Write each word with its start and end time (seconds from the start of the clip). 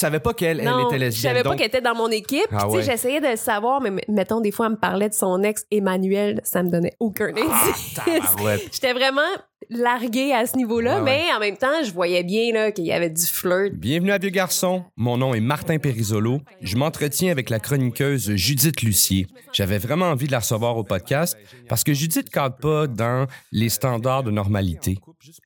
savais 0.00 0.20
pas 0.20 0.32
qu'elle 0.34 0.60
elle 0.60 0.66
était 0.66 0.90
je 0.92 0.96
lesbienne. 0.96 1.32
savais 1.34 1.42
pas 1.42 1.56
qu'elle 1.56 1.66
était 1.68 1.80
dans 1.80 1.94
mon 1.94 2.08
équipe. 2.08 2.46
Ah 2.52 2.68
ouais. 2.68 2.82
j'essayais 2.82 3.20
de 3.20 3.28
le 3.28 3.36
savoir, 3.36 3.80
mais 3.80 3.90
mettons, 4.08 4.40
des 4.40 4.50
fois, 4.50 4.66
elle 4.66 4.72
me 4.72 4.76
parlait 4.78 5.08
de 5.08 5.14
son 5.14 5.42
ex 5.42 5.64
Emmanuel, 5.70 6.40
ça 6.44 6.62
me 6.62 6.70
donnait 6.70 6.94
aucun 7.00 7.28
indice. 7.28 7.98
Ah. 7.98 8.56
J'étais 8.72 8.92
vraiment 8.92 9.22
larguée 9.70 10.32
à 10.32 10.46
ce 10.46 10.56
niveau-là, 10.56 10.96
Ouais, 10.98 11.02
mais 11.04 11.32
en 11.34 11.38
même 11.38 11.56
temps, 11.56 11.82
je 11.84 11.92
voyais 11.92 12.24
bien 12.24 12.70
qu'il 12.72 12.84
y 12.86 12.92
avait 12.92 13.08
du 13.08 13.24
flirt. 13.24 13.72
Bienvenue 13.72 14.10
à 14.10 14.18
Vieux 14.18 14.30
Garçon. 14.30 14.82
Mon 14.96 15.16
nom 15.16 15.32
est 15.32 15.40
Martin 15.40 15.78
Périsolo. 15.78 16.40
Je 16.60 16.76
m'entretiens 16.76 17.30
avec 17.30 17.50
la 17.50 17.60
chroniqueuse 17.60 18.34
Judith 18.34 18.82
Lucier. 18.82 19.28
J'avais 19.52 19.78
vraiment 19.78 20.06
envie 20.06 20.26
de 20.26 20.32
la 20.32 20.40
recevoir 20.40 20.76
au 20.76 20.82
podcast 20.82 21.36
parce 21.68 21.84
que 21.84 21.94
Judith 21.94 22.30
cadre 22.30 22.56
pas 22.56 22.86
dans 22.88 23.26
les 23.52 23.68
standards 23.68 24.24
de 24.24 24.32
normalité. 24.32 24.98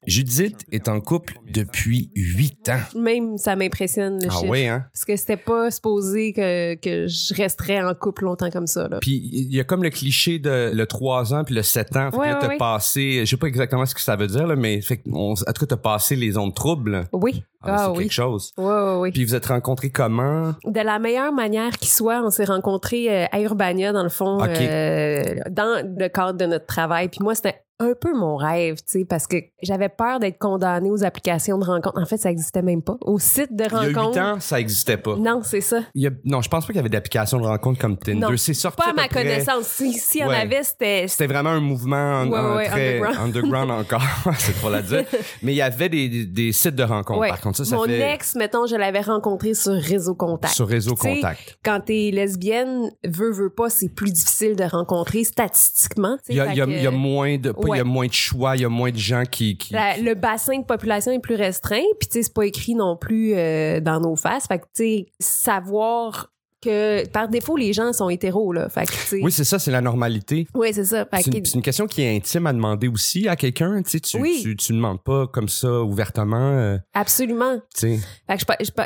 Judith 0.06 0.64
est 0.72 0.88
en 0.88 1.00
couple 1.00 1.34
depuis 1.50 2.10
huit 2.14 2.68
ans. 2.70 2.80
Même, 2.98 3.36
ça 3.36 3.56
m'impressionne, 3.56 4.22
le 4.22 4.28
Ah 4.30 4.34
chiffre. 4.34 4.50
oui, 4.50 4.66
hein? 4.66 4.86
Parce 4.92 5.04
que 5.04 5.16
c'était 5.16 5.36
pas 5.36 5.70
supposé 5.70 6.32
que, 6.32 6.74
que 6.76 7.06
je 7.08 7.34
resterais 7.34 7.82
en 7.82 7.92
couple 7.94 8.24
longtemps 8.24 8.50
comme 8.50 8.66
ça. 8.68 8.88
Là. 8.88 8.98
Puis 9.00 9.28
il 9.32 9.54
y 9.54 9.60
a 9.60 9.64
comme 9.64 9.82
le 9.82 9.90
cliché 9.90 10.38
de 10.38 10.70
le 10.72 10.86
3 10.86 11.34
ans 11.34 11.44
puis 11.44 11.54
le 11.54 11.62
7 11.62 11.96
ans. 11.96 12.10
Fait 12.10 12.16
Ouais, 12.16 12.28
que 12.40 12.46
là, 12.46 12.56
passé, 12.58 13.20
je 13.20 13.30
sais 13.30 13.36
pas 13.36 13.48
exactement 13.48 13.84
ce 13.84 13.94
que 13.94 14.00
ça 14.00 14.13
veut 14.16 14.26
dire, 14.26 14.46
là, 14.46 14.56
mais 14.56 14.80
fait 14.80 15.00
on- 15.12 15.32
en 15.32 15.34
tout 15.34 15.60
cas, 15.60 15.66
t'as 15.66 15.76
passé 15.76 16.16
les 16.16 16.36
ondes 16.36 16.54
troubles. 16.54 17.04
Oui. 17.12 17.44
Ah, 17.62 17.66
Ah, 17.76 17.78
c'est 17.86 17.90
oui. 17.96 18.04
quelque 18.04 18.12
chose. 18.12 18.52
Ouais, 18.58 18.64
ouais, 18.64 18.96
ouais. 18.98 19.10
Puis 19.12 19.24
vous 19.24 19.34
êtes 19.34 19.46
rencontrés 19.46 19.90
comment? 19.90 20.54
De 20.64 20.80
la 20.80 20.98
meilleure 20.98 21.32
manière 21.32 21.78
qui 21.78 21.88
soit, 21.90 22.22
on 22.22 22.30
s'est 22.30 22.44
rencontrés 22.44 23.24
euh, 23.24 23.26
à 23.32 23.40
Urbania, 23.40 23.92
dans 23.92 24.02
le 24.02 24.10
fond, 24.10 24.38
euh, 24.42 25.22
dans 25.50 25.82
le 25.98 26.08
cadre 26.08 26.38
de 26.38 26.44
notre 26.46 26.66
travail. 26.66 27.08
Puis 27.08 27.20
moi, 27.22 27.34
c'était 27.34 27.63
un 27.80 27.92
peu 28.00 28.14
mon 28.16 28.36
rêve, 28.36 28.76
tu 28.76 29.00
sais, 29.00 29.04
parce 29.04 29.26
que 29.26 29.36
j'avais 29.62 29.88
peur 29.88 30.20
d'être 30.20 30.38
condamnée 30.38 30.90
aux 30.90 31.02
applications 31.04 31.58
de 31.58 31.64
rencontres. 31.64 32.00
En 32.00 32.06
fait, 32.06 32.16
ça 32.18 32.30
existait 32.30 32.62
même 32.62 32.82
pas. 32.82 32.96
Au 33.00 33.18
site 33.18 33.54
de 33.54 33.64
Il 33.64 33.72
y 33.72 33.76
a 33.76 33.86
huit 33.88 33.94
rencontres. 33.96 34.18
ans, 34.20 34.36
ça 34.40 34.60
existait 34.60 34.96
pas. 34.96 35.16
Non, 35.16 35.40
c'est 35.42 35.60
ça. 35.60 35.80
Il 35.94 36.02
y 36.02 36.06
a- 36.06 36.10
non, 36.24 36.40
je 36.40 36.48
pense 36.48 36.64
pas 36.64 36.68
qu'il 36.68 36.76
y 36.76 36.78
avait 36.80 36.88
d'application 36.88 37.38
de 37.40 37.46
rencontre 37.46 37.80
comme 37.80 37.96
Tinder. 37.98 38.28
C'est 38.36 38.54
sorti 38.54 38.76
Pas 38.82 38.90
à 38.90 38.92
ma 38.92 39.08
près- 39.08 39.22
connaissance. 39.22 39.64
Si, 39.66 39.92
si 39.94 40.18
y 40.18 40.24
en 40.24 40.30
avait, 40.30 40.62
c'était. 40.62 41.06
C'était 41.08 41.26
vraiment 41.26 41.50
un 41.50 41.60
mouvement 41.60 41.96
en- 42.22 42.28
Ouais, 42.28 42.38
en 42.38 42.56
ouais, 42.56 42.66
très 42.68 42.88
underground. 43.00 43.18
underground 43.36 43.70
encore, 43.80 44.02
c'est 44.38 44.56
pour 44.60 44.70
la 44.70 44.80
dire. 44.82 45.04
Mais 45.42 45.52
il 45.52 45.56
y 45.56 45.62
avait 45.62 45.88
des, 45.88 46.08
des, 46.08 46.26
des 46.26 46.52
sites 46.52 46.76
de 46.76 46.84
rencontres. 46.84 47.26
Par 47.28 47.40
contre, 47.40 47.56
ça, 47.58 47.64
ça 47.64 47.76
Mon 47.76 47.84
fait 47.84 48.12
ex, 48.14 48.36
mettons, 48.36 48.66
je 48.66 48.76
l'avais 48.76 49.00
rencontré 49.00 49.54
sur 49.54 49.72
Réseau 49.72 50.14
Contact. 50.14 50.54
sur 50.54 50.68
réseau 50.68 50.94
contact. 50.94 51.58
Quand 51.64 51.80
t'es 51.84 52.10
lesbienne, 52.12 52.90
veux, 53.04 53.32
veux 53.32 53.50
pas, 53.50 53.68
c'est 53.68 53.88
plus 53.88 54.12
difficile 54.12 54.54
de 54.56 54.64
rencontrer 54.64 55.24
statistiquement. 55.24 56.16
y 56.28 56.34
y 56.34 56.38
que- 56.38 56.70
il 56.70 56.82
y 56.82 56.86
a 56.86 56.90
moins 56.90 57.36
de, 57.36 57.50
pas, 57.68 57.74
il 57.76 57.78
y 57.78 57.80
a 57.80 57.84
moins 57.84 58.06
de 58.06 58.12
choix, 58.12 58.56
il 58.56 58.62
y 58.62 58.64
a 58.64 58.68
moins 58.68 58.90
de 58.90 58.96
gens 58.98 59.22
qui, 59.30 59.56
qui 59.56 59.72
La- 59.72 59.96
le 59.98 60.14
bassin 60.14 60.58
de 60.58 60.64
population 60.64 61.12
est 61.12 61.18
plus 61.20 61.34
restreint, 61.36 61.82
puis 61.98 62.08
tu 62.08 62.14
sais, 62.18 62.22
c'est 62.24 62.34
pas 62.34 62.46
écrit 62.46 62.74
non 62.74 62.96
plus 62.96 63.34
euh, 63.34 63.80
dans 63.80 64.00
nos 64.00 64.16
faces. 64.16 64.46
Fait 64.46 64.58
que 64.58 64.64
tu 64.64 64.82
sais, 64.84 65.06
savoir 65.20 66.30
que 66.62 67.06
par 67.08 67.28
défaut 67.28 67.58
les 67.58 67.74
gens 67.74 67.92
sont 67.92 68.08
hétéros 68.08 68.50
là. 68.54 68.70
Fait 68.70 68.86
que 68.86 68.92
tu 68.92 68.96
sais, 68.96 69.20
Oui, 69.22 69.30
c'est 69.30 69.44
ça, 69.44 69.58
c'est 69.58 69.70
la 69.70 69.82
normalité. 69.82 70.46
oui, 70.54 70.70
c'est 70.72 70.84
ça. 70.86 71.06
C'est 71.20 71.26
une, 71.26 71.44
une 71.56 71.60
question 71.62 71.86
qui 71.86 72.00
est 72.00 72.16
intime 72.16 72.46
à 72.46 72.54
demander 72.54 72.88
aussi 72.88 73.28
à 73.28 73.36
quelqu'un. 73.36 73.82
Tu 73.82 73.90
sais, 73.90 74.00
tu, 74.00 74.18
Oui. 74.18 74.40
tu, 74.42 74.56
tu 74.56 74.72
demandes 74.72 75.02
pas 75.02 75.26
comme 75.26 75.48
ça 75.50 75.82
ouvertement. 75.82 76.36
euh, 76.56 76.78
absolument. 76.94 77.58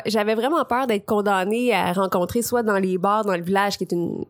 j'avais 0.05 0.35
vraiment 0.35 0.63
peur 0.65 0.87
d'être 0.87 1.05
condamnée 1.05 1.73
à 1.73 1.93
rencontrer 1.93 2.41
soit 2.41 2.63
dans 2.63 2.77
les 2.77 2.97
bars 2.97 3.23
dans 3.23 3.35
le 3.35 3.43
village 3.43 3.77
qui 3.77 3.83
est 3.85 3.91
une 3.93 4.25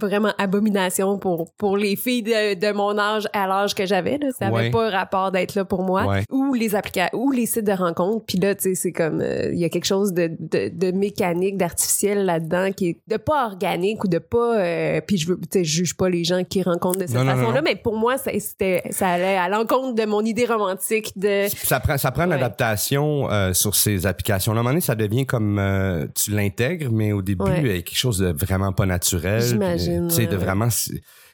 vraiment 0.00 0.32
abomination 0.38 1.18
pour 1.18 1.52
pour 1.56 1.76
les 1.76 1.96
filles 1.96 2.22
de, 2.22 2.54
de 2.54 2.72
mon 2.72 2.96
âge 2.98 3.28
à 3.32 3.46
l'âge 3.46 3.74
que 3.74 3.86
j'avais 3.86 4.18
là. 4.18 4.28
ça 4.38 4.46
avait 4.46 4.54
Ouais. 4.54 4.70
pas 4.70 4.88
rapport 4.90 5.32
d'être 5.32 5.54
là 5.54 5.64
pour 5.64 5.82
moi 5.82 6.06
Ouais. 6.06 6.22
ou 6.30 6.54
les 6.54 6.74
applica 6.74 7.10
ou 7.12 7.30
les 7.30 7.46
sites 7.46 7.64
de 7.66 7.72
rencontres 7.72 8.24
puis 8.26 8.38
là 8.38 8.54
tu 8.54 8.62
sais 8.62 8.74
c'est 8.74 8.92
comme 8.92 9.20
euh, 9.20 9.50
il 9.52 9.58
y 9.58 9.64
a 9.64 9.68
quelque 9.68 9.84
chose 9.86 10.12
de, 10.12 10.30
de, 10.38 10.68
de 10.72 10.92
mécanique 10.96 11.56
d'artificiel 11.56 12.24
là-dedans 12.24 12.70
qui 12.72 12.88
est 12.90 12.98
de 13.08 13.16
pas 13.16 13.46
organique 13.46 14.04
ou 14.04 14.08
de 14.08 14.18
pas 14.18 14.58
euh, 14.60 15.00
puis 15.06 15.16
je 15.18 15.28
veux 15.28 15.36
tu 15.40 15.58
sais 15.58 15.64
juge 15.64 15.96
pas 15.96 16.08
les 16.08 16.24
gens 16.24 16.44
qui 16.44 16.62
rencontrent 16.62 16.98
de 17.00 17.06
cette 17.06 17.16
Non, 17.16 17.24
non, 17.24 17.32
non, 17.32 17.38
façon 17.38 17.52
là 17.52 17.60
non. 17.60 17.64
mais 17.64 17.76
pour 17.76 17.96
moi 17.96 18.16
ça 18.18 18.30
c'était 18.38 18.82
ça 18.90 19.08
allait 19.08 19.36
à 19.36 19.48
l'encontre 19.48 19.94
de 19.94 20.04
mon 20.06 20.22
idée 20.24 20.46
romantique 20.46 21.12
de 21.18 21.46
Ça 21.48 21.80
prend, 21.80 21.98
ça 21.98 22.10
prend 22.10 22.24
une 22.24 22.30
Ouais. 22.30 22.36
adaptation 22.36 23.30
euh, 23.30 23.52
sur 23.52 23.74
ces 23.74 24.06
applications. 24.06 24.52
À 24.52 24.54
un 24.54 24.58
moment 24.58 24.70
donné, 24.70 24.80
ça 24.80 24.94
devient 24.94 25.24
comme 25.26 25.58
euh, 25.58 26.06
tu 26.14 26.30
l'intègres, 26.32 26.90
mais 26.90 27.12
au 27.12 27.22
début, 27.22 27.44
il 27.58 27.66
y 27.66 27.70
a 27.70 27.74
quelque 27.82 27.96
chose 27.96 28.18
de 28.18 28.32
vraiment 28.32 28.72
pas 28.72 28.86
naturel. 28.86 29.42
J'imagine, 29.76 30.08
Tu 30.08 30.14
sais, 30.14 30.26
de 30.26 30.36
vraiment 30.36 30.68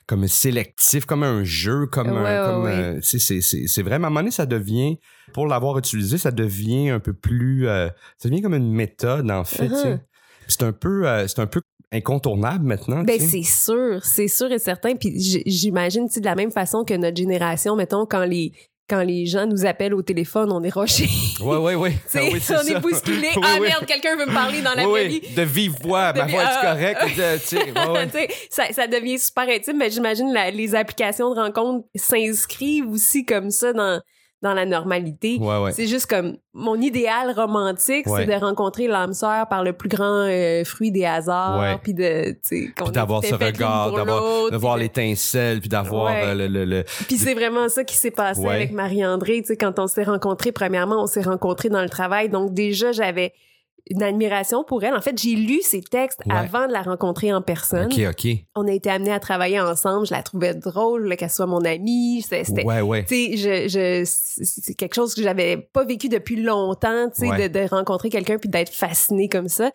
comme 0.06 0.26
sélectif, 0.26 1.04
comme 1.06 1.22
un 1.22 1.44
jeu, 1.44 1.86
comme, 1.86 2.10
Ouais, 2.10 2.16
un- 2.18 2.22
ouais, 2.46 2.52
comme 2.52 2.62
ouais. 2.64 2.70
euh, 2.72 2.98
c'est 3.02 3.18
c'est 3.40 3.82
vraiment 3.82 4.04
à 4.04 4.08
un 4.08 4.10
moment 4.10 4.20
donné, 4.20 4.30
ça 4.32 4.46
devient 4.46 4.98
pour 5.32 5.46
l'avoir 5.46 5.78
utilisé, 5.78 6.18
ça 6.18 6.32
devient 6.32 6.90
un 6.90 6.98
peu 7.00 7.12
plus, 7.12 7.68
euh, 7.68 7.88
ça 8.18 8.28
devient 8.28 8.42
comme 8.42 8.54
une 8.54 8.72
méthode 8.72 9.30
en 9.30 9.44
fait. 9.44 9.68
Uh-huh. 9.68 10.00
C'est 10.48 10.62
un 10.64 10.72
peu, 10.72 11.06
euh, 11.08 11.28
c'est 11.28 11.38
un 11.38 11.46
peu 11.46 11.60
incontournable 11.92 12.64
maintenant. 12.64 13.02
Ben 13.02 13.20
c'est 13.20 13.42
sûr, 13.42 14.04
c'est 14.04 14.28
sûr 14.28 14.50
et 14.50 14.58
certain. 14.58 14.94
Puis 14.96 15.42
j'imagine, 15.46 16.06
de 16.06 16.24
la 16.24 16.34
même 16.34 16.50
façon 16.50 16.84
que 16.84 16.94
notre 16.94 17.16
génération, 17.16 17.76
mettons, 17.76 18.06
quand 18.06 18.24
les 18.24 18.52
quand 18.90 19.02
les 19.02 19.24
gens 19.24 19.46
nous 19.46 19.64
appellent 19.64 19.94
au 19.94 20.02
téléphone, 20.02 20.50
on 20.50 20.62
est 20.64 20.74
rochés. 20.74 21.08
Ouais, 21.40 21.56
ouais, 21.56 21.74
ouais. 21.76 21.92
Sais, 22.06 22.18
Ah 22.22 22.28
oui, 22.32 22.40
c'est 22.42 22.56
on 22.56 22.76
est 22.76 22.80
bousculé. 22.80 23.28
Oui, 23.36 23.42
ah 23.44 23.54
oui. 23.60 23.68
merde, 23.68 23.86
quelqu'un 23.86 24.16
veut 24.16 24.26
me 24.26 24.34
parler 24.34 24.60
dans 24.60 24.74
la 24.74 24.88
Oui, 24.88 25.20
oui, 25.22 25.34
de 25.34 25.42
vive 25.42 25.74
voix, 25.80 26.12
ma 26.12 26.26
voix 26.26 26.42
est 26.42 26.60
correcte. 26.60 27.02
ouais, 27.16 28.28
ça, 28.50 28.64
ça 28.72 28.86
devient 28.88 29.18
super 29.18 29.48
intime, 29.48 29.76
mais 29.78 29.90
j'imagine 29.90 30.34
les 30.52 30.74
applications 30.74 31.32
de 31.32 31.38
rencontres 31.40 31.86
s'inscrivent 31.94 32.90
aussi 32.90 33.24
comme 33.24 33.50
ça 33.50 33.72
dans, 33.72 34.00
dans 34.42 34.54
la 34.54 34.64
normalité. 34.64 35.36
Ouais, 35.38 35.58
ouais. 35.58 35.72
C'est 35.72 35.86
juste 35.86 36.06
comme 36.06 36.36
mon 36.54 36.80
idéal 36.80 37.30
romantique, 37.36 38.06
Ouais. 38.06 38.24
c'est 38.24 38.26
de 38.38 38.40
rencontrer 38.44 38.88
l'âme 38.88 39.12
sœur 39.12 39.46
par 39.48 39.62
le 39.62 39.72
plus 39.74 39.88
grand 39.90 40.24
euh, 40.26 40.64
fruit 40.64 40.90
des 40.90 41.04
hasards, 41.04 41.78
puis 41.82 41.92
de, 41.92 42.30
tu 42.32 42.38
sais, 42.42 42.72
d'avoir 42.92 43.22
ce 43.22 43.34
regard, 43.34 43.92
d'avoir 43.92 44.50
de 44.50 44.56
voir 44.56 44.76
l'étincelle, 44.78 45.60
puis 45.60 45.68
d'avoir 45.68 46.12
euh, 46.16 46.34
le, 46.34 46.46
le, 46.48 46.64
le- 46.64 46.84
Puis 47.06 47.18
c'est 47.18 47.34
vraiment 47.34 47.68
ça 47.68 47.84
qui 47.84 47.96
s'est 47.96 48.10
passé 48.10 48.46
avec 48.46 48.72
Marie-André. 48.72 49.40
Tu 49.42 49.48
sais, 49.48 49.56
quand 49.56 49.78
on 49.78 49.86
s'est 49.86 50.04
rencontrés, 50.04 50.52
premièrement, 50.52 51.02
on 51.02 51.06
s'est 51.06 51.22
rencontrés 51.22 51.68
dans 51.68 51.82
le 51.82 51.88
travail. 51.90 52.28
Donc 52.30 52.54
déjà, 52.54 52.92
j'avais 52.92 53.32
une 53.88 54.02
admiration 54.02 54.64
pour 54.64 54.82
elle. 54.84 54.94
En 54.94 55.00
fait, 55.00 55.16
j'ai 55.18 55.34
lu 55.34 55.60
ses 55.62 55.80
textes 55.82 56.20
Ouais. 56.26 56.34
avant 56.34 56.66
de 56.66 56.72
la 56.72 56.82
rencontrer 56.82 57.32
en 57.32 57.42
personne. 57.42 57.86
OK, 57.92 58.00
OK. 58.08 58.26
On 58.54 58.66
a 58.68 58.72
été 58.72 58.90
amenés 58.90 59.12
à 59.12 59.20
travailler 59.20 59.60
ensemble. 59.60 60.06
Je 60.06 60.12
la 60.12 60.22
trouvais 60.22 60.54
drôle, 60.54 61.16
qu'elle 61.16 61.30
soit 61.30 61.46
mon 61.46 61.64
amie. 61.64 62.22
C'était, 62.22 62.64
Ouais, 62.64 62.80
ouais. 62.80 63.04
tu 63.04 63.14
sais, 63.14 63.36
je, 63.36 63.68
je, 63.68 64.02
c'est 64.06 64.74
quelque 64.74 64.94
chose 64.94 65.14
que 65.14 65.22
j'avais 65.22 65.56
pas 65.56 65.84
vécu 65.84 66.08
depuis 66.08 66.36
longtemps, 66.42 67.08
tu 67.14 67.22
sais, 67.26 67.30
Ouais. 67.30 67.48
de, 67.48 67.60
de 67.60 67.66
rencontrer 67.68 68.10
quelqu'un 68.10 68.38
puis 68.38 68.48
d'être 68.48 68.72
fasciné 68.72 69.28
comme 69.28 69.48
ça. 69.48 69.70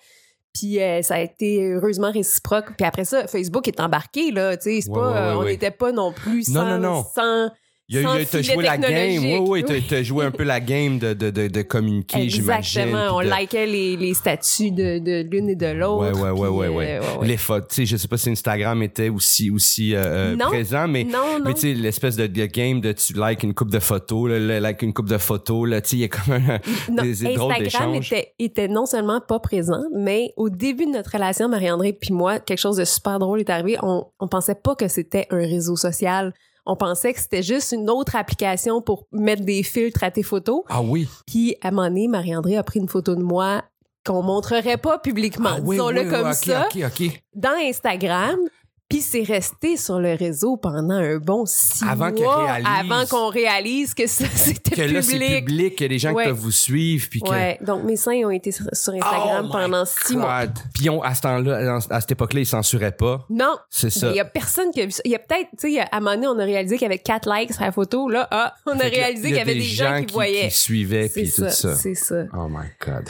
Puis 0.54 0.82
euh, 0.82 1.02
ça 1.02 1.16
a 1.16 1.20
été 1.20 1.62
heureusement 1.74 2.12
réciproque. 2.12 2.76
Puis 2.78 2.86
après 2.86 3.04
ça, 3.06 3.28
Facebook 3.28 3.68
est 3.68 3.80
embarqué 3.82 4.32
là, 4.32 4.56
tu 4.56 4.64
sais, 4.64 4.82
c'est 4.82 4.92
pas, 4.94 5.34
euh, 5.34 5.36
on 5.36 5.44
n'était 5.44 5.72
pas 5.72 5.92
non 5.92 6.14
plus 6.14 6.48
Non, 6.50 6.62
sans, 6.62 6.66
non, 6.66 6.80
non. 6.80 7.04
sans 7.14 7.50
Il 7.88 8.01
y 8.01 8.03
a, 8.03 8.25
t'as 8.25 8.41
joué 8.41 8.63
la 8.63 8.78
game. 8.79 9.23
Oui, 9.23 9.38
oui, 9.47 9.63
t'as, 9.63 9.73
Oui. 9.75 9.84
t'as 9.88 10.01
joué 10.01 10.25
un 10.25 10.31
peu 10.31 10.44
la 10.44 10.59
game 10.59 10.97
de, 10.97 11.13
de, 11.13 11.29
de, 11.29 11.47
de 11.47 11.62
communiquer, 11.62 12.28
j'imagine. 12.29 12.81
Exactement. 12.81 13.16
On 13.18 13.22
de- 13.22 13.29
likait 13.29 13.68
les, 13.68 13.96
les 13.96 14.16
statuts 14.16 14.72
de, 14.72 14.97
de 14.97 15.22
l'une 15.29 15.50
et 15.50 15.56
de 15.56 15.68
l'autre. 15.68 16.19
Ouais, 16.19 16.31
ouais, 16.31 16.31
ouais, 16.31 16.68
puis, 16.68 16.75
ouais, 16.75 16.91
euh, 16.96 17.00
ouais. 17.01 17.18
ouais. 17.19 17.28
Les 17.28 17.38
photos, 17.38 17.68
tu 17.69 17.75
sais, 17.75 17.85
je 17.85 17.97
sais 17.97 18.07
pas 18.07 18.18
si 18.18 18.31
Instagram 18.31 18.81
était 18.81 19.09
aussi, 19.09 19.51
aussi 19.51 19.94
euh, 19.94 20.03
euh, 20.03 20.35
Non. 20.35 20.47
présent, 20.47 20.88
mais, 20.88 21.03
Non, 21.03 21.38
non. 21.38 21.46
mais 21.46 21.53
tu 21.53 21.59
sais, 21.62 21.73
l'espèce 21.75 22.16
de, 22.16 22.25
game 22.25 22.81
de 22.81 22.91
tu 22.91 23.13
likes 23.13 23.44
une 23.44 23.53
coupe 23.53 23.69
de 23.69 23.78
photos, 23.79 24.31
là, 24.31 24.40
le 24.40 24.57
like 24.57 24.81
une 24.81 24.94
coupe 24.94 25.09
de 25.09 25.19
photos, 25.19 25.69
là, 25.69 25.79
tu 25.81 25.90
sais, 25.90 25.96
il 25.97 26.00
y 26.00 26.03
a 26.06 26.07
comme 26.07 26.34
un, 26.34 26.59
Non, 26.91 27.03
des, 27.03 27.13
des 27.13 27.34
drôles 27.35 27.53
Instagram 27.53 27.94
était, 27.96 28.34
était 28.40 28.67
non 28.67 28.88
seulement 28.88 29.22
pas 29.22 29.38
présent, 29.40 29.84
mais 29.96 30.34
au 30.38 30.50
début 30.50 30.88
de 30.88 30.91
notre 30.91 31.12
relation, 31.12 31.47
Marie-André 31.50 31.94
puis 31.94 32.13
moi, 32.16 32.40
quelque 32.40 32.57
chose 32.57 32.78
de 32.78 32.84
super 32.85 33.19
drôle 33.19 33.41
est 33.41 33.50
arrivé. 33.52 33.78
On, 33.84 34.06
on 34.19 34.28
pensait 34.28 34.56
pas 34.56 34.73
que 34.73 34.88
c'était 34.88 35.28
un 35.29 35.38
réseau 35.38 35.75
social. 35.75 36.34
On 36.66 36.76
pensait 36.76 37.14
que 37.14 37.20
c'était 37.20 37.44
juste 37.44 37.72
une 37.72 37.90
autre 37.90 38.16
application 38.16 38.81
pour 38.81 39.06
mettre 39.12 39.44
des 39.44 39.62
filtres 39.64 40.03
à 40.03 40.12
tes 40.12 40.24
photos. 40.24 40.64
Ah 40.70 40.81
oui. 40.81 41.08
Puis, 41.28 41.56
à 41.62 41.68
un 41.68 41.72
moment 41.72 41.88
donné, 41.88 42.08
Marie-André 42.08 42.58
a 42.58 42.64
pris 42.64 42.80
une 42.80 42.88
photo 42.90 43.16
de 43.16 43.22
moi 43.22 43.64
qu'on 44.06 44.22
montrerait 44.22 44.78
pas 44.78 45.00
publiquement, 45.00 45.50
Ah 45.53 45.59
oui, 45.64 45.76
disons-le 45.78 46.02
oui, 46.02 46.09
comme 46.09 46.28
oui, 46.28 46.35
ça, 46.35 46.67
OK, 46.67 46.84
OK. 46.85 47.23
dans 47.34 47.56
Instagram. 47.59 48.38
Puis 48.87 49.02
c'est 49.02 49.23
resté 49.23 49.78
sur 49.78 49.99
le 49.99 50.14
réseau 50.14 50.58
pendant 50.58 50.93
un 50.93 51.17
bon 51.17 51.46
six 51.47 51.82
Avant 51.84 52.11
mois, 52.11 52.46
réalise. 52.46 52.67
avant 52.91 53.05
qu'on 53.08 53.29
réalise 53.29 53.96
que 53.96 54.05
ça, 54.05 54.26
c'était 54.35 54.76
Que 54.76 54.82
là, 54.84 55.02
c'est 55.02 55.17
public. 55.40 55.82
a 55.82 55.87
des 55.87 55.97
gens 55.97 56.14
Ouais. 56.14 56.23
qui 56.26 56.29
peuvent 56.29 56.37
vous 56.40 56.52
suivre, 56.52 57.08
puis 57.09 57.20
que... 57.22 57.29
Ouais, 57.29 57.58
donc 57.61 57.84
mes 57.84 57.96
seins 57.96 58.22
ont 58.26 58.29
été 58.29 58.52
sur, 58.52 58.67
Instagram 58.67 59.47
Oh 59.49 59.52
pendant 59.52 59.85
six 59.85 60.16
mois. 60.16 60.46
God. 60.46 60.53
Puis 60.76 60.90
on, 60.91 61.02
à 61.02 61.16
ce 61.16 61.22
temps-là, 61.22 61.79
à 61.90 61.99
cette 62.02 62.11
époque-là, 62.11 62.41
ils 62.41 62.46
censuraient 62.46 62.91
pas. 62.96 63.26
Non, 63.32 63.58
C'est 63.72 63.90
ça. 63.90 64.11
il 64.11 64.17
y 64.17 64.20
a 64.20 64.26
personne 64.26 64.70
qui 64.70 64.82
a 64.82 64.85
vu 64.85 64.91
ça. 64.91 65.02
Il 65.03 65.11
y 65.11 65.16
a 65.16 65.20
peut-être, 65.20 65.49
tu 65.59 65.73
sais, 65.73 65.79
à 65.79 65.88
un 65.91 65.99
moment 65.99 66.14
donné, 66.16 66.28
on 66.28 66.38
a 66.40 66.43
réalisé 66.46 66.76
qu'il 66.78 66.84
y 66.84 66.85
avait 66.85 66.99
quatre 66.99 67.28
likes 67.28 67.53
sur 67.53 67.64
la 67.64 67.72
photo. 67.72 68.08
Là, 68.08 68.28
ah, 68.29 68.53
on 68.67 68.73
a 68.73 68.78
Fait 68.84 68.91
que 68.91 68.96
réalisé 68.97 69.29
il 69.29 69.31
qu'il 69.34 69.38
y 69.38 69.41
avait 69.41 69.55
des 69.55 69.61
gens 69.61 70.03
qui, 70.03 70.14
voyaient. 70.14 70.49
qui 70.49 70.59
suivaient, 70.59 71.09
puis 71.09 71.31
tout 71.31 71.49
ça, 71.49 71.73
c'est 71.76 71.96
ça. 71.96 72.26
Oh 72.38 72.47
my 72.47 72.67
God. 72.85 73.05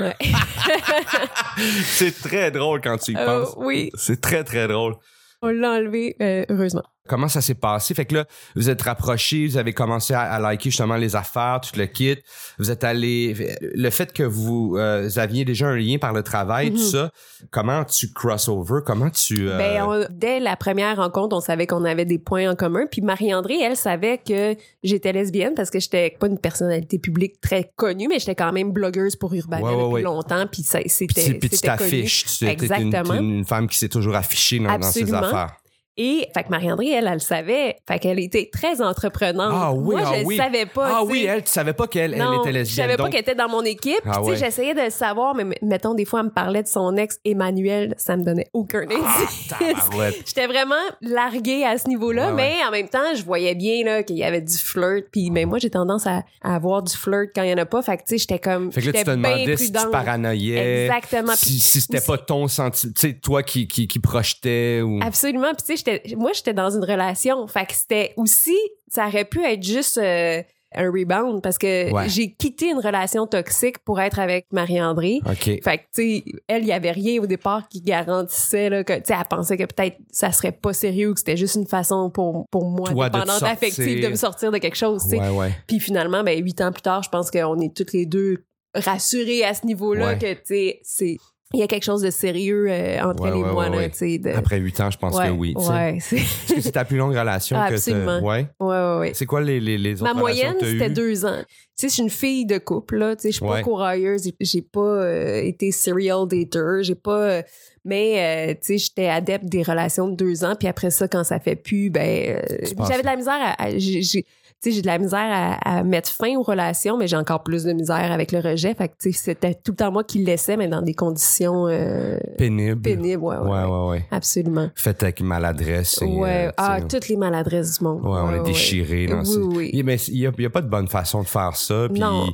Ouais. 0.00 0.16
c'est 1.84 2.20
très 2.20 2.50
drôle 2.50 2.80
quand 2.80 2.98
tu 2.98 3.12
y 3.12 3.16
Euh, 3.16 3.44
penses. 3.44 3.54
oui, 3.58 3.90
C'est 3.94 4.20
très, 4.20 4.42
très 4.42 4.66
drôle. 4.66 4.96
On 5.42 5.50
l'a 5.50 5.72
enlevé, 5.72 6.16
euh, 6.22 6.44
heureusement. 6.48 6.89
Comment 7.08 7.28
ça 7.28 7.40
s'est 7.40 7.54
passé? 7.54 7.92
Fait 7.94 8.04
que 8.04 8.14
là, 8.14 8.24
vous 8.54 8.68
êtes 8.70 8.82
rapprochés, 8.82 9.46
vous 9.48 9.56
avez 9.56 9.72
commencé 9.72 10.14
à, 10.14 10.20
à 10.20 10.38
liker 10.38 10.70
justement 10.70 10.96
les 10.96 11.16
affaires, 11.16 11.60
tout 11.60 11.76
le 11.78 11.86
kit. 11.86 12.16
Vous 12.58 12.70
êtes 12.70 12.84
allé... 12.84 13.56
Le 13.74 13.90
fait 13.90 14.12
que 14.12 14.22
vous, 14.22 14.76
euh, 14.76 15.08
aviez 15.16 15.44
déjà 15.44 15.66
un 15.68 15.76
lien 15.76 15.98
par 15.98 16.12
le 16.12 16.22
travail, 16.22 16.70
tout 16.70 16.76
Mhm. 16.76 16.82
ça, 16.84 17.10
comment 17.50 17.84
tu 17.84 18.12
crossover? 18.12 18.80
Comment 18.86 19.10
tu... 19.10 19.48
euh, 19.48 19.58
Ben, 19.58 19.82
on- 19.82 20.06
dès 20.10 20.38
la 20.40 20.56
première 20.56 20.98
rencontre, 20.98 21.34
on 21.34 21.40
savait 21.40 21.66
qu'on 21.66 21.84
avait 21.84 22.04
des 22.04 22.18
points 22.18 22.48
en 22.50 22.54
commun. 22.54 22.84
Puis 22.90 23.00
Marie-André, 23.00 23.60
elle 23.60 23.76
savait 23.76 24.18
que 24.18 24.54
j'étais 24.84 25.12
lesbienne 25.12 25.54
parce 25.56 25.70
que 25.70 25.80
j'étais 25.80 26.16
pas 26.20 26.26
une 26.28 26.38
personnalité 26.38 26.98
publique 26.98 27.40
très 27.40 27.72
connue, 27.76 28.06
mais 28.08 28.18
j'étais 28.18 28.34
quand 28.36 28.52
même 28.52 28.70
blogueuse 28.72 29.16
pour 29.16 29.32
Ouais, 29.32 29.38
ouais, 29.40 29.82
depuis 29.82 29.94
ouais. 29.94 30.02
longtemps. 30.02 30.46
Puis 30.46 30.62
c'était 30.62 31.34
puis 31.34 31.48
tu 31.50 31.58
t'affiches. 31.60 32.24
Tu 32.38 32.44
es 32.44 32.48
une, 32.48 32.52
Exactement. 32.52 33.14
une 33.14 33.44
femme 33.44 33.68
qui 33.68 33.78
s'est 33.78 33.88
toujours 33.88 34.14
affichée 34.14 34.58
dans, 34.60 34.78
dans 34.78 34.82
ses 34.90 35.12
affaires. 35.12 35.56
Et 35.96 36.28
fait 36.34 36.44
que 36.44 36.48
Marie-André, 36.48 36.90
elle, 36.90 37.06
elle 37.06 37.14
le 37.14 37.18
savait. 37.18 37.76
Fait 37.86 37.98
qu'elle 37.98 38.18
était 38.18 38.48
très 38.52 38.80
entreprenante. 38.80 39.52
Ah 39.54 39.72
oui, 39.72 39.96
Moi, 39.96 40.02
ah 40.06 40.12
je 40.20 40.24
oui. 40.24 40.36
le 40.36 40.42
savais 40.42 40.66
pas. 40.66 40.88
Ah 40.94 41.04
oui, 41.04 41.24
elle, 41.28 41.42
tu 41.44 41.50
savais 41.50 41.72
pas 41.72 41.86
qu'elle 41.88 42.14
elle 42.14 42.20
était 42.20 42.28
Je 42.46 42.50
lesbienne. 42.50 42.86
savais 42.86 42.96
pas 42.96 43.08
qu'elle 43.10 43.20
était 43.20 43.34
dans 43.34 43.48
mon 43.48 43.62
équipe. 43.62 44.00
Ah 44.06 44.22
ouais. 44.22 44.36
j'essayais 44.36 44.74
de 44.74 44.80
le 44.82 44.90
savoir, 44.90 45.34
mais 45.34 45.44
mettons, 45.62 45.94
des 45.94 46.04
fois, 46.04 46.20
elle 46.20 46.26
me 46.26 46.30
parlait 46.30 46.62
de 46.62 46.68
son 46.68 46.96
ex 46.96 47.18
Emmanuel, 47.24 47.94
ça 47.98 48.16
me 48.16 48.24
donnait 48.24 48.46
aucun 48.52 48.84
Ah, 48.90 48.94
indice. 48.94 49.48
tabarouette. 49.48 50.14
J'étais 50.26 50.46
vraiment 50.46 50.74
larguée 51.02 51.64
à 51.64 51.76
ce 51.76 51.88
niveau-là, 51.88 52.28
Ouais, 52.28 52.34
mais 52.34 52.54
en 52.66 52.70
même 52.70 52.88
temps, 52.88 53.14
je 53.14 53.22
voyais 53.24 53.54
bien 53.54 53.84
là, 53.84 54.02
qu'il 54.02 54.16
y 54.16 54.24
avait 54.24 54.40
du 54.40 54.56
flirt. 54.56 55.04
Puis, 55.12 55.30
mais 55.30 55.44
moi, 55.44 55.58
j'ai 55.58 55.70
tendance 55.70 56.06
à, 56.06 56.22
à 56.42 56.54
avoir 56.54 56.82
du 56.82 56.96
flirt 56.96 57.30
quand 57.34 57.42
il 57.42 57.50
y 57.50 57.54
en 57.54 57.58
a 57.58 57.66
pas. 57.66 57.82
Fait 57.82 57.96
que, 57.96 58.02
tu 58.02 58.08
sais, 58.10 58.18
j'étais 58.18 58.38
comme. 58.38 58.72
Fait 58.72 58.80
que 58.80 58.86
là, 58.86 58.92
tu 58.92 59.04
te 59.04 59.10
demandais 59.10 59.56
si 59.56 59.72
tu 59.72 59.90
paranoïais. 59.90 60.84
Exactement. 60.86 61.32
Si, 61.36 61.58
si 61.58 61.80
c'était 61.80 62.00
pas 62.00 62.16
ton 62.18 62.48
sentiment, 62.48 62.92
tu 62.94 63.08
sais, 63.08 63.14
toi 63.14 63.42
qui, 63.42 63.66
qui, 63.68 63.86
qui 63.88 63.98
projetais 63.98 64.80
ou. 64.82 65.00
Absolument. 65.02 65.48
Puis 65.48 65.56
tu 65.58 65.64
sais, 65.66 65.76
j'étais- 65.84 66.14
moi, 66.16 66.32
j'étais 66.32 66.54
dans 66.54 66.70
une 66.70 66.84
relation. 66.84 67.46
Fait 67.46 67.66
que 67.66 67.74
c'était 67.74 68.12
aussi, 68.16 68.56
ça 68.88 69.06
aurait 69.08 69.24
pu 69.24 69.44
être 69.44 69.62
juste 69.62 69.98
euh, 69.98 70.42
un 70.76 70.84
rebound 70.90 71.42
parce 71.42 71.58
que 71.58 71.90
Ouais. 71.92 72.08
j'ai 72.08 72.30
quitté 72.32 72.68
une 72.70 72.78
relation 72.78 73.26
toxique 73.26 73.78
pour 73.80 74.00
être 74.00 74.20
avec 74.20 74.46
Marie-André. 74.52 75.18
OK. 75.26 75.42
Fait 75.64 75.78
que, 75.78 75.82
tu 75.92 76.02
sais, 76.20 76.24
elle, 76.46 76.62
il 76.62 76.68
y 76.68 76.72
avait 76.72 76.92
rien 76.92 77.20
au 77.20 77.26
départ 77.26 77.68
qui 77.68 77.80
garantissait, 77.80 78.70
là, 78.70 78.84
que, 78.84 78.92
tu 78.92 79.00
sais, 79.06 79.14
elle 79.18 79.24
pensait 79.28 79.56
que 79.56 79.64
peut-être 79.64 79.96
ça 80.12 80.30
serait 80.30 80.52
pas 80.52 80.72
sérieux 80.72 81.10
ou 81.10 81.14
que 81.14 81.18
c'était 81.20 81.36
juste 81.36 81.56
une 81.56 81.66
façon 81.66 82.08
pour, 82.10 82.46
pour 82.52 82.64
moi, 82.66 82.88
Toi, 82.88 83.08
de 83.08 83.12
te 83.14 83.16
dépendante 83.18 83.38
sortir. 83.40 83.48
affective, 83.56 84.00
de 84.04 84.08
me 84.10 84.14
sortir 84.14 84.52
de 84.52 84.58
quelque 84.58 84.76
chose, 84.76 85.02
tu 85.02 85.10
sais. 85.10 85.18
Ouais, 85.18 85.30
ouais. 85.30 85.50
Puis 85.66 85.80
finalement, 85.80 86.22
ben, 86.22 86.40
huit 86.40 86.60
ans 86.60 86.70
plus 86.70 86.82
tard, 86.82 87.02
je 87.02 87.08
pense 87.08 87.32
qu'on 87.32 87.58
est 87.60 87.74
toutes 87.76 87.92
les 87.92 88.06
deux 88.06 88.44
rassurées 88.72 89.42
à 89.44 89.54
ce 89.54 89.66
niveau-là 89.66 90.14
que, 90.14 90.32
tu 90.34 90.40
sais, 90.44 90.80
c'est, 90.84 91.16
il 91.52 91.58
y 91.60 91.62
a 91.62 91.66
quelque 91.66 91.82
chose 91.84 92.02
de 92.02 92.10
sérieux 92.10 92.66
euh, 92.70 93.00
entre 93.02 93.22
Ouais, 93.24 93.30
elle 93.30 93.36
et 93.38 93.42
ouais, 93.42 93.52
moi, 93.52 93.64
ouais, 93.64 93.70
là, 93.70 93.76
ouais. 93.78 93.90
tu 93.90 93.96
sais. 93.98 94.18
de- 94.18 94.30
Après 94.30 94.58
huit 94.58 94.78
ans, 94.80 94.90
je 94.90 94.98
pense 94.98 95.18
que 95.18 95.30
oui. 95.30 95.54
c'est, 95.58 96.16
Est-ce 96.16 96.54
que 96.54 96.60
c'est 96.60 96.72
ta 96.72 96.84
plus 96.84 96.96
longue 96.96 97.16
relation 97.16 97.56
Ah, 97.58 97.68
que 97.68 97.74
absolument. 97.74 98.20
Ouais. 98.20 98.46
ouais, 98.60 98.66
ouais, 98.68 98.98
ouais. 99.00 99.10
C'est 99.14 99.26
quoi 99.26 99.40
les, 99.40 99.58
les, 99.58 99.76
les 99.76 100.00
autres 100.02 100.14
Ma 100.14 100.18
moyenne, 100.18 100.54
c'était 100.60 100.90
deux 100.90 101.24
ans. 101.24 101.42
Tu 101.46 101.54
sais, 101.74 101.88
je 101.88 101.92
suis 101.94 102.02
une 102.02 102.10
fille 102.10 102.46
de 102.46 102.58
couple, 102.58 102.98
là. 102.98 103.16
Tu 103.16 103.22
sais, 103.22 103.30
je 103.32 103.36
suis 103.38 103.46
pas 103.46 103.62
courailleuse. 103.62 104.24
j'ai- 104.24 104.34
J'ai 104.40 104.62
pas 104.62 104.80
euh, 104.80 105.42
été 105.42 105.72
serial 105.72 106.28
dater. 106.28 106.82
J'ai 106.82 106.94
pas... 106.94 107.42
mais, 107.84 108.50
euh, 108.50 108.54
tu 108.54 108.58
sais, 108.62 108.78
j'étais 108.78 109.08
adepte 109.08 109.44
des 109.46 109.62
relations 109.62 110.08
de 110.08 110.14
deux 110.16 110.44
ans. 110.44 110.54
Puis 110.58 110.68
après 110.68 110.90
ça, 110.90 111.08
quand 111.08 111.24
ça 111.24 111.38
fait 111.40 111.56
plus, 111.56 111.90
ben... 111.90 112.36
euh, 112.38 112.66
j'avais 112.88 113.02
de 113.02 113.06
la 113.06 113.16
misère 113.16 113.38
à... 113.40 113.62
à- 113.62 113.70
j'ai- 113.78 114.02
j'ai- 114.02 114.24
tu 114.62 114.68
sais, 114.68 114.76
j'ai 114.76 114.82
de 114.82 114.86
la 114.88 114.98
misère 114.98 115.18
à, 115.22 115.78
à 115.78 115.82
mettre 115.84 116.10
fin 116.10 116.36
aux 116.36 116.42
relations, 116.42 116.98
mais 116.98 117.06
j'ai 117.08 117.16
encore 117.16 117.42
plus 117.42 117.64
de 117.64 117.72
misère 117.72 118.12
avec 118.12 118.30
le 118.30 118.40
rejet. 118.40 118.74
Fait 118.74 118.88
que, 118.88 118.92
tu 119.00 119.10
sais, 119.10 119.18
c'était 119.18 119.54
tout 119.54 119.70
le 119.72 119.76
temps 119.76 119.90
moi 119.90 120.04
qui 120.04 120.18
le 120.18 120.26
laissais, 120.26 120.58
mais 120.58 120.68
dans 120.68 120.82
des 120.82 120.92
conditions 120.92 121.66
euh, 121.66 122.18
Pénible. 122.36 122.82
pénibles. 122.82 123.22
Ouais, 123.22 123.36
ouais, 123.38 123.48
Ouais, 123.48 123.64
ouais. 123.64 123.88
ouais. 123.88 124.04
Absolument. 124.10 124.68
Fait 124.74 125.02
avec 125.02 125.22
maladresse. 125.22 126.02
Et, 126.02 126.04
ouais. 126.04 126.50
ah, 126.58 126.80
toutes 126.86 127.08
les 127.08 127.16
maladresses 127.16 127.78
du 127.78 127.84
monde. 127.84 128.02
Ouais, 128.04 128.20
on 128.22 128.34
est 128.34 128.44
déchiré 128.46 129.06
dans 129.06 129.22
Oui, 129.22 129.70
oui. 129.72 129.82
Mais 129.82 129.96
il 130.08 130.18
y 130.18 130.26
a, 130.26 130.32
il 130.36 130.42
y 130.42 130.46
a 130.46 130.50
pas 130.50 130.60
de 130.60 130.68
bonne 130.68 130.88
façon 130.88 131.22
de 131.22 131.28
faire 131.28 131.56
ça. 131.56 131.86
Puis, 131.90 131.98
Non. 131.98 132.26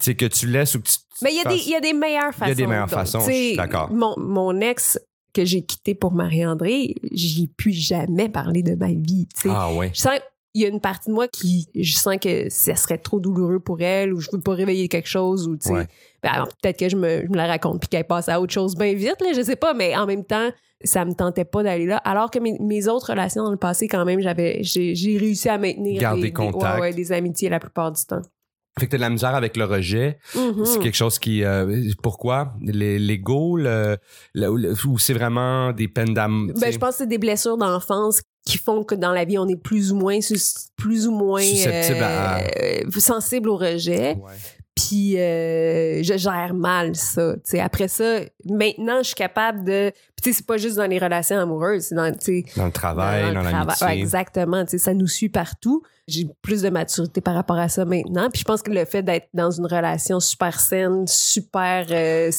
Tu 0.00 0.06
sais, 0.06 0.14
que 0.16 0.26
tu 0.26 0.46
laisses 0.46 0.74
ou 0.74 0.80
que 0.80 0.88
tu. 0.88 0.96
Mais 1.22 1.30
il 1.32 1.36
y, 1.36 1.40
a 1.40 1.48
des- 1.50 1.62
il 1.62 1.68
y 1.70 1.74
a 1.76 1.80
des 1.80 1.92
meilleures 1.92 2.32
façons. 2.32 2.44
Il 2.46 2.48
y 2.48 2.52
a 2.52 2.54
des 2.54 2.66
meilleures 2.66 2.86
donc, 2.86 2.94
façons, 2.98 3.20
je 3.20 3.24
suis 3.32 3.56
d'accord. 3.56 3.90
Mon, 3.92 4.14
mon 4.18 4.58
ex 4.60 4.98
que 5.32 5.44
j'ai 5.44 5.62
quitté 5.62 5.94
pour 5.94 6.12
Marie-André, 6.12 6.94
j'y 7.12 7.44
ai 7.44 7.46
plus 7.46 7.72
jamais 7.72 8.28
parlé 8.28 8.62
de 8.62 8.74
ma 8.74 8.88
vie. 8.88 9.28
tu 9.34 9.42
sais. 9.42 9.48
Ah, 9.52 9.72
ouais. 9.72 9.90
Je 9.94 10.00
sens 10.00 10.18
il 10.54 10.62
y 10.62 10.64
a 10.64 10.68
une 10.68 10.80
partie 10.80 11.10
de 11.10 11.14
moi 11.14 11.28
qui 11.28 11.68
je 11.76 11.92
sens 11.94 12.16
que 12.20 12.48
ça 12.50 12.74
serait 12.74 12.98
trop 12.98 13.20
douloureux 13.20 13.60
pour 13.60 13.80
elle 13.82 14.12
ou 14.12 14.18
je 14.18 14.28
veux 14.32 14.40
pas 14.40 14.54
réveiller 14.54 14.88
quelque 14.88 15.06
chose 15.08 15.46
ou 15.46 15.56
tu 15.56 15.68
sais 15.68 15.72
Ouais. 15.74 15.86
ben, 16.24 16.44
peut-être 16.60 16.76
que 16.76 16.88
je 16.88 16.96
me, 16.96 17.22
je 17.24 17.28
me 17.30 17.36
la 17.36 17.46
raconte 17.46 17.78
puis 17.78 17.88
qu'elle 17.88 18.04
passe 18.04 18.28
à 18.28 18.40
autre 18.40 18.52
chose 18.52 18.74
bien 18.74 18.92
vite 18.94 19.20
là 19.20 19.28
je 19.32 19.42
sais 19.42 19.54
pas 19.54 19.74
mais 19.74 19.94
en 19.96 20.06
même 20.06 20.24
temps 20.24 20.50
ça 20.82 21.04
me 21.04 21.12
tentait 21.14 21.44
pas 21.44 21.62
d'aller 21.62 21.86
là 21.86 21.98
alors 21.98 22.32
que 22.32 22.40
mes, 22.40 22.58
mes 22.58 22.88
autres 22.88 23.10
relations 23.10 23.44
dans 23.44 23.52
le 23.52 23.58
passé 23.58 23.86
quand 23.86 24.04
même 24.04 24.20
j'avais 24.20 24.58
j'ai 24.64 25.16
réussi 25.18 25.48
à 25.48 25.56
maintenir 25.56 26.00
Garder 26.00 26.20
des, 26.22 26.26
des- 26.28 26.32
contact. 26.32 26.74
ouais, 26.74 26.80
ouais, 26.80 26.94
des 26.94 27.12
amitiés 27.12 27.48
la 27.48 27.60
plupart 27.60 27.92
du 27.92 28.04
temps 28.04 28.22
Fait 28.78 28.86
que 28.86 28.92
t'as 28.92 28.96
de 28.98 29.02
la 29.02 29.10
misère 29.10 29.34
avec 29.34 29.56
le 29.56 29.64
rejet. 29.64 30.18
Mhm. 30.34 30.64
C'est 30.64 30.78
quelque 30.78 30.96
chose 30.96 31.18
qui. 31.18 31.44
euh, 31.44 31.90
pourquoi? 32.02 32.54
Les- 32.62 32.98
L'ego, 32.98 33.56
le, 33.56 33.96
le- 34.34 34.56
le- 34.56 34.86
ou 34.86 34.98
c'est 34.98 35.12
vraiment 35.12 35.72
des 35.72 35.88
peines 35.88 36.14
d'amour? 36.14 36.52
Ben, 36.60 36.72
je 36.72 36.78
pense 36.78 36.90
que 36.90 36.96
c'est 36.98 37.06
des 37.08 37.18
blessures 37.18 37.58
d'enfance 37.58 38.22
qui 38.46 38.58
font 38.58 38.84
que 38.84 38.94
dans 38.94 39.12
la 39.12 39.24
vie, 39.24 39.38
on 39.38 39.48
est 39.48 39.60
plus 39.60 39.92
ou 39.92 39.96
moins, 39.96 40.20
sus- 40.20 40.38
plus 40.76 41.06
ou 41.06 41.10
moins 41.12 41.42
Susceptible 41.42 42.02
à- 42.02 42.38
euh, 42.40 42.80
sensible 42.98 43.48
au 43.48 43.56
rejet. 43.56 44.12
Ouais. 44.14 44.32
Puis 44.76 45.18
euh, 45.18 46.02
je 46.02 46.16
gère 46.16 46.54
mal 46.54 46.94
ça. 46.96 47.34
tu 47.34 47.40
sais. 47.44 47.60
Après 47.60 47.88
ça, 47.88 48.20
maintenant, 48.48 48.98
je 48.98 49.08
suis 49.08 49.14
capable 49.14 49.64
de... 49.64 49.92
Tu 50.22 50.30
sais, 50.30 50.36
c'est 50.36 50.46
pas 50.46 50.56
juste 50.56 50.76
dans 50.76 50.86
les 50.86 50.98
relations 50.98 51.38
amoureuses, 51.38 51.84
c'est 51.84 51.94
dans... 51.94 52.10
Dans 52.56 52.66
le 52.66 52.72
travail, 52.72 53.22
dans, 53.34 53.40
le 53.40 53.48
travail. 53.48 53.64
l'amitié. 53.66 53.86
Ouais, 53.86 53.98
exactement. 53.98 54.64
Tu 54.64 54.70
sais, 54.72 54.78
ça 54.78 54.94
nous 54.94 55.06
suit 55.06 55.28
partout. 55.28 55.82
J'ai 56.08 56.26
plus 56.42 56.62
de 56.62 56.70
maturité 56.70 57.20
par 57.20 57.34
rapport 57.34 57.58
à 57.58 57.68
ça 57.68 57.84
maintenant. 57.84 58.30
Puis 58.30 58.40
je 58.40 58.44
pense 58.44 58.62
que 58.62 58.70
le 58.72 58.84
fait 58.84 59.02
d'être 59.02 59.28
dans 59.32 59.50
une 59.52 59.66
relation 59.66 60.18
super 60.18 60.58
saine, 60.58 61.06
super 61.06 61.86
euh, 61.90 62.30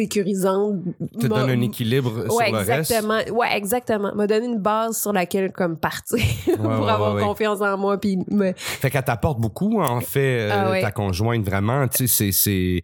sécurisante... 0.00 0.80
te 1.20 1.26
donne 1.28 1.50
un 1.50 1.60
équilibre 1.60 2.24
sur 2.24 2.34
Ouais, 2.34 2.50
le 2.50 2.58
reste? 2.58 2.90
exactement. 2.90 3.20
Ouais, 3.38 3.56
exactement. 3.56 4.14
M'a 4.14 4.26
donné 4.26 4.46
une 4.46 4.58
base 4.58 5.00
sur 5.00 5.12
laquelle 5.12 5.52
comme 5.52 5.76
partir 5.76 6.18
pour 6.56 6.88
avoir 6.90 7.16
confiance 7.24 7.60
en 7.60 7.76
moi 7.78 7.98
puis 7.98 8.18
me 8.30 8.52
Fait 8.56 8.90
qu'elle 8.90 9.04
t'apporte 9.04 9.38
beaucoup, 9.38 9.80
en 9.80 10.00
fait, 10.00 10.50
euh, 10.50 10.72
Ah 10.74 10.80
ta 10.80 10.90
conjointe, 10.90 11.44
vraiment. 11.44 11.86
Tu 11.88 12.08
sais, 12.08 12.32
c'est- 12.32 12.82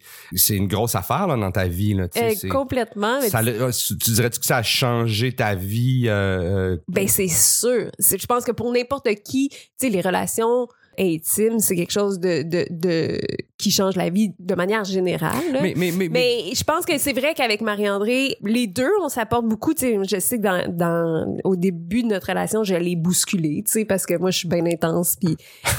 une 0.55 0.67
grosse 0.67 0.95
affaire 0.95 1.27
là, 1.27 1.35
dans 1.35 1.51
ta 1.51 1.67
vie. 1.67 1.93
Là, 1.93 2.07
Euh, 2.17 2.31
complètement. 2.49 3.19
mais 3.21 3.29
ça 3.29 3.41
euh, 3.41 3.71
tu 3.71 4.11
dirais-tu 4.11 4.39
que 4.39 4.45
ça 4.47 4.57
a 4.57 4.63
changé 4.63 5.31
ta 5.33 5.55
vie? 5.55 6.03
euh, 6.07 6.73
euh, 6.73 6.77
Ben 6.87 7.07
c'est 7.07 7.27
sûr. 7.27 7.89
Je 7.99 8.25
pense 8.25 8.43
que 8.45 8.51
pour 8.51 8.71
n'importe 8.71 9.07
qui, 9.23 9.49
tu 9.49 9.57
sais, 9.77 9.89
les 9.89 10.01
relations 10.01 10.67
intimes, 10.99 11.59
c'est 11.59 11.75
quelque 11.75 11.91
chose 11.91 12.19
de, 12.19 12.41
de, 12.41 12.65
de 12.71 13.19
qui 13.59 13.69
change 13.69 13.95
la 13.95 14.09
vie 14.09 14.31
de 14.39 14.55
manière 14.55 14.83
générale. 14.83 15.35
mais, 15.51 15.73
mais, 15.77 15.91
mais, 15.91 15.91
mais- 15.91 16.09
Mais 16.09 16.55
je 16.55 16.63
pense 16.63 16.85
que 16.87 16.97
c'est 16.97 17.13
vrai 17.13 17.33
qu'avec 17.35 17.61
Marie-André, 17.61 18.35
les 18.41 18.65
deux, 18.65 18.89
on 19.03 19.09
s'apporte 19.09 19.45
beaucoup. 19.45 19.75
Tu 19.75 19.81
sais, 19.81 19.99
je 20.09 20.19
sais 20.19 20.37
que 20.39 20.43
dans, 20.43 20.63
dans, 20.75 21.37
au 21.43 21.55
début 21.55 22.01
de 22.01 22.07
notre 22.07 22.27
relation, 22.29 22.63
je 22.63 22.73
l'ai 22.73 22.95
bousculée, 22.95 23.61
tu 23.65 23.71
sais, 23.73 23.85
parce 23.85 24.07
que 24.07 24.17
moi, 24.17 24.31
je 24.31 24.39
suis 24.39 24.47
bien 24.47 24.65
intense, 24.65 25.17
puis 25.23 25.37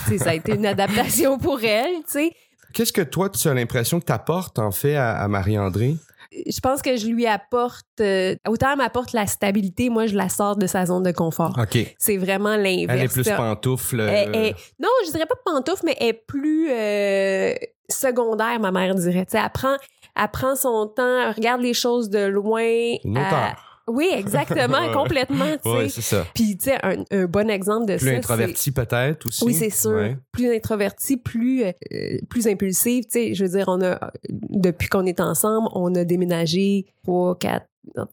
tu 0.09 0.19
ça 0.19 0.31
a 0.31 0.35
été 0.35 0.55
une 0.55 0.67
adaptation 0.67 1.37
pour 1.39 1.65
elle, 1.65 1.97
tu 2.05 2.13
sais. 2.13 2.31
qu'est-ce 2.73 2.93
que 2.93 3.03
toi, 3.03 3.29
tu 3.29 3.49
as 3.49 3.55
l'impression 3.55 3.99
que 3.99 4.05
t'apportes, 4.05 4.61
en 4.61 4.71
fait, 4.71 4.95
à, 4.95 5.17
à 5.19 5.27
Marie-André? 5.27 5.97
Je 6.33 6.61
pense 6.61 6.83
que 6.83 6.97
je 6.97 7.07
lui 7.07 7.27
apporte... 7.27 7.87
euh, 8.01 8.35
autant 8.47 8.73
elle 8.73 8.79
m'apporte 8.79 9.13
la 9.13 9.27
stabilité, 9.27 9.89
moi, 9.89 10.07
je 10.07 10.15
la 10.15 10.29
sors 10.29 10.57
de 10.57 10.67
sa 10.67 10.85
zone 10.87 11.03
de 11.03 11.11
confort. 11.13 11.57
OK. 11.59 11.95
C'est 11.99 12.17
vraiment 12.19 12.57
l'inverse. 12.57 12.87
Elle 12.99 13.05
est 13.05 13.09
plus 13.13 13.31
pantoufle. 13.37 14.01
Euh, 14.01 14.07
elle- 14.35 14.55
non, 14.79 14.89
je 15.07 15.11
dirais 15.13 15.27
pas 15.27 15.37
pantoufle, 15.45 15.83
mais 15.87 15.97
elle 16.01 16.09
est 16.09 16.13
plus 16.27 16.69
euh, 16.71 17.55
secondaire, 17.89 18.61
ma 18.61 18.71
mère 18.71 18.95
dirait. 18.95 19.25
Tu 19.27 19.33
sais, 19.33 19.43
elle 19.43 19.51
prend, 19.51 19.77
elle 20.17 20.29
prend 20.29 20.55
son 20.57 20.87
temps, 20.87 21.21
elle 21.23 21.33
regarde 21.35 21.61
les 21.63 21.75
choses 21.75 22.11
de 22.11 22.27
loin. 22.27 22.63
une 23.05 23.17
auteure. 23.19 23.68
Oui, 23.88 24.09
exactement, 24.12 24.92
complètement. 24.92 25.52
tu 25.62 25.71
sais. 25.71 25.76
Ouais, 25.76 25.88
c'est 25.88 26.02
ça. 26.02 26.26
Puis, 26.35 26.57
tu 26.57 26.71
sais, 26.71 26.78
un, 26.83 27.04
un 27.11 27.25
bon 27.26 27.50
exemple 27.50 27.87
de 27.87 27.97
Plus 27.97 28.11
ça. 28.11 28.16
introverti, 28.16 28.71
peut-être, 28.71 29.26
aussi. 29.26 29.45
Oui, 29.45 29.54
c'est 29.54 29.71
sûr. 29.71 29.92
Ouais. 29.92 30.16
Plus 30.33 30.54
introverti, 30.54 31.16
plus, 31.16 31.64
euh, 31.64 31.73
plus 32.28 32.47
impulsif. 32.47 33.07
Tu 33.07 33.11
sais, 33.12 33.35
je 33.35 33.45
veux 33.45 33.50
dire, 33.50 33.64
on 33.68 33.83
a, 33.83 33.99
depuis 34.28 34.88
qu'on 34.88 35.07
est 35.07 35.21
ensemble, 35.21 35.68
on 35.75 35.95
a 35.95 36.04
déménagé 36.04 36.87
trois, 37.02 37.37
quatre 37.38 37.66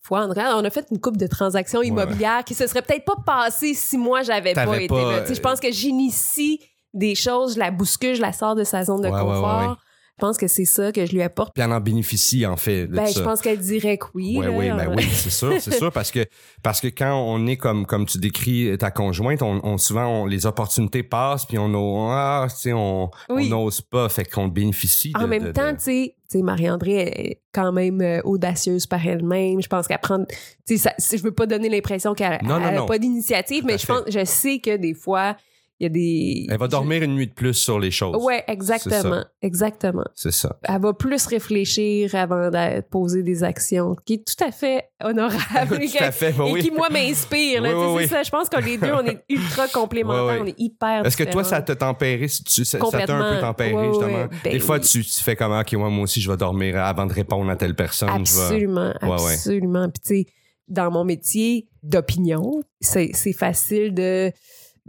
fois. 0.03 0.27
On 0.29 0.63
a 0.63 0.69
fait 0.69 0.87
une 0.91 0.99
coupe 0.99 1.17
de 1.17 1.27
transactions 1.27 1.81
immobilières 1.81 2.43
qui 2.45 2.53
se 2.53 2.65
serait 2.67 2.81
peut-être 2.81 3.05
pas 3.05 3.17
passées 3.25 3.73
si 3.73 3.97
moi 3.97 4.21
j'avais 4.23 4.53
pas 4.53 4.75
été 4.77 4.87
pas, 4.87 5.11
là. 5.11 5.21
Tu 5.21 5.27
sais, 5.27 5.35
je 5.35 5.41
pense 5.41 5.59
que 5.59 5.71
j'initie 5.71 6.61
des 6.93 7.13
choses, 7.13 7.55
je 7.55 7.59
la 7.59 7.71
bouscule, 7.71 8.15
je 8.15 8.21
la 8.21 8.31
sors 8.31 8.55
de 8.55 8.63
sa 8.63 8.85
zone 8.85 9.01
de 9.01 9.09
ouais, 9.09 9.19
confort. 9.19 9.77
Je 10.17 10.25
pense 10.25 10.37
que 10.37 10.47
c'est 10.47 10.65
ça 10.65 10.93
que 10.93 11.05
je 11.05 11.11
lui 11.11 11.21
apporte. 11.21 11.53
Puis 11.53 11.61
elle 11.61 11.73
en 11.73 11.81
bénéficie, 11.81 12.45
en 12.45 12.55
fait. 12.55 12.87
ben, 12.87 13.05
je 13.05 13.21
pense 13.21 13.41
qu'elle 13.41 13.59
dirait 13.59 13.97
que 13.97 14.05
oui. 14.13 14.37
Oui, 14.39 14.47
oui, 14.47 14.69
ben 14.69 14.93
oui, 14.95 15.03
c'est 15.11 15.29
sûr, 15.29 15.59
c'est 15.59 15.73
sûr, 15.73 15.91
parce 15.91 16.09
que, 16.09 16.25
parce 16.63 16.79
que 16.79 16.87
quand 16.87 17.13
on 17.15 17.45
est 17.47 17.57
comme, 17.57 17.85
comme 17.85 18.05
tu 18.05 18.17
décris 18.17 18.77
ta 18.77 18.91
conjointe, 18.91 19.41
on, 19.41 19.77
souvent, 19.77 20.25
les 20.25 20.45
opportunités 20.45 21.03
passent, 21.03 21.45
puis 21.45 21.57
on, 21.57 21.69
ah, 22.11 22.47
on, 22.67 23.09
n'ose 23.29 23.81
pas, 23.81 24.07
fait 24.07 24.23
qu'on 24.23 24.47
bénéficie. 24.47 25.11
en 25.15 25.27
même 25.27 25.51
temps, 25.51 25.73
tu 25.75 26.13
sais, 26.29 26.41
Marie-André 26.41 26.93
est 26.93 27.41
quand 27.53 27.71
même 27.71 28.01
euh, 28.01 28.21
audacieuse 28.23 28.87
par 28.87 29.05
elle-même. 29.05 29.61
Je 29.61 29.67
pense 29.67 29.87
qu'elle 29.87 29.99
prend. 29.99 30.25
Tu 30.65 30.77
sais, 30.77 31.17
je 31.17 31.23
veux 31.23 31.33
pas 31.33 31.45
donner 31.45 31.69
l'impression 31.69 32.13
qu'elle 32.13 32.39
n'a 32.41 32.85
pas 32.85 32.97
d'initiative, 32.97 33.65
mais 33.65 33.77
je 33.77 33.85
pense, 33.85 34.03
je 34.07 34.23
sais 34.23 34.59
que 34.59 34.77
des 34.77 34.93
fois, 34.93 35.35
il 35.79 35.83
y 35.83 35.85
a 35.87 35.89
des. 35.89 36.47
Elle 36.49 36.57
va 36.57 36.69
dormir 36.69 37.03
une 37.03 37.15
nuit 37.15 37.27
de 37.27 37.33
plus 37.33 37.53
sur 37.53 37.79
les 37.79 37.91
choses. 37.91 38.15
Ouais, 38.23 38.43
exactement. 38.47 39.25
Exactement. 39.41 40.05
C'est 40.15 40.31
ça. 40.31 40.57
Elle 40.63 40.81
va 40.81 40.93
plus 40.93 41.25
réfléchir 41.25 42.15
avant 42.15 42.49
de 42.49 42.81
poser 42.81 43.23
des 43.23 43.43
actions, 43.43 43.95
qui 44.05 44.13
est 44.13 44.25
tout 44.25 44.41
à 44.41 44.51
fait 44.51 44.89
honorable. 45.03 45.79
tout 45.91 45.97
à 46.03 46.11
fait, 46.11 46.31
bah 46.31 46.45
et 46.55 46.59
qui, 46.59 46.71
moi, 46.71 46.89
m'inspire. 46.89 47.61
Oui, 47.61 48.03
c'est 48.03 48.07
ça. 48.07 48.23
Je 48.23 48.29
pense 48.29 48.47
que 48.47 48.61
les 48.61 48.77
deux, 48.77 48.93
on 48.93 49.05
est 49.05 49.23
ultra 49.29 49.67
complémentaires. 49.73 50.41
on 50.41 50.45
est 50.45 50.59
hyper 50.59 51.05
Est-ce 51.05 51.17
que 51.17 51.23
toi, 51.23 51.43
ça 51.43 51.61
t'a 51.61 51.75
tempéré? 51.75 52.27
Ça 52.29 52.79
t'a 52.79 53.17
un 53.17 53.35
peu 53.35 53.41
tempéré, 53.41 53.87
justement? 53.87 54.27
Ben 54.43 54.53
des 54.53 54.59
fois, 54.59 54.79
tu, 54.79 55.03
tu, 55.03 55.23
fais 55.23 55.35
comment? 55.35 55.59
OK, 55.59 55.73
moi, 55.73 55.89
moi 55.89 56.03
aussi, 56.03 56.21
je 56.21 56.31
vais 56.31 56.37
dormir 56.37 56.77
avant 56.77 57.05
de 57.05 57.13
répondre 57.13 57.49
à 57.49 57.57
telle 57.57 57.75
personne. 57.75 58.09
Absolument. 58.09 58.93
Absolument. 59.01 59.89
Puis, 59.89 60.01
tu 60.01 60.25
sais, 60.25 60.33
dans 60.69 60.89
mon 60.89 61.03
métier 61.03 61.67
d'opinion, 61.83 62.61
c'est 62.79 63.33
facile 63.33 63.93
de 63.93 64.31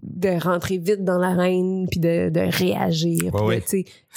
de 0.02 0.40
rentrer 0.40 0.78
vite 0.78 1.04
dans 1.04 1.18
l'arène 1.18 1.86
puis 1.90 2.00
de, 2.00 2.28
de 2.28 2.40
réagir. 2.40 3.32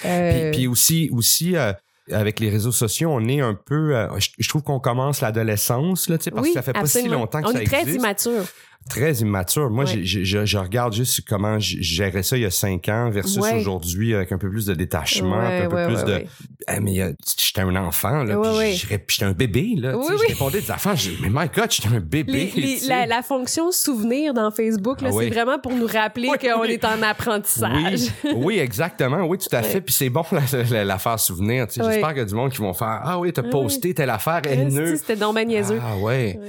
Euh, 0.06 0.52
puis, 0.52 0.68
aussi, 0.68 1.10
aussi 1.12 1.56
euh, 1.56 1.74
avec 2.12 2.40
les 2.40 2.50
réseaux 2.50 2.72
sociaux, 2.72 3.10
on 3.12 3.28
est 3.28 3.42
un 3.42 3.54
peu. 3.54 3.96
Euh, 3.96 4.08
je, 4.38 4.50
trouve 4.50 4.64
qu'on 4.64 4.80
commence 4.80 5.22
l'adolescence, 5.22 6.10
là, 6.10 6.18
parce 6.34 6.48
que 6.48 6.54
ça 6.54 6.62
fait 6.62 6.74
pas 6.74 6.86
si 6.86 7.08
longtemps 7.08 7.42
que 7.42 7.48
on 7.48 7.54
ça 7.54 7.62
existe. 7.62 7.76
On 7.76 7.80
est 7.80 7.84
très 7.84 7.94
immature 7.94 8.46
très 8.90 9.14
immature. 9.14 9.70
Moi, 9.70 9.86
je, 9.86 10.58
regarde 10.58 10.94
juste 10.94 11.22
comment 11.28 11.60
je 11.60 11.78
gérais 11.80 12.24
ça 12.24 12.38
il 12.38 12.44
y 12.44 12.46
a 12.46 12.52
cinq 12.52 12.90
ans 12.90 13.10
versus 13.10 13.38
aujourd'hui 13.38 14.16
avec 14.16 14.32
un 14.32 14.38
peu 14.38 14.50
plus 14.50 14.66
de 14.66 14.74
détachement, 14.74 15.40
un 15.40 15.70
peu 15.70 15.88
plus 15.88 16.04
de. 16.04 16.26
Eh, 16.72 16.80
mais 16.82 17.16
j'étais 17.38 17.62
un 17.62 17.76
enfant, 17.76 18.24
là, 18.24 18.38
j'étais 18.72 19.26
un 19.26 19.32
bébé, 19.32 19.76
là. 19.78 19.94
je 19.94 20.28
répondais 20.28 20.62
des 20.62 20.72
affaires, 20.72 20.96
mais 21.22 21.30
my 21.30 21.50
God, 21.54 21.72
j'étais 21.72 21.96
un 21.96 22.00
bébé. 22.00 22.80
la, 22.88 23.22
fonction 23.22 23.72
souvenir 23.72 24.34
dans 24.34 24.50
Facebook, 24.50 25.02
là, 25.02 25.10
ah 25.12 25.16
c'est 25.18 25.30
vraiment 25.30 25.60
pour 25.60 25.74
nous 25.74 25.88
rappeler 25.88 26.30
qu'on 26.42 26.64
est 26.64 26.86
en 26.86 27.02
apprentissage. 27.02 28.10
Oui, 28.36 28.60
exactement. 28.60 29.24
Oui, 29.26 29.38
tout 29.38 29.54
à 29.56 29.62
fait. 29.62 29.82
Puis 29.82 29.94
c'est 29.94 30.10
bon 30.10 30.24
l'affaire 30.72 31.20
souvenir. 31.20 31.68
J'espère 31.70 32.10
qu'il 32.10 32.18
y 32.20 32.22
a 32.22 32.26
du 32.26 32.34
monde 32.34 32.52
qui 32.52 32.60
vont 32.60 32.74
faire 32.74 33.02
Ah 33.04 33.20
oui, 33.20 33.34
t'as 33.34 33.44
posté 33.44 33.94
telle 33.94 34.10
affaire 34.10 34.42
haineuse. 34.46 35.00
C'était 35.06 35.46
niaiseux. 35.46 35.80
Ah 35.84 35.98
ouais. 35.98 36.40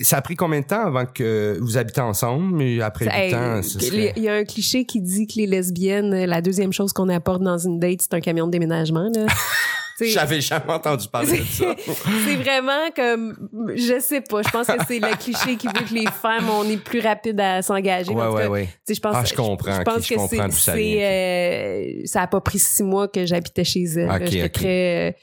Ça 0.00 0.18
a 0.18 0.22
pris 0.22 0.36
combien 0.36 0.60
de 0.60 0.66
temps 0.66 0.86
avant 0.86 1.06
que 1.06 1.58
vous 1.60 1.76
habitez 1.76 2.00
ensemble, 2.00 2.56
mais 2.56 2.80
après 2.80 3.04
le 3.04 3.30
temps, 3.30 3.60
Il 4.16 4.22
y 4.22 4.28
a 4.28 4.34
un 4.34 4.44
cliché 4.44 4.84
qui 4.84 5.00
dit 5.00 5.26
que 5.26 5.34
les 5.36 5.46
lesbiennes, 5.46 6.24
la 6.24 6.40
deuxième 6.40 6.72
chose 6.72 6.92
qu'on 6.92 7.08
apporte 7.08 7.42
dans 7.42 7.58
une 7.58 7.78
date, 7.78 8.02
c'est 8.02 8.14
un 8.14 8.20
camion 8.20 8.46
de 8.46 8.52
déménagement. 8.52 9.10
J'avais 10.06 10.40
jamais 10.40 10.72
entendu 10.72 11.08
parler 11.08 11.38
de 11.38 11.44
ça. 11.44 11.74
c'est 12.26 12.36
vraiment 12.36 12.90
comme, 12.94 13.36
je 13.74 14.00
sais 14.00 14.20
pas, 14.20 14.42
je 14.42 14.50
pense 14.50 14.66
que 14.66 14.72
c'est 14.88 14.98
le 14.98 15.16
cliché 15.16 15.56
qui 15.56 15.66
veut 15.66 15.84
que 15.86 15.94
les 15.94 16.06
femmes, 16.06 16.48
on 16.50 16.64
est 16.68 16.76
plus 16.76 17.00
rapide 17.00 17.38
à 17.40 17.62
s'engager. 17.62 18.12
Ouais, 18.12 18.28
ouais, 18.28 18.46
ouais. 18.46 18.68
Je 18.88 18.98
pense, 18.98 19.14
ah, 19.16 19.24
je 19.24 19.34
comprends. 19.34 19.78
Je 19.78 19.82
pense 19.82 20.08
que 20.08 20.14
c'est, 20.50 21.04
euh, 21.04 22.02
ça 22.06 22.22
a 22.22 22.26
pas 22.26 22.40
pris 22.40 22.58
six 22.58 22.82
mois 22.82 23.08
que 23.08 23.26
j'habitais 23.26 23.64
chez 23.64 23.84
elle. 23.84 24.50
Très, 24.50 25.16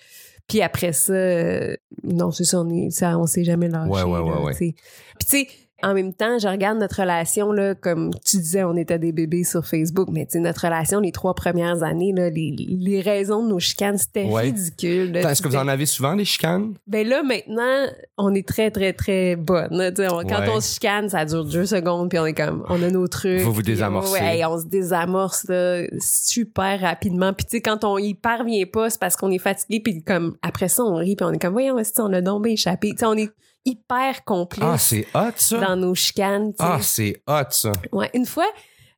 puis 0.48 0.62
après 0.62 0.94
ça, 0.94 1.14
euh, 1.14 1.76
non, 2.04 2.32
c'est 2.32 2.46
ça, 2.46 2.62
on 2.62 2.70
est, 2.70 2.90
ça, 2.90 3.18
on 3.18 3.26
s'est 3.26 3.44
jamais 3.44 3.68
lâché. 3.68 3.90
Ouais, 3.92 4.04
ouais, 4.04 4.20
ouais, 4.20 4.44
ouais. 4.44 4.54
Puis 4.54 4.76
tu 5.20 5.28
sais, 5.28 5.48
en 5.84 5.94
même 5.94 6.14
temps, 6.14 6.40
je 6.40 6.48
regarde 6.48 6.80
notre 6.80 7.02
relation, 7.02 7.52
là, 7.52 7.76
comme 7.76 8.12
tu 8.26 8.38
disais, 8.38 8.64
on 8.64 8.76
était 8.76 8.98
des 8.98 9.12
bébés 9.12 9.44
sur 9.44 9.66
Facebook, 9.66 10.10
mais 10.12 10.28
notre 10.36 10.66
relation, 10.66 11.00
les 11.00 11.12
trois 11.12 11.36
premières 11.36 11.84
années, 11.84 12.14
là, 12.14 12.32
les, 12.32 12.56
les 12.58 13.02
raisons 13.02 13.44
de 13.44 13.50
nos 13.50 13.60
chicanes, 13.60 13.98
c'était 13.98 14.28
ridicule. 14.28 15.16
Est-ce 15.16 15.42
que 15.42 15.48
vous 15.48 15.56
en 15.56 15.68
avez 15.68 15.86
souvent, 15.86 16.16
des 16.16 16.26
chicanes? 16.26 16.74
Ben 16.88 17.08
là, 17.08 17.22
maintenant, 17.22 17.86
on 18.18 18.34
est 18.34 18.48
très, 18.48 18.72
très, 18.72 18.94
très 18.94 19.36
bonnes. 19.36 19.94
quand 19.96 20.44
on 20.50 20.60
se 20.60 20.74
chicane, 20.74 21.10
ça 21.10 21.26
dure 21.26 21.46
deux 21.46 21.68
secondes, 21.68 22.10
puis 22.10 22.18
on 22.18 22.26
est 22.26 22.34
comme, 22.34 22.64
on 22.70 22.82
a 22.82 22.90
nos 22.90 23.08
trucs. 23.08 23.42
Vous 23.42 23.54
vous 23.54 23.62
désamorcez. 23.62 24.20
Ouais, 24.20 24.44
on 24.46 24.60
se 24.60 24.66
désamorce 24.66 25.48
là, 25.48 25.84
super 26.00 26.80
rapidement. 26.82 27.34
Puis 27.34 27.46
tu 27.46 27.52
sais, 27.52 27.62
quand 27.62 27.84
on 27.84 28.00
y 28.00 28.16
parvient 28.16 28.66
pas, 28.66 28.90
c'est 28.90 29.00
parce 29.00 29.16
qu'on 29.16 29.30
est 29.30 29.38
fatigué, 29.38 29.80
puis 29.80 30.02
comme, 30.02 30.38
après 30.42 30.70
ça, 30.70 30.84
on 30.84 30.96
rit, 30.96 31.16
puis 31.16 31.26
on 31.26 31.32
est 31.32 31.40
comme, 31.40 31.54
voyons, 31.54 31.76
on 32.00 32.14
a 32.14 32.22
bien 32.22 32.54
échappé? 32.54 32.90
Tu 32.92 32.98
sais, 32.98 33.06
on 33.06 33.14
est 33.14 33.30
hyper 33.68 34.24
complices. 34.24 34.64
Ah, 34.64 34.78
c'est 34.78 35.06
hot, 35.14 35.34
ça. 35.36 35.60
Dans 35.60 35.76
nos 35.76 35.94
chicanes. 35.94 36.54
Ah, 36.58 36.80
c'est 36.82 37.22
hot, 37.28 37.52
ça. 37.52 37.72
Ouais, 37.92 38.10
une 38.14 38.26
fois, 38.26 38.48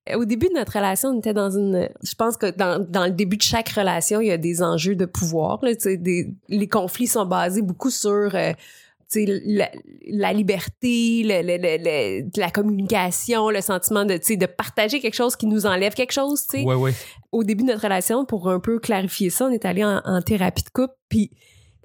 euh, 0.10 0.18
au 0.18 0.26
début 0.26 0.48
de 0.48 0.54
notre 0.54 0.74
relation, 0.74 1.10
on 1.10 1.20
était 1.20 1.34
dans 1.34 1.50
une. 1.50 1.90
Je 2.04 2.16
pense 2.16 2.38
que 2.38 2.52
dans, 2.52 2.80
dans 2.88 3.06
le 3.06 3.12
début 3.12 3.38
de 3.38 3.42
chaque 3.42 3.70
relation, 3.70 4.22
il 4.22 4.28
y 4.28 4.32
a 4.32 4.38
des 4.38 4.62
enjeux 4.62 4.96
de 4.96 5.06
pouvoir. 5.06 5.60
Là, 5.64 5.72
des, 5.74 6.32
les 6.48 6.68
conflits 6.68 7.08
sont 7.08 7.26
basés 7.26 7.62
beaucoup 7.62 7.90
sur. 7.90 8.36
Euh, 8.36 8.54
la, 9.16 9.72
la, 10.08 10.34
liberté, 10.34 11.24
le, 11.26 11.42
le, 11.42 12.30
la 12.40 12.52
communication, 12.52 13.50
le 13.50 13.60
sentiment 13.60 14.06
de, 14.06 14.18
de 14.18 14.46
partager 14.46 15.00
quelque 15.00 15.16
chose 15.16 15.36
qui 15.36 15.48
nous 15.48 15.66
enlève 15.66 15.96
quelque 15.96 16.12
chose. 16.12 16.46
Ouais, 16.54 16.76
ouais. 16.76 16.94
Au 17.32 17.44
début 17.44 17.64
de 17.64 17.70
notre 17.70 17.82
relation, 17.82 18.24
pour 18.26 18.52
un 18.52 18.60
peu 18.60 18.78
clarifier 18.78 19.32
ça, 19.32 19.46
on 19.46 19.52
est 19.52 19.66
allé 19.66 19.84
en, 19.84 20.00
en 20.06 20.22
thérapie 20.22 20.62
de 20.62 20.70
couple, 20.70 20.94
puis 21.10 21.32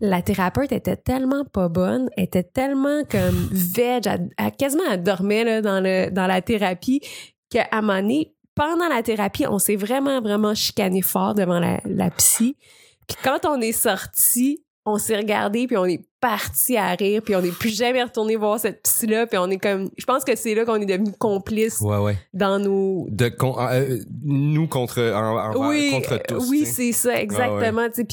la 0.00 0.22
thérapeute 0.22 0.72
était 0.72 0.96
tellement 0.96 1.44
pas 1.44 1.68
bonne, 1.68 2.10
était 2.16 2.42
tellement 2.42 3.02
comme 3.10 3.48
veg, 3.52 4.06
elle, 4.06 4.52
quasiment 4.58 4.84
elle 4.90 5.02
dormait 5.02 5.44
là, 5.44 5.62
dans, 5.62 5.80
le, 5.80 6.10
dans 6.10 6.26
la 6.26 6.42
thérapie 6.42 7.00
qu'à 7.50 7.68
un 7.72 7.80
moment 7.80 8.00
donné, 8.00 8.34
pendant 8.54 8.88
la 8.88 9.02
thérapie, 9.02 9.46
on 9.46 9.58
s'est 9.58 9.76
vraiment, 9.76 10.20
vraiment 10.20 10.54
chicané 10.54 11.02
fort 11.02 11.34
devant 11.34 11.58
la, 11.58 11.80
la 11.84 12.10
psy. 12.10 12.56
Puis 13.06 13.16
quand 13.22 13.44
on 13.46 13.60
est 13.60 13.72
sorti, 13.72 14.64
on 14.86 14.98
s'est 14.98 15.16
regardé 15.16 15.66
puis 15.66 15.76
on 15.76 15.86
est 15.86 16.04
parti 16.20 16.76
à 16.76 16.90
rire 16.90 17.22
puis 17.22 17.34
on 17.34 17.42
n'est 17.42 17.50
plus 17.50 17.74
jamais 17.74 18.02
retourné 18.02 18.36
voir 18.36 18.60
cette 18.60 18.82
psy 18.82 19.06
là 19.06 19.26
puis 19.26 19.38
on 19.38 19.48
est 19.50 19.58
comme 19.58 19.90
je 19.96 20.04
pense 20.04 20.24
que 20.24 20.36
c'est 20.36 20.54
là 20.54 20.64
qu'on 20.64 20.76
est 20.76 20.86
devenu 20.86 21.12
complices 21.18 21.82
dans 22.32 22.58
nos 22.58 23.06
de 23.10 23.26
euh, 23.26 23.98
nous 24.22 24.68
contre 24.68 25.00
oui, 25.56 25.90
contre 25.90 26.22
tous 26.26 26.50
oui 26.50 26.66
c'est 26.66 26.92
ça 26.92 27.20
exactement 27.20 27.88
tu 27.90 28.04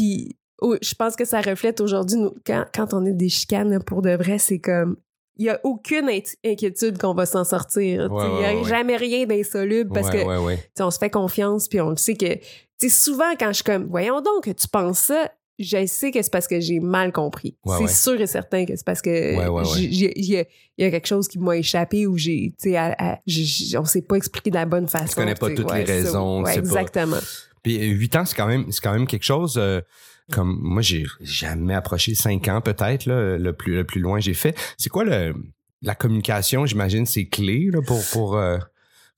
je 0.62 0.96
pense 0.96 1.16
que 1.16 1.26
ça 1.26 1.42
reflète 1.42 1.82
aujourd'hui, 1.82 2.20
quand, 2.46 2.66
quand, 2.74 2.94
on 2.94 3.06
est 3.06 3.14
des 3.14 3.30
chicanes, 3.30 3.82
pour 3.84 4.02
de 4.02 4.12
vrai, 4.12 4.38
c'est 4.38 4.60
comme, 4.60 4.98
il 5.38 5.46
n'y 5.46 5.50
a 5.50 5.60
aucune 5.64 6.10
inquiétude 6.46 6.98
qu'on 6.98 7.14
va 7.14 7.26
s'en 7.26 7.44
sortir. 7.44 8.10
Il 8.12 8.38
n'y 8.38 8.46
a 8.46 8.64
jamais 8.64 8.96
rien 8.96 9.26
d'insoluble 9.26 9.92
parce 9.92 10.10
que 10.10 10.84
on 10.84 10.92
se 10.92 11.00
fait 11.00 11.10
confiance 11.10 11.68
puis 11.68 11.82
on 11.82 11.90
le 11.90 11.98
sait 11.98 12.16
que 12.16 12.38
souvent 12.90 13.34
quand 13.40 13.48
je 13.48 13.56
suis 13.56 13.64
comme 13.64 13.86
voyons 13.86 14.22
donc 14.22 14.54
tu 14.56 14.68
penses 14.68 15.00
ça 15.00 15.32
je 15.60 15.86
sais 15.86 16.10
que 16.12 16.22
c'est 16.22 16.32
parce 16.32 16.48
que 16.48 16.60
j'ai 16.60 16.80
mal 16.80 17.12
compris. 17.12 17.56
c'est 17.78 17.88
sûr 17.88 18.20
et 18.20 18.28
certain 18.28 18.66
que 18.66 18.76
c'est 18.76 18.86
parce 18.86 19.02
que 19.02 19.80
il 19.80 20.46
y, 20.78 20.86
a 20.86 20.92
quelque 20.92 21.08
chose 21.08 21.28
qui 21.28 21.40
m'a 21.40 21.58
échappé 21.58 22.08
ou 22.08 22.18
j'ai 22.18 22.54
tu 22.62 22.74
sais 22.74 23.78
on 23.78 23.86
s'est 23.86 24.02
pas 24.02 24.16
expliqué 24.16 24.50
de 24.50 24.56
la 24.56 24.66
bonne 24.66 24.88
façon. 24.88 25.08
Tu 25.08 25.16
connais 25.16 25.36
pas 25.36 25.50
toutes 25.50 25.74
les 25.74 25.84
raisons. 25.84 26.46
exactement. 26.46 27.20
Puis 27.64 27.78
huit 27.90 28.16
ans 28.16 28.26
c'est 28.26 28.36
quand 28.36 28.48
même 28.48 28.72
c'est 28.72 28.82
quand 28.82 28.94
même 28.94 29.08
quelque 29.08 29.24
chose 29.24 29.56
euh, 29.58 29.82
comme 30.32 30.60
moi 30.62 30.82
j'ai 30.82 31.06
jamais 31.20 31.74
approché 31.74 32.16
cinq 32.16 32.48
ans 32.48 32.62
peut-être 32.62 33.06
le 33.06 33.52
plus 33.52 33.76
le 33.76 33.84
plus 33.84 34.02
loin 34.02 34.20
j'ai 34.20 34.34
fait. 34.34 34.56
C'est 34.78 34.90
quoi 34.90 35.04
le 35.04 35.34
la 35.82 35.96
communication 35.96 36.66
j'imagine 36.66 37.06
c'est 37.06 37.28
clé 37.28 37.70
là, 37.72 37.82
pour 37.86 38.02
pour 38.12 38.38
euh, 38.38 38.58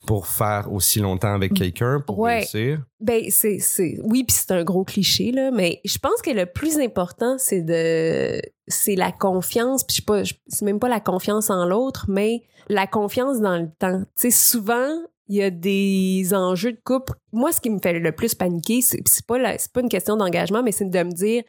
pour 0.05 0.27
faire 0.27 0.72
aussi 0.72 1.00
longtemps 1.00 1.33
avec 1.33 1.53
quelqu'un 1.53 2.01
pour 2.05 2.25
réussir? 2.25 2.83
Ben 3.00 3.24
c'est 3.29 3.60
c'est 3.60 4.00
oui 4.03 4.24
puis 4.24 4.36
c'est 4.38 4.51
un 4.51 4.63
gros 4.63 4.83
cliché 4.83 5.31
là 5.31 5.51
mais 5.51 5.81
je 5.86 5.98
pense 5.98 6.22
que 6.22 6.31
le 6.31 6.45
plus 6.45 6.77
important 6.77 7.38
c'est 7.38 7.62
de 7.62 8.41
c'est 8.67 8.95
la 8.95 9.12
confiance 9.12 9.83
puis 9.83 9.95
je 9.95 10.01
sais 10.01 10.05
pas 10.05 10.24
c'est 10.48 10.65
même 10.65 10.79
pas 10.79 10.89
la 10.89 11.00
confiance 11.00 11.50
en 11.50 11.65
l'autre 11.65 12.05
mais 12.07 12.43
la 12.69 12.88
confiance 12.88 13.39
dans 13.39 13.57
le 13.57 13.69
temps. 13.77 14.00
Tu 14.17 14.29
sais 14.29 14.31
souvent 14.31 14.89
il 15.27 15.38
y 15.38 15.44
a 15.44 15.50
des 15.50 16.34
enjeux 16.34 16.74
de 16.74 16.80
couple. 16.84 17.13
Moi, 17.32 17.51
ce 17.51 17.62
qui 17.62 17.70
me 17.70 17.80
fait 17.80 17.94
le 17.94 18.12
plus 18.12 18.36
paniquer, 18.36 18.82
c'est, 18.82 19.01
pas, 19.25 19.38
pas 19.39 19.82
une 19.82 19.89
question 19.89 20.18
d'engagement, 20.18 20.63
mais 20.63 20.72
c'est 20.72 20.89
de 20.89 21.03
me 21.03 21.12
dire, 21.12 21.44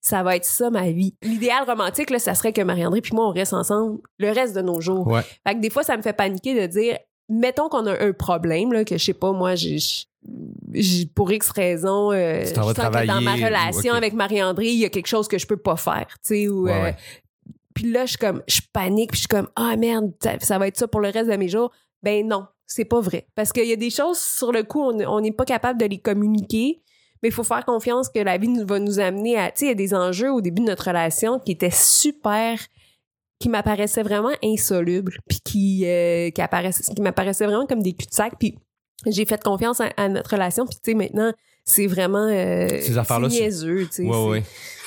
ça 0.00 0.22
va 0.22 0.36
être 0.36 0.44
ça 0.44 0.70
ma 0.70 0.90
vie. 0.90 1.14
L'idéal 1.22 1.64
romantique, 1.64 2.10
là, 2.10 2.18
ça 2.18 2.34
serait 2.34 2.52
que 2.52 2.62
Marie-André 2.62 3.00
puis 3.00 3.14
moi, 3.14 3.26
on 3.26 3.32
reste 3.32 3.52
ensemble 3.52 3.98
le 4.18 4.30
reste 4.30 4.54
de 4.54 4.62
nos 4.62 4.80
jours. 4.80 5.12
Fait 5.46 5.54
que 5.54 5.60
des 5.60 5.70
fois, 5.70 5.82
ça 5.82 5.96
me 5.96 6.02
fait 6.02 6.12
paniquer 6.12 6.54
de 6.60 6.66
dire, 6.66 6.98
mettons 7.28 7.68
qu'on 7.68 7.86
a 7.86 8.00
un 8.00 8.12
problème, 8.12 8.72
là, 8.72 8.84
que 8.84 8.96
je 8.96 9.04
sais 9.04 9.14
pas, 9.14 9.32
moi, 9.32 9.56
j'ai, 9.56 9.78
pour 11.14 11.32
X 11.32 11.50
raison, 11.50 12.12
euh, 12.12 12.44
je 12.44 12.54
sens 12.54 12.72
que 12.72 13.06
dans 13.06 13.20
ma 13.20 13.34
relation 13.34 13.94
avec 13.94 14.12
Marie-André, 14.12 14.68
il 14.68 14.78
y 14.78 14.84
a 14.84 14.90
quelque 14.90 15.08
chose 15.08 15.26
que 15.26 15.38
je 15.38 15.46
peux 15.46 15.56
pas 15.56 15.76
faire, 15.76 16.06
tu 16.24 16.34
sais, 16.34 16.48
ou... 16.48 16.68
Euh, 16.68 16.92
puis 17.74 17.92
là, 17.92 18.06
je 18.06 18.10
suis 18.10 18.18
comme, 18.18 18.42
je 18.48 18.60
panique, 18.72 19.10
puis 19.10 19.18
je 19.18 19.22
suis 19.22 19.28
comme, 19.28 19.48
ah 19.54 19.76
merde, 19.76 20.12
ça 20.40 20.58
va 20.58 20.66
être 20.66 20.78
ça 20.78 20.88
pour 20.88 21.00
le 21.00 21.10
reste 21.10 21.28
de 21.28 21.36
mes 21.36 21.48
jours. 21.48 21.70
Ben 22.02 22.26
non, 22.26 22.46
c'est 22.66 22.84
pas 22.84 23.00
vrai. 23.00 23.26
Parce 23.34 23.52
qu'il 23.52 23.66
y 23.66 23.72
a 23.72 23.76
des 23.76 23.90
choses, 23.90 24.18
sur 24.18 24.52
le 24.52 24.62
coup, 24.62 24.82
on 24.82 25.20
n'est 25.20 25.32
pas 25.32 25.44
capable 25.44 25.80
de 25.80 25.86
les 25.86 25.98
communiquer, 25.98 26.82
Mais 27.22 27.30
il 27.30 27.32
faut 27.32 27.44
faire 27.44 27.64
confiance 27.64 28.08
que 28.08 28.18
la 28.18 28.36
vie 28.36 28.52
va 28.64 28.78
nous 28.78 29.00
amener 29.00 29.38
à, 29.38 29.50
tu 29.50 29.60
sais, 29.60 29.64
il 29.66 29.68
y 29.68 29.72
a 29.72 29.74
des 29.74 29.94
enjeux 29.94 30.30
au 30.30 30.40
début 30.40 30.60
de 30.60 30.66
notre 30.66 30.88
relation 30.88 31.38
qui 31.38 31.52
étaient 31.52 31.70
super 31.70 32.58
qui 33.38 33.48
m'apparaissaient 33.48 34.02
vraiment 34.02 34.32
insolubles, 34.42 35.18
puis 35.28 35.40
qui, 35.44 35.86
euh, 35.86 36.30
m'apparaissaient 36.98 37.46
vraiment 37.46 37.66
comme 37.66 37.82
des 37.82 37.92
cul-de-sac. 37.92 38.34
Puis 38.38 38.58
j'ai 39.06 39.26
fait 39.26 39.42
confiance 39.42 39.80
à, 39.80 40.08
notre 40.08 40.30
relation, 40.30 40.66
puis 40.66 40.76
tu 40.76 40.90
sais, 40.90 40.94
maintenant, 40.94 41.32
c'est 41.68 41.88
vraiment 41.88 42.28
euh, 42.30 42.68
Ces 42.80 42.96
affaires-là, 42.96 43.28
c'est- 43.28 43.40
niaiseux. 43.40 43.88
Ouais, 43.98 44.24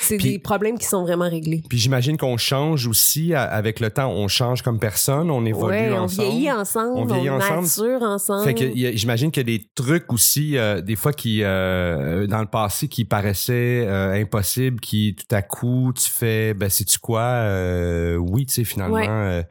ouais. 0.09 0.17
des 0.17 0.39
problèmes 0.39 0.77
qui 0.77 0.85
sont 0.85 1.03
vraiment 1.03 1.29
réglés. 1.29 1.61
Puis 1.67 1.77
j'imagine 1.77 2.15
qu'on 2.17 2.37
change 2.37 2.87
aussi 2.87 3.33
à- 3.33 3.43
avec 3.43 3.81
le 3.81 3.89
temps. 3.89 4.09
On 4.09 4.29
change 4.29 4.61
comme 4.61 4.79
personne, 4.79 5.29
on 5.29 5.45
évolue 5.45 5.75
Ouais, 5.77 5.91
on 5.91 6.03
ensemble. 6.03 6.29
vieillit 6.29 6.51
ensemble, 6.53 6.91
On 6.95 7.01
on, 7.01 7.05
vieillit 7.05 7.29
ensemble. 7.29 7.63
mature 7.63 8.01
ensemble. 8.01 8.43
Fait 8.45 8.53
que 8.53 8.71
j'imagine 8.95 9.29
qu'il 9.29 9.49
y 9.49 9.53
a 9.55 9.57
des 9.57 9.65
trucs 9.75 10.11
aussi, 10.13 10.57
euh, 10.57 10.79
des 10.79 10.95
fois 10.95 11.11
qui, 11.11 11.43
euh, 11.43 12.27
dans 12.27 12.39
le 12.39 12.47
passé, 12.47 12.87
qui 12.87 13.03
paraissaient 13.03 13.85
euh, 13.85 14.13
impossibles, 14.13 14.79
qui 14.79 15.15
tout 15.15 15.35
à 15.35 15.41
coup, 15.41 15.91
tu 15.93 16.09
fais, 16.09 16.53
ben, 16.53 16.69
sais-tu 16.69 16.97
quoi, 16.97 17.43
oui, 18.19 18.45
tu 18.45 18.53
sais, 18.53 18.63
finalement, 18.63 19.41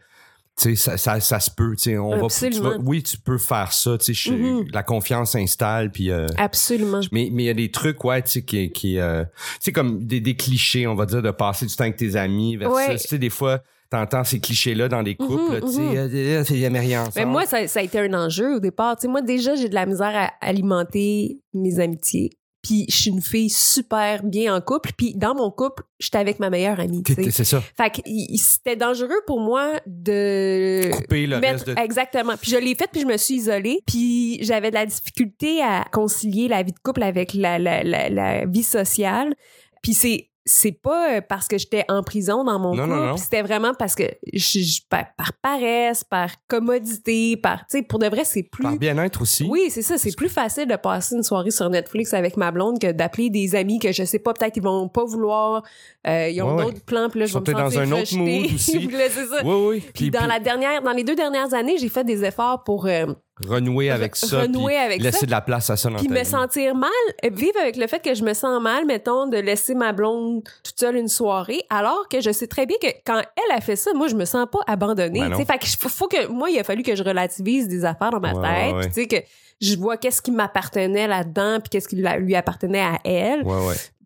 tu 0.60 0.70
sais, 0.70 0.76
ça, 0.76 0.96
ça, 0.96 1.20
ça 1.20 1.38
se 1.40 1.50
peut, 1.50 1.76
tu 1.76 1.84
sais, 1.84 1.98
on 1.98 2.10
va, 2.10 2.26
tu 2.28 2.50
vas- 2.60 2.76
oui, 2.84 3.02
tu 3.02 3.16
peux 3.18 3.38
faire 3.38 3.72
ça, 3.72 3.96
tu 3.98 4.06
sais, 4.06 4.14
je- 4.14 4.32
Mhm. 4.32 4.66
la 4.72 4.82
confiance 4.82 5.32
s'installe, 5.32 5.92
puis... 5.92 6.10
euh, 6.10 6.26
Absolument. 6.36 7.00
mais 7.12 7.28
mais 7.32 7.44
il 7.44 7.46
y 7.46 7.50
a 7.50 7.54
des 7.54 7.70
trucs 7.70 8.02
ouais 8.04 8.22
tu 8.22 8.30
sais 8.30 8.42
qui 8.42 8.70
qui 8.72 8.98
euh, 8.98 9.22
tu 9.24 9.30
sais 9.60 9.72
comme 9.72 10.04
des, 10.04 10.20
des 10.20 10.34
clichés 10.34 10.86
on 10.86 10.94
va 10.94 11.06
dire 11.06 11.22
de 11.22 11.30
passer 11.30 11.66
du 11.66 11.74
temps 11.74 11.84
avec 11.84 11.96
tes 11.96 12.16
amis 12.16 12.56
versus 12.56 12.76
Ouais. 12.88 12.96
tu 12.96 13.06
sais 13.08 13.18
des 13.18 13.30
fois 13.30 13.60
t'entends 13.90 14.24
ces 14.24 14.38
clichés 14.40 14.74
là 14.74 14.88
dans 14.88 15.02
des 15.02 15.14
couples 15.14 15.42
Mhm, 15.48 15.52
là, 15.54 15.60
tu 15.60 15.68
sais 15.72 15.80
mhm. 15.80 15.96
euh, 15.96 16.08
euh, 16.40 16.44
c'est 16.44 16.58
jamais 16.58 16.80
rien 16.80 17.02
Mais 17.04 17.08
ensemble. 17.22 17.26
moi, 17.32 17.46
ça, 17.46 17.66
ça 17.68 17.80
a 17.80 17.82
été 17.82 17.98
un 18.00 18.12
enjeu 18.12 18.56
au 18.56 18.60
départ. 18.60 18.96
Tu 18.96 19.02
sais, 19.02 19.08
moi, 19.08 19.22
déjà, 19.22 19.54
j'ai 19.54 19.68
de 19.70 19.74
la 19.74 19.86
misère 19.86 20.12
à 20.14 20.30
alimenter 20.46 21.40
mes 21.54 21.80
amitiés. 21.80 22.30
Puis, 22.68 22.84
je 22.90 22.94
suis 22.94 23.10
une 23.10 23.22
fille 23.22 23.48
super 23.48 24.22
bien 24.22 24.54
en 24.54 24.60
couple. 24.60 24.90
Puis, 24.94 25.14
dans 25.14 25.34
mon 25.34 25.50
couple, 25.50 25.84
j'étais 25.98 26.18
avec 26.18 26.38
ma 26.38 26.50
meilleure 26.50 26.78
amie. 26.78 27.02
c'est 27.30 27.44
ça 27.44 27.62
Fait 27.62 27.88
que 27.90 28.02
c'était 28.36 28.76
dangereux 28.76 29.22
pour 29.26 29.40
moi 29.40 29.80
de 29.86 30.90
couper 30.92 31.26
le 31.26 31.40
mettre 31.40 31.64
reste 31.64 31.68
de 31.68 31.82
exactement. 31.82 32.34
Puis 32.36 32.50
je 32.50 32.58
l'ai 32.58 32.74
fait 32.74 32.88
puis 32.92 33.00
je 33.00 33.06
me 33.06 33.16
suis 33.16 33.36
isolée. 33.36 33.80
Puis 33.86 34.38
j'avais 34.42 34.68
de 34.68 34.74
la 34.74 34.84
difficulté 34.84 35.62
à 35.62 35.86
concilier 35.90 36.46
la 36.46 36.62
vie 36.62 36.72
de 36.72 36.78
couple 36.78 37.04
avec 37.04 37.32
la 37.32 37.58
la, 37.58 37.82
la, 37.82 38.10
la 38.10 38.44
vie 38.44 38.62
sociale. 38.62 39.34
Puis 39.82 39.94
c'est 39.94 40.28
c'est 40.50 40.72
pas 40.72 41.16
euh, 41.16 41.20
parce 41.20 41.46
que 41.46 41.58
j'étais 41.58 41.84
en 41.88 42.02
prison 42.02 42.42
dans 42.42 42.58
mon 42.58 42.74
couple, 42.74 43.18
c'était 43.18 43.42
vraiment 43.42 43.74
parce 43.74 43.94
que 43.94 44.04
je, 44.32 44.58
je- 44.60 44.80
par, 44.88 45.04
par 45.16 45.32
paresse, 45.42 46.02
par 46.04 46.30
commodité, 46.48 47.36
par 47.36 47.60
tu 47.60 47.78
sais 47.78 47.82
pour 47.82 47.98
de 47.98 48.06
vrai 48.06 48.24
c'est 48.24 48.42
plus 48.42 48.62
par 48.62 48.76
bien-être 48.76 49.22
aussi 49.22 49.44
oui, 49.48 49.66
c'est 49.70 49.82
ça. 49.82 49.98
C'est 49.98 50.16
plus 50.16 50.28
facile 50.28 50.66
de 50.66 50.76
passer 50.76 51.14
une 51.16 51.22
soirée 51.22 51.50
sur 51.50 51.68
Netflix 51.70 52.14
avec 52.14 52.36
ma 52.36 52.50
blonde 52.50 52.78
que 52.80 52.90
d'appeler 52.92 53.30
des 53.30 53.54
amis 53.54 53.78
que 53.78 53.92
je 53.92 54.04
sais 54.04 54.18
pas, 54.18 54.32
peut-être 54.34 54.56
ils 54.56 54.62
vont 54.62 54.88
pas 54.88 55.04
vouloir. 55.04 55.62
euh, 56.06 56.28
ils 56.28 56.40
ont 56.42 56.56
Ouais, 56.56 56.64
d'autres 56.64 56.84
plans, 56.84 57.08
puis 57.10 57.20
là, 57.20 57.26
je 57.26 57.34
vais 57.34 57.40
me 57.40 57.44
peut-être 57.44 57.58
dans 57.58 57.64
sentir 57.70 57.80
un 57.82 57.92
autre 57.92 58.00
rejetée. 58.00 58.16
mood 58.40 58.54
aussi. 58.54 58.78
Puis 58.88 58.96
là, 58.96 59.04
c'est 59.10 59.26
ça. 59.26 59.42
oui 59.44 59.54
oui 59.68 59.84
Puis 59.94 60.10
dans 60.10 60.26
la 60.26 60.40
dernière, 60.40 60.82
dans 60.82 60.92
les 60.92 61.04
deux 61.04 61.14
dernières 61.14 61.52
années, 61.54 61.76
j'ai 61.78 61.88
fait 61.88 62.04
des 62.04 62.24
efforts 62.24 62.64
pour 62.64 62.86
euh, 62.86 63.06
renouer 63.46 63.90
avec 63.90 64.16
ça 64.16 64.42
renouer 64.42 64.74
puis 64.74 64.76
avec 64.76 65.02
laisser 65.02 65.20
ça. 65.20 65.26
de 65.26 65.30
la 65.30 65.40
place 65.40 65.70
à 65.70 65.76
ça 65.76 65.90
dans 65.90 65.98
puis 65.98 66.08
me 66.08 66.24
sentir 66.24 66.74
mal, 66.74 66.90
euh, 67.24 67.30
vivre 67.32 67.58
avec 67.60 67.76
le 67.76 67.86
fait 67.86 68.00
que 68.00 68.14
je 68.14 68.22
me 68.22 68.34
sens 68.34 68.60
mal, 68.60 68.84
mettons, 68.86 69.26
de 69.26 69.36
laisser 69.36 69.74
ma 69.74 69.92
blonde 69.92 70.42
toute 70.62 70.78
seule 70.78 70.96
une 70.96 71.08
soirée, 71.08 71.62
alors 71.70 72.08
que 72.08 72.20
je 72.20 72.30
sais 72.30 72.46
très 72.46 72.66
bien 72.66 72.76
que 72.80 72.88
quand 73.04 73.18
elle 73.18 73.56
a 73.56 73.60
fait 73.60 73.76
ça, 73.76 73.92
moi, 73.94 74.08
je 74.08 74.14
me 74.14 74.24
sens 74.24 74.46
pas 74.50 74.60
abandonnée. 74.66 75.20
Ben 75.20 75.44
fait 75.44 75.58
que 75.58 75.66
faut, 75.78 75.88
faut 75.88 76.08
que 76.08 76.26
moi, 76.28 76.50
il 76.50 76.58
a 76.58 76.64
fallu 76.64 76.82
que 76.82 76.96
je 76.96 77.02
relativise 77.02 77.68
des 77.68 77.84
affaires 77.84 78.10
dans 78.10 78.20
ma 78.20 78.34
Ouais, 78.34 78.42
tête, 78.42 78.74
ouais, 78.74 78.86
tu 78.88 78.92
sais 78.92 79.06
que 79.06 79.16
je 79.60 79.76
vois 79.76 79.96
qu'est-ce 79.96 80.22
qui 80.22 80.30
m'appartenait 80.30 81.06
là-dedans, 81.06 81.58
puis 81.60 81.70
qu'est-ce 81.70 81.88
qui 81.88 81.96
lui 81.96 82.34
appartenait 82.36 82.80
à 82.82 82.98
elle. 83.04 83.44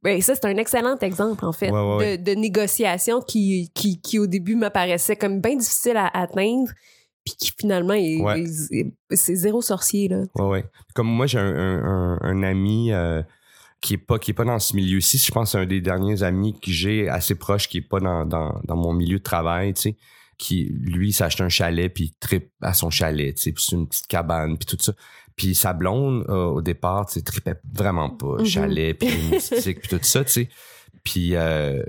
Ben, 0.03 0.21
ça, 0.21 0.35
c'est 0.35 0.47
un 0.47 0.57
excellent 0.57 0.99
exemple, 0.99 1.45
en 1.45 1.53
fait. 1.53 1.71
De, 1.71 2.17
de 2.17 2.33
négociation 2.33 3.21
qui, 3.21 3.71
qui, 3.73 4.01
qui, 4.01 4.19
au 4.19 4.27
début, 4.27 4.57
m'apparaissait 4.57 5.15
comme 5.15 5.41
bien 5.41 5.55
difficile 5.57 5.97
à 5.97 6.09
atteindre, 6.13 6.71
puis 7.25 7.35
qui 7.39 7.53
finalement, 7.59 7.95
est, 7.95 8.21
Ouais. 8.21 8.43
est- 8.43 8.93
c'est 9.11 9.35
zéro 9.35 9.63
sorcier, 9.63 10.09
là. 10.09 10.23
Ouais, 10.35 10.45
ouais. 10.49 10.65
Comme 10.95 11.09
moi, 11.09 11.27
j'ai 11.27 11.39
un, 11.39 11.47
un, 11.55 11.83
un- 11.85 12.19
un 12.21 12.43
ami 12.43 12.93
euh, 12.93 13.23
qui 13.81 13.95
est 13.95 13.99
pas 13.99 14.19
qui 14.19 14.31
est 14.33 14.35
pas 14.35 14.45
dans 14.45 14.59
ce 14.59 14.75
milieu-ci. 14.77 15.19
Je 15.19 15.31
pense 15.33 15.49
que 15.49 15.53
c'est 15.53 15.59
un 15.59 15.67
des 15.67 15.81
derniers 15.81 16.23
amis 16.23 16.59
que 16.61 16.71
j'ai 16.71 17.09
assez 17.09 17.35
proche 17.35 17.69
qui 17.69 17.79
est 17.79 17.89
pas 17.89 18.01
dans, 18.01 18.25
dans, 18.25 18.61
dans 18.65 18.77
mon 18.77 18.93
milieu 18.93 19.19
de 19.19 19.23
travail, 19.23 19.75
tu 19.75 19.81
sais. 19.83 19.97
Qui, 20.39 20.65
lui, 20.81 21.13
s'achète 21.13 21.43
un 21.43 21.49
chalet, 21.49 21.93
puis 21.93 22.05
il 22.05 22.13
tripe 22.19 22.51
à 22.63 22.75
son 22.75 22.91
chalet, 22.91 23.35
tu 23.37 23.43
sais, 23.43 23.53
puis 23.53 23.63
c'est 23.65 23.77
une 23.77 23.87
petite 23.87 24.09
cabane, 24.09 24.57
puis 24.59 24.67
tout 24.67 24.83
ça. 24.83 24.93
Puis 25.37 25.55
sa 25.55 25.73
blonde, 25.73 26.25
euh, 26.29 26.47
au 26.47 26.63
départ, 26.63 27.07
tu 27.07 27.15
sais, 27.15 27.23
tripait 27.23 27.55
vraiment 27.73 28.11
pas. 28.11 28.39
Mhm. 28.39 28.45
Chalet, 28.45 28.99
puis 28.99 29.09
puis 29.81 29.89
tout 29.89 29.99
ça, 30.03 30.25
tu 30.25 30.33
sais. 30.33 30.49
Puis 31.05 31.37
euh, 31.37 31.83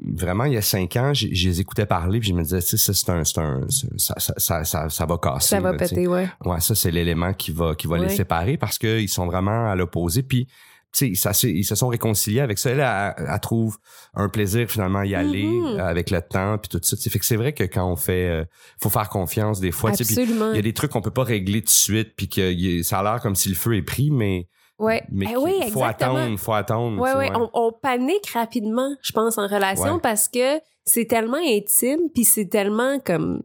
vraiment, 0.00 0.44
il 0.44 0.52
y 0.54 0.56
a 0.56 0.62
cinq 0.62 0.96
ans, 0.96 1.12
je 1.14 1.28
je 1.32 1.48
les 1.48 1.60
écoutais 1.60 1.86
parler, 1.86 2.20
puis 2.20 2.28
je 2.28 2.34
me 2.34 2.42
disais, 2.42 2.60
tu 2.62 2.76
sais, 2.76 2.76
ça, 2.76 2.94
c'est 2.94 3.10
un... 3.10 3.24
c'est 3.24 3.38
un 3.40 3.66
ça, 3.68 4.14
ça, 4.18 4.64
ça, 4.64 4.88
ça, 4.88 5.06
va 5.06 5.18
casser. 5.18 5.48
Ça 5.48 5.60
va 5.60 5.72
là, 5.72 5.78
péter, 5.78 6.06
ouais. 6.06 6.28
Ouais, 6.44 6.60
ça, 6.60 6.74
c'est 6.74 6.90
l'élément 6.90 7.32
qui 7.32 7.50
va, 7.52 7.74
qui 7.74 7.86
va 7.86 7.98
les 7.98 8.08
séparer 8.08 8.56
parce 8.56 8.78
qu'ils 8.78 9.08
sont 9.08 9.26
vraiment 9.26 9.70
à 9.70 9.74
l'opposé. 9.74 10.22
Puis, 10.22 10.46
tu 10.90 11.14
sais, 11.16 11.50
ils 11.50 11.64
se 11.64 11.74
sont 11.74 11.88
réconciliés 11.88 12.40
avec 12.40 12.58
ça. 12.58 12.70
Elle, 12.70 12.80
elle, 12.80 13.26
elle 13.30 13.40
trouve 13.40 13.76
un 14.14 14.28
plaisir 14.30 14.70
finalement 14.70 15.00
à 15.00 15.06
y 15.06 15.14
aller 15.14 15.44
Mhm. 15.46 15.64
euh, 15.78 15.86
avec 15.86 16.10
le 16.10 16.22
temps 16.22 16.56
puis 16.58 16.68
tout 16.70 16.80
ça. 16.82 16.96
Tu 16.96 17.02
sais, 17.02 17.10
Fait 17.10 17.18
que 17.18 17.26
c'est 17.26 17.36
vrai 17.36 17.52
que 17.52 17.64
quand 17.64 17.84
on 17.90 17.96
fait, 17.96 18.28
euh, 18.28 18.44
faut 18.80 18.88
faire 18.88 19.08
confiance 19.10 19.60
des 19.60 19.70
fois. 19.70 19.90
tu 19.92 20.04
sais, 20.04 20.14
puis 20.14 20.22
Absolument. 20.22 20.52
Il 20.52 20.56
y 20.56 20.58
a 20.60 20.62
des 20.62 20.72
trucs 20.72 20.90
qu'on 20.92 21.02
peut 21.02 21.10
pas 21.10 21.24
régler 21.24 21.60
tout 21.60 21.66
de 21.66 21.70
suite 21.70 22.14
puis 22.16 22.28
que 22.28 22.82
ça 22.82 23.00
a 23.00 23.02
l'air 23.02 23.20
comme 23.20 23.34
si 23.34 23.50
le 23.50 23.54
feu 23.54 23.76
est 23.76 23.82
pris, 23.82 24.10
mais 24.10 24.48
Ouais. 24.78 25.02
mais 25.10 25.26
Eh 25.32 25.36
oui, 25.36 25.52
faut 25.72 25.80
exactement. 25.80 26.16
attendre, 26.16 26.38
faut 26.38 26.52
attendre. 26.52 27.00
Ouais, 27.00 27.14
ouais. 27.14 27.30
On, 27.34 27.50
on 27.52 27.72
panique 27.72 28.28
rapidement, 28.32 28.94
je 29.02 29.12
pense, 29.12 29.36
en 29.38 29.46
relation 29.48 29.94
Ouais. 29.94 30.00
parce 30.02 30.28
que 30.28 30.60
c'est 30.84 31.06
tellement 31.06 31.38
intime, 31.44 32.00
puis 32.14 32.24
c'est 32.24 32.46
tellement 32.46 32.98
comme. 33.00 33.42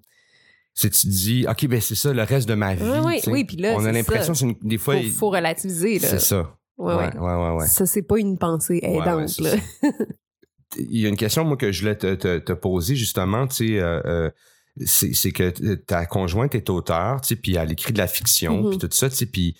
C'est 0.76 0.90
tu 0.92 1.08
dis, 1.08 1.46
ok, 1.50 1.68
ben 1.68 1.82
c'est 1.82 1.96
ça 1.96 2.14
le 2.14 2.24
reste 2.24 2.48
de 2.50 2.54
ma 2.56 2.74
vie. 2.76 2.84
Sais. 3.22 3.30
Oui, 3.32 3.44
puis 3.46 3.58
là, 3.58 3.74
on 3.78 3.86
a 3.86 3.92
l'impression, 3.92 4.34
une- 4.34 4.56
des 4.64 4.78
fois, 4.78 4.96
Faut, 5.02 5.10
faut 5.10 5.30
relativiser, 5.30 6.00
là. 6.00 6.08
c'est 6.08 6.20
ça. 6.20 6.56
Ouais, 6.78 6.96
ouais. 6.96 7.18
ouais, 7.18 7.50
ouais. 7.58 7.68
Ça, 7.68 7.86
c'est 7.86 8.02
pas 8.02 8.18
une 8.18 8.38
pensée 8.40 8.80
aidante, 8.82 9.40
là. 9.40 9.52
il 10.78 11.00
y 11.00 11.06
a 11.06 11.10
une 11.10 11.18
question 11.18 11.44
moi 11.46 11.56
que 11.58 11.72
je 11.72 11.82
voulais 11.82 11.96
te, 11.98 12.16
te, 12.16 12.40
te 12.40 12.54
poser 12.54 12.96
justement 12.96 13.46
tu 13.48 13.68
sais 13.68 13.80
euh, 13.80 14.02
euh, 14.06 14.32
c'est 14.86 15.32
que 15.32 15.76
ta 15.76 16.08
conjointe 16.08 16.56
est 16.56 16.68
auteur 16.72 17.22
tu 17.22 17.28
sais 17.28 17.36
puis 17.36 17.56
elle 17.58 17.72
écrit 17.72 17.94
de 17.94 18.00
la 18.00 18.08
fiction 18.08 18.70
puis 18.72 18.80
tout 18.80 18.90
ça 18.92 19.08
tu 19.08 19.16
sais 19.16 19.28
puis 19.28 19.56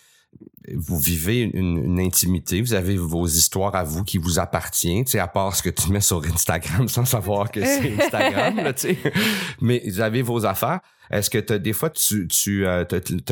vous 0.76 0.98
vivez 1.00 1.42
une, 1.42 1.78
une 1.84 2.00
intimité, 2.00 2.62
vous 2.62 2.74
avez 2.74 2.96
vos 2.98 3.26
histoires 3.28 3.76
à 3.76 3.84
vous 3.84 4.04
qui 4.04 4.18
vous 4.18 4.40
appartiennent, 4.40 5.04
tu 5.06 5.12
sais, 5.12 5.20
à 5.20 5.28
part 5.28 5.56
ce 5.56 5.64
que 5.64 5.70
tu 5.70 5.92
mets 5.92 6.02
sur 6.02 6.24
Instagram 6.26 6.88
sans 6.88 7.06
savoir 7.06 7.52
que 7.52 7.64
c'est 7.64 7.94
Instagram, 8.02 8.56
là, 8.58 8.74
tu 8.74 8.82
sais. 8.90 8.98
Mais 9.62 9.82
vous 9.86 10.00
avez 10.00 10.22
vos 10.22 10.46
affaires. 10.46 10.80
Est-ce 11.12 11.30
que 11.30 11.38
t'as, 11.38 11.58
des 11.60 11.74
fois, 11.74 11.90
tu, 11.90 12.28
tu 12.28 12.66
as 12.66 12.86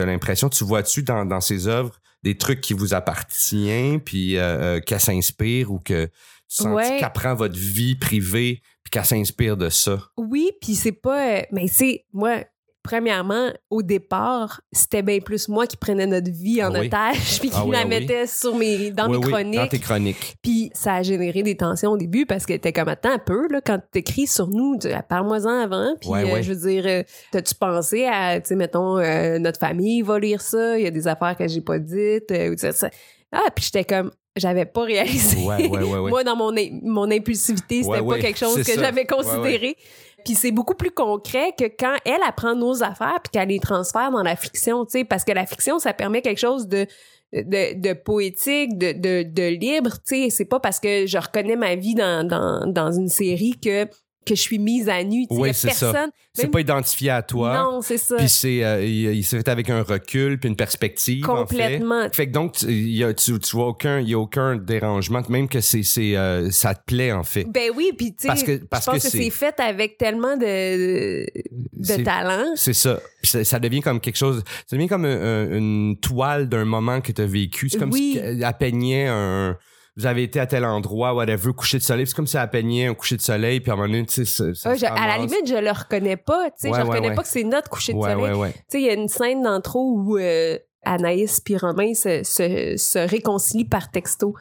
l'impression, 0.06 0.50
tu 0.50 0.63
vois-tu 0.63 1.04
dans, 1.04 1.26
dans 1.26 1.41
ces 1.41 1.67
œuvres 1.67 2.00
des 2.24 2.38
trucs 2.38 2.62
qui 2.62 2.74
vous 2.74 2.94
appartiennent, 2.94 4.00
puis 4.00 4.38
euh, 4.38 4.41
euh, 4.78 4.80
qu'elle 4.80 5.00
s'inspire 5.00 5.72
ou 5.72 5.80
que 5.80 6.06
tu 6.06 6.12
sens 6.48 6.67
Ouais. 6.67 6.98
qu'elle 7.00 7.12
prend 7.13 7.34
votre 7.34 7.58
vie 7.58 7.96
privée, 7.96 8.62
puis 8.84 8.91
qu'elle 8.91 9.06
s'inspire 9.06 9.58
de 9.58 9.70
ça? 9.70 9.98
Oui, 10.17 10.52
puis 10.62 10.76
c'est 10.76 10.91
pas. 10.91 11.38
euh, 11.38 11.41
mais 11.52 11.67
c'est. 11.67 12.06
Moi, 12.13 12.44
premièrement, 12.84 13.50
au 13.70 13.82
départ, 13.82 14.62
c'était 14.72 15.02
bien 15.02 15.20
plus 15.20 15.48
moi 15.48 15.67
qui 15.67 15.78
prenais 15.78 16.06
notre 16.08 16.32
vie 16.32 16.63
en 16.63 16.74
Ah 16.74 16.80
oui. 16.80 16.88
otage, 16.88 17.39
puis 17.39 17.50
qui 17.50 17.56
Ah 17.58 17.65
oui, 17.65 17.72
la 17.72 17.80
ah 17.80 17.84
oui. 17.84 17.89
mettais 17.89 18.28
sur 18.28 18.56
mes, 18.56 18.91
dans 18.91 19.10
mes 19.10 19.20
chroniques. 19.20 19.56
dans 19.60 19.67
tes 19.67 19.80
chroniques. 19.80 20.36
Puis 20.41 20.72
ça 20.74 20.96
a 20.96 21.04
généré 21.04 21.44
des 21.44 21.56
tensions 21.58 21.91
au 21.91 21.98
début 21.98 22.26
parce 22.26 22.46
que 22.46 22.54
t'es 22.54 22.74
comme 22.74 22.88
attends 22.89 23.12
un 23.13 23.20
peu 23.20 23.48
là 23.52 23.62
quand 23.62 23.80
t'écris 23.91 24.28
sur 24.28 24.48
nous, 24.48 24.78
parle-moi-en 25.10 25.60
avant. 25.62 25.96
Puis 26.00 26.10
euh, 26.12 26.41
je 26.41 26.54
veux 26.54 26.70
dire, 26.70 26.84
euh, 26.88 27.04
t'as-tu 27.32 27.56
pensé 27.56 28.06
à, 28.06 28.39
tu 28.39 28.50
sais, 28.50 28.56
mettons 28.56 28.98
euh, 28.98 29.39
notre 29.39 29.60
famille 29.60 30.02
va 30.02 30.20
lire 30.20 30.41
ça, 30.41 30.78
il 30.78 30.84
y 30.84 30.88
a 30.88 30.91
des 30.91 31.08
affaires 31.08 31.36
que 31.38 31.48
j'ai 31.48 31.62
pas 31.62 31.80
dites, 31.80 32.32
ou 32.32 32.56
tu 32.56 32.58
sais, 32.58 32.72
ça. 32.72 32.89
Ah 33.32 33.46
puis 33.56 33.63
j'étais 33.65 33.86
comme 33.86 34.12
j'avais 34.36 34.65
pas 34.65 34.84
réalisé. 34.84 35.46
Ouais, 35.46 35.67
ouais, 35.67 35.80
ouais, 35.80 35.98
ouais. 36.00 36.10
Moi 36.10 36.24
dans 36.24 36.36
mon 36.36 36.54
mon 36.84 37.10
impulsivité, 37.12 37.84
c'était 37.84 38.02
pas 38.04 38.20
quelque 38.20 38.39
chose 38.39 38.63
que 38.63 38.80
j'avais 38.80 39.06
considéré. 39.06 39.76
Puis 40.24 40.36
c'est 40.36 40.52
beaucoup 40.52 40.76
plus 40.76 40.91
concret 40.91 41.54
que 41.58 41.65
quand 41.65 41.96
elle 42.06 42.22
apprend 42.28 42.56
nos 42.56 42.84
affaires 42.84 43.20
puis 43.24 43.32
qu'elle 43.32 43.50
les 43.50 43.60
transfère 43.60 44.12
dans 44.12 44.22
la 44.22 44.36
fiction, 44.36 44.86
tu 44.86 45.00
sais, 45.00 45.04
parce 45.04 45.24
que 45.24 45.32
la 45.32 45.46
fiction, 45.46 45.80
ça 45.80 45.94
permet 45.94 46.22
quelque 46.22 46.39
chose 46.39 46.67
de 46.67 46.86
de, 47.34 47.80
de 47.80 47.94
poétique, 47.94 48.78
de, 48.78 48.91
de, 48.91 49.24
de 49.24 49.48
libre, 49.56 49.91
tu 50.06 50.24
sais, 50.24 50.30
c'est 50.30 50.46
pas 50.46 50.60
parce 50.60 50.82
que 50.82 51.06
je 51.08 51.17
reconnais 51.17 51.56
ma 51.56 51.76
vie 51.76 51.96
dans, 51.96 52.28
dans, 52.28 52.67
dans 52.67 52.91
une 52.91 53.08
série 53.08 53.58
que 53.58 53.88
que 54.26 54.36
je 54.36 54.42
suis 54.42 54.60
mise 54.60 54.88
à 54.88 55.04
nu, 55.04 55.26
tu 55.28 55.36
sais, 55.36 55.42
Oui, 55.42 55.50
c'est 55.54 55.70
ça. 55.72 55.92
personne. 55.92 56.12
C'est 56.34 56.44
même- 56.44 56.52
pas 56.52 56.62
identifié 56.62 57.10
à 57.10 57.22
toi. 57.24 57.58
Non, 57.58 57.82
c'est 57.82 57.98
ça. 57.98 58.16
Puis 58.18 58.30
c'est, 58.30 58.64
euh, 58.64 58.86
il, 58.86 59.16
il 59.16 59.24
s'est 59.24 59.38
fait 59.38 59.48
avec 59.50 59.70
un 59.70 59.82
recul 59.82 60.40
puis 60.40 60.48
une 60.48 60.56
perspective. 60.56 61.28
en 61.30 61.46
fait. 61.48 61.56
Complètement. 61.58 62.08
Fait 62.14 62.28
que 62.28 62.32
donc, 62.32 62.62
y 62.62 63.04
a, 63.04 63.14
tu, 63.14 63.38
tu 63.40 63.56
vois 63.56 63.68
aucun, 63.68 64.00
il 64.00 64.10
y 64.10 64.14
a 64.14 64.20
aucun 64.20 64.56
dérangement, 64.58 65.22
même 65.30 65.50
que 65.50 65.60
c'est, 65.60 65.84
c'est, 65.84 66.16
euh, 66.16 66.52
ça 66.52 66.76
te 66.76 66.84
plaît 66.86 67.12
en 67.12 67.24
fait. 67.24 67.46
Ben 67.46 67.72
oui, 67.76 67.92
puis 67.98 68.14
tu 68.16 68.28
Parce 68.28 68.42
sais, 68.42 68.60
que- 68.60 68.66
parce 68.66 68.86
je 68.86 68.92
pense 68.92 69.00
que 69.00 69.04
que, 69.08 69.10
c'est- 69.12 69.24
c'est 69.24 69.30
fait 69.32 69.60
avec 69.60 69.98
tellement 69.98 70.38
de, 70.38 71.26
de 71.26 71.84
C'est- 71.84 72.04
talent. 72.04 72.52
C'est 72.56 72.74
ça. 72.74 73.00
Puis 73.22 73.32
ça. 73.32 73.44
ça 73.44 73.60
devient 73.60 73.82
comme 73.82 74.00
quelque 74.00 74.18
chose, 74.18 74.44
ça 74.68 74.76
devient 74.76 74.88
comme 74.88 75.06
un- 75.06 75.22
un- 75.22 75.58
une 75.58 75.98
toile 76.00 76.48
d'un 76.48 76.66
moment 76.66 77.02
que 77.02 77.12
tu 77.12 77.22
as 77.22 77.26
vécu. 77.26 77.70
C'est 77.70 77.80
comme 77.80 77.92
Oui. 77.92 78.12
si 78.14 78.20
elle 78.20 78.46
peignait 78.60 79.08
un, 79.08 79.58
vous 79.98 80.06
avez 80.06 80.24
été 80.24 80.40
à 80.40 80.48
tel 80.48 80.64
endroit, 80.66 81.14
whatever, 81.14 81.52
coucher 81.54 81.78
de 81.78 81.84
soleil. 81.84 82.08
C'est 82.08 82.16
comme 82.16 82.28
si 82.28 82.38
elle 82.38 82.50
peignait 82.50 82.88
un 82.88 82.94
coucher 82.94 83.18
de 83.18 83.22
soleil, 83.22 83.60
puis 83.60 83.72
à 83.72 83.74
un 83.74 83.78
moment 83.78 83.90
donné, 83.90 84.06
tu 84.06 84.14
sais, 84.14 84.26
ça, 84.26 84.54
ça 84.54 84.70
Ouais, 84.70 84.76
se 84.78 84.82
je- 84.86 84.92
à 84.92 85.08
la 85.08 85.18
limite, 85.18 85.46
je 85.48 85.56
le 85.56 85.72
reconnais 85.72 86.18
pas. 86.18 86.50
Tu 86.52 86.56
sais, 86.60 86.70
Ouais, 86.70 86.80
je 86.80 86.86
reconnais 86.86 87.10
ouais. 87.10 87.16
pas 87.16 87.24
que 87.24 87.28
c'est 87.28 87.44
notre 87.44 87.70
coucher 87.70 87.94
de 87.94 88.00
soleil. 88.02 88.52
Tu 88.54 88.60
sais, 88.70 88.82
il 88.82 88.86
y 88.86 88.90
a 88.90 88.94
une 88.94 89.08
scène 89.10 89.42
d'intro 89.44 89.94
où 89.98 90.18
euh, 90.18 90.58
Anaïs 90.84 91.40
puis 91.42 91.58
Romain 91.58 91.94
se, 91.94 92.24
se, 92.24 92.76
se 92.78 93.00
réconcilient 93.00 93.66
par 93.66 93.92
texto. 93.92 94.34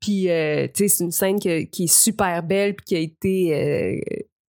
Puis, 0.00 0.30
euh, 0.30 0.66
tu 0.74 0.88
sais, 0.88 0.96
c'est 0.96 1.04
une 1.04 1.10
scène 1.12 1.40
que- 1.40 1.64
qui 1.64 1.84
est 1.84 1.92
super 1.92 2.42
belle 2.42 2.74
puis 2.74 2.84
qui 2.84 2.96
a 2.96 2.98
été... 3.00 3.54
euh, 3.54 4.00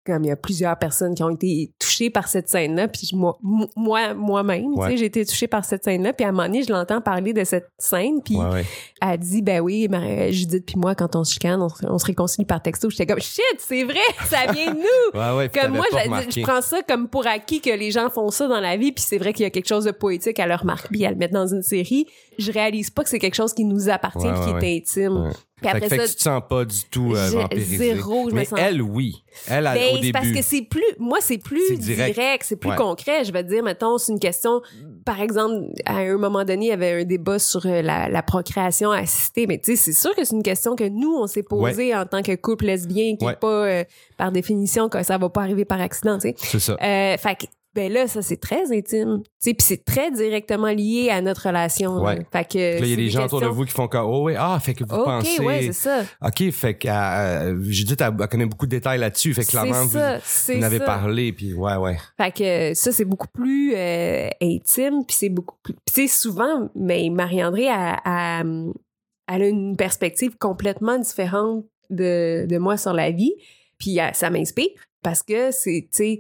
comme 0.06 0.24
il 0.26 0.28
y 0.28 0.32
a 0.32 0.36
plusieurs 0.36 0.78
personnes 0.78 1.16
qui 1.16 1.24
ont 1.24 1.30
été 1.30 1.72
touchées 1.80 2.10
par 2.10 2.28
cette 2.28 2.50
scène-là, 2.50 2.88
puis 2.90 3.10
moi, 3.14 3.38
moi, 3.42 4.14
moi-même, 4.14 4.74
tu 4.76 4.82
sais, 4.88 4.98
j'ai 4.98 5.06
été 5.06 5.26
touchée 5.26 5.48
par 5.48 5.64
cette 5.64 5.84
scène-là, 5.84 6.12
puis 6.14 6.26
à 6.26 6.30
un 6.30 6.32
moment 6.32 6.44
donné, 6.48 6.64
je 6.64 6.72
l'entends 6.74 7.00
parler 7.02 7.32
de 7.34 7.44
cette 7.44 7.70
scène, 7.78 8.22
puis 8.24 8.36
Ouais, 8.36 8.50
ouais. 8.52 8.66
elle 9.02 9.18
dit, 9.20 9.42
ben 9.42 9.62
oui, 9.62 9.88
Marie- 9.88 10.34
Judith 10.34 10.66
puis 10.66 10.76
moi, 10.78 10.94
quand 10.96 11.16
on 11.16 11.24
se 11.24 11.34
chicane, 11.34 11.62
on, 11.62 11.70
se- 11.70 11.86
on 11.86 11.98
se 11.98 12.06
réconcilie 12.06 12.46
par 12.46 12.62
texto. 12.62 12.90
J'étais 12.90 13.06
comme, 13.06 13.22
shit, 13.22 13.44
c'est 13.60 13.84
vrai, 13.84 13.96
ça 14.26 14.52
vient 14.52 14.72
de 14.74 14.78
nous! 14.80 14.84
Ouais, 15.20 15.38
ouais, 15.38 15.50
puis 15.50 15.62
Comme 15.62 15.74
moi, 15.76 15.86
je, 15.92 16.42
prends 16.42 16.62
ça 16.62 16.82
comme 16.88 17.08
pour 17.08 17.26
acquis 17.28 17.62
que 17.62 17.70
les 17.70 17.92
gens 17.92 18.10
font 18.10 18.30
ça 18.30 18.48
dans 18.48 18.60
la 18.60 18.76
vie, 18.78 18.92
puis 18.92 19.04
c'est 19.08 19.18
vrai 19.18 19.32
qu'il 19.32 19.44
y 19.44 19.46
a 19.46 19.50
quelque 19.52 19.68
chose 19.68 19.86
de 19.86 19.92
poétique 19.92 20.40
à 20.40 20.48
leur 20.48 20.66
marque, 20.66 20.90
puis 20.90 21.06
à 21.06 21.12
le 21.12 21.16
mettre 21.18 21.34
dans 21.34 21.48
une 21.48 21.62
série. 21.62 22.08
Je 22.40 22.52
réalise 22.52 22.90
pas 22.90 23.04
que 23.04 23.10
c'est 23.10 23.20
quelque 23.20 23.36
chose 23.36 23.54
qui 23.54 23.64
nous 23.64 23.90
appartient, 23.90 24.28
puis 24.28 24.60
qui 24.60 24.66
est 24.66 24.78
intime. 24.78 25.32
Puis 25.62 25.70
après 25.72 25.88
fait 25.88 25.98
ça, 25.98 26.04
que 26.04 26.10
tu 26.10 26.16
te 26.16 26.22
sens 26.24 26.42
pas 26.50 26.66
du 26.66 26.84
tout 26.92 27.14
euh, 27.16 27.30
j'ai 27.30 27.38
vampirisé. 27.38 27.78
zéro, 27.78 28.30
je 28.30 28.34
me 28.36 28.40
Mais 28.40 28.46
sens- 28.46 28.60
elle, 28.62 28.82
oui. 28.82 29.24
Elle, 29.48 29.66
elle, 29.68 29.74
ben, 29.76 29.92
au 29.92 29.96
c'est 29.96 30.02
début. 30.02 30.12
parce 30.12 30.32
que 30.32 30.42
c'est 30.42 30.62
plus, 30.64 30.84
moi, 31.00 31.20
c'est 31.22 31.38
plus 31.38 31.78
direct, 31.80 32.44
c'est 32.46 32.58
plus 32.58 32.72
Ouais. 32.72 32.76
concret. 32.76 33.24
Je 33.24 33.32
vais 33.32 33.44
te 33.44 33.50
dire, 33.50 33.64
mettons, 33.64 33.98
c'est 33.98 34.12
une 34.12 34.20
question, 34.20 34.62
par 35.06 35.22
exemple, 35.22 35.68
à 35.86 35.98
un 36.00 36.18
moment 36.18 36.44
donné, 36.44 36.66
il 36.66 36.70
y 36.70 36.72
avait 36.74 37.02
un 37.02 37.04
débat 37.06 37.40
sur 37.40 37.66
euh, 37.66 37.82
la, 37.82 38.10
la 38.10 38.24
procréation 38.24 38.92
assistée, 38.92 39.48
mais 39.48 39.58
tu 39.60 39.72
sais, 39.72 39.78
c'est 39.78 39.94
sûr 39.94 40.14
que 40.16 40.26
c'est 40.26 40.36
une 40.36 40.44
question 40.44 40.76
que 40.76 40.84
nous, 40.90 41.14
on 41.16 41.28
s'est 41.28 41.44
posée 41.44 41.96
en 41.96 42.06
tant 42.06 42.22
que 42.24 42.36
couple 42.36 42.66
lesbien, 42.66 43.16
qui 43.16 43.24
Ouais. 43.26 43.34
est 43.34 43.40
pas, 43.40 43.48
euh, 43.66 43.84
par 44.18 44.32
définition, 44.34 44.90
que 44.90 45.02
ça 45.04 45.18
va 45.18 45.30
pas 45.30 45.44
arriver 45.44 45.64
par 45.66 45.80
accident, 45.80 46.18
tu 46.18 46.30
sais. 46.30 46.36
C'est 46.40 46.60
ça. 46.60 46.74
Euh, 46.82 47.16
fait 47.18 47.36
que, 47.36 47.46
ben 47.76 47.92
là, 47.92 48.08
ça, 48.08 48.22
c'est 48.22 48.38
très 48.38 48.72
intime. 48.76 49.22
Tu 49.24 49.30
sais, 49.40 49.54
puis 49.56 49.66
c'est 49.66 49.84
très 49.84 50.12
directement 50.12 50.68
lié 50.68 51.10
à 51.10 51.22
notre 51.22 51.48
relation. 51.48 52.02
Ouais. 52.04 52.20
Fait 52.32 52.46
que. 52.48 52.58
Il 52.80 52.86
y 52.88 52.94
a 52.94 52.96
c'est 52.96 52.96
des 52.96 53.10
gens 53.10 53.26
autour 53.26 53.40
de 53.40 53.46
questions- 53.46 53.58
vous 53.60 53.66
qui 53.66 53.72
font 53.72 53.88
comme, 53.88 54.06
oh 54.06 54.26
oui, 54.26 54.34
ah, 54.38 54.60
fait 54.62 54.74
que 54.76 54.84
vous 54.84 54.94
OK, 54.96 55.04
pensez. 55.06 55.42
ouais, 55.42 55.62
c'est 55.64 55.74
ça. 55.74 56.04
OK, 56.22 56.52
fait 56.52 56.76
que 56.76 56.88
euh, 56.88 57.64
Judith, 57.64 58.00
elle, 58.02 58.14
elle 58.20 58.28
connaît 58.28 58.46
beaucoup 58.46 58.66
de 58.68 58.72
détails 58.72 59.00
là-dessus. 59.00 59.34
Fait 59.34 59.42
que 59.42 59.46
C'est 59.48 59.52
clairement, 59.58 59.84
vous, 59.86 59.94
ça, 59.98 60.18
vous 60.18 60.22
c'est 60.26 60.60
en 60.60 60.62
avez 60.64 60.78
ça. 60.78 60.86
parlé, 60.86 61.34
puis 61.34 61.54
ouais, 61.54 61.76
ouais. 61.78 61.98
Fait 62.18 62.32
que 62.32 62.74
ça, 62.76 62.92
c'est 62.92 63.06
beaucoup 63.06 63.28
plus 63.28 63.74
euh, 63.76 64.30
intime, 64.42 65.04
puis 65.08 65.16
c'est 65.18 65.30
beaucoup 65.30 65.56
plus... 65.64 65.74
Puis 65.74 65.94
tu 65.96 66.08
sais, 66.08 66.08
souvent, 66.08 66.70
mais 66.76 67.10
Marie-André, 67.10 67.70
a, 67.70 68.00
a- 68.06 68.44
elle 68.44 69.42
a 69.42 69.48
une 69.48 69.76
perspective 69.78 70.38
complètement 70.38 71.00
différente 71.00 71.66
de, 71.90 72.46
de 72.48 72.58
moi 72.58 72.78
sur 72.78 72.94
la 72.94 73.10
vie, 73.12 73.34
puis 73.80 74.00
euh, 74.00 74.10
ça 74.14 74.30
m'inspire, 74.30 74.70
parce 75.02 75.24
que 75.24 75.52
c'est, 75.52 75.88
tu 75.92 75.98
sais, 75.98 76.20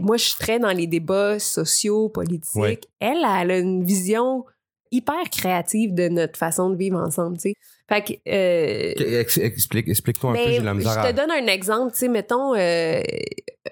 moi, 0.00 0.16
je 0.16 0.24
suis 0.24 0.36
très 0.38 0.58
dans 0.58 0.72
les 0.72 0.86
débats 0.86 1.38
sociaux, 1.38 2.08
politiques. 2.08 2.54
Ouais. 2.54 2.80
Elle, 3.00 3.18
elle 3.40 3.50
a 3.50 3.58
une 3.58 3.84
vision 3.84 4.44
hyper 4.90 5.28
créative 5.30 5.92
de 5.92 6.08
notre 6.08 6.38
façon 6.38 6.70
de 6.70 6.76
vivre 6.76 6.98
ensemble, 7.00 7.36
tu 7.36 7.50
sais. 7.50 7.54
Fait 7.88 8.02
que... 8.02 8.12
euh, 8.30 9.20
Ex- 9.20 9.38
explique, 9.38 9.88
explique-toi 9.88 10.30
un 10.30 10.34
peu, 10.34 10.38
mais 10.46 10.52
j'ai 10.52 10.60
de 10.60 10.64
la 10.64 10.72
misère 10.74 10.92
je 10.94 10.98
à... 11.00 11.12
te 11.12 11.16
donne 11.16 11.30
un 11.32 11.46
exemple, 11.48 11.92
tu 11.92 11.98
sais, 11.98 12.08
mettons, 12.08 12.54
euh, 12.54 13.02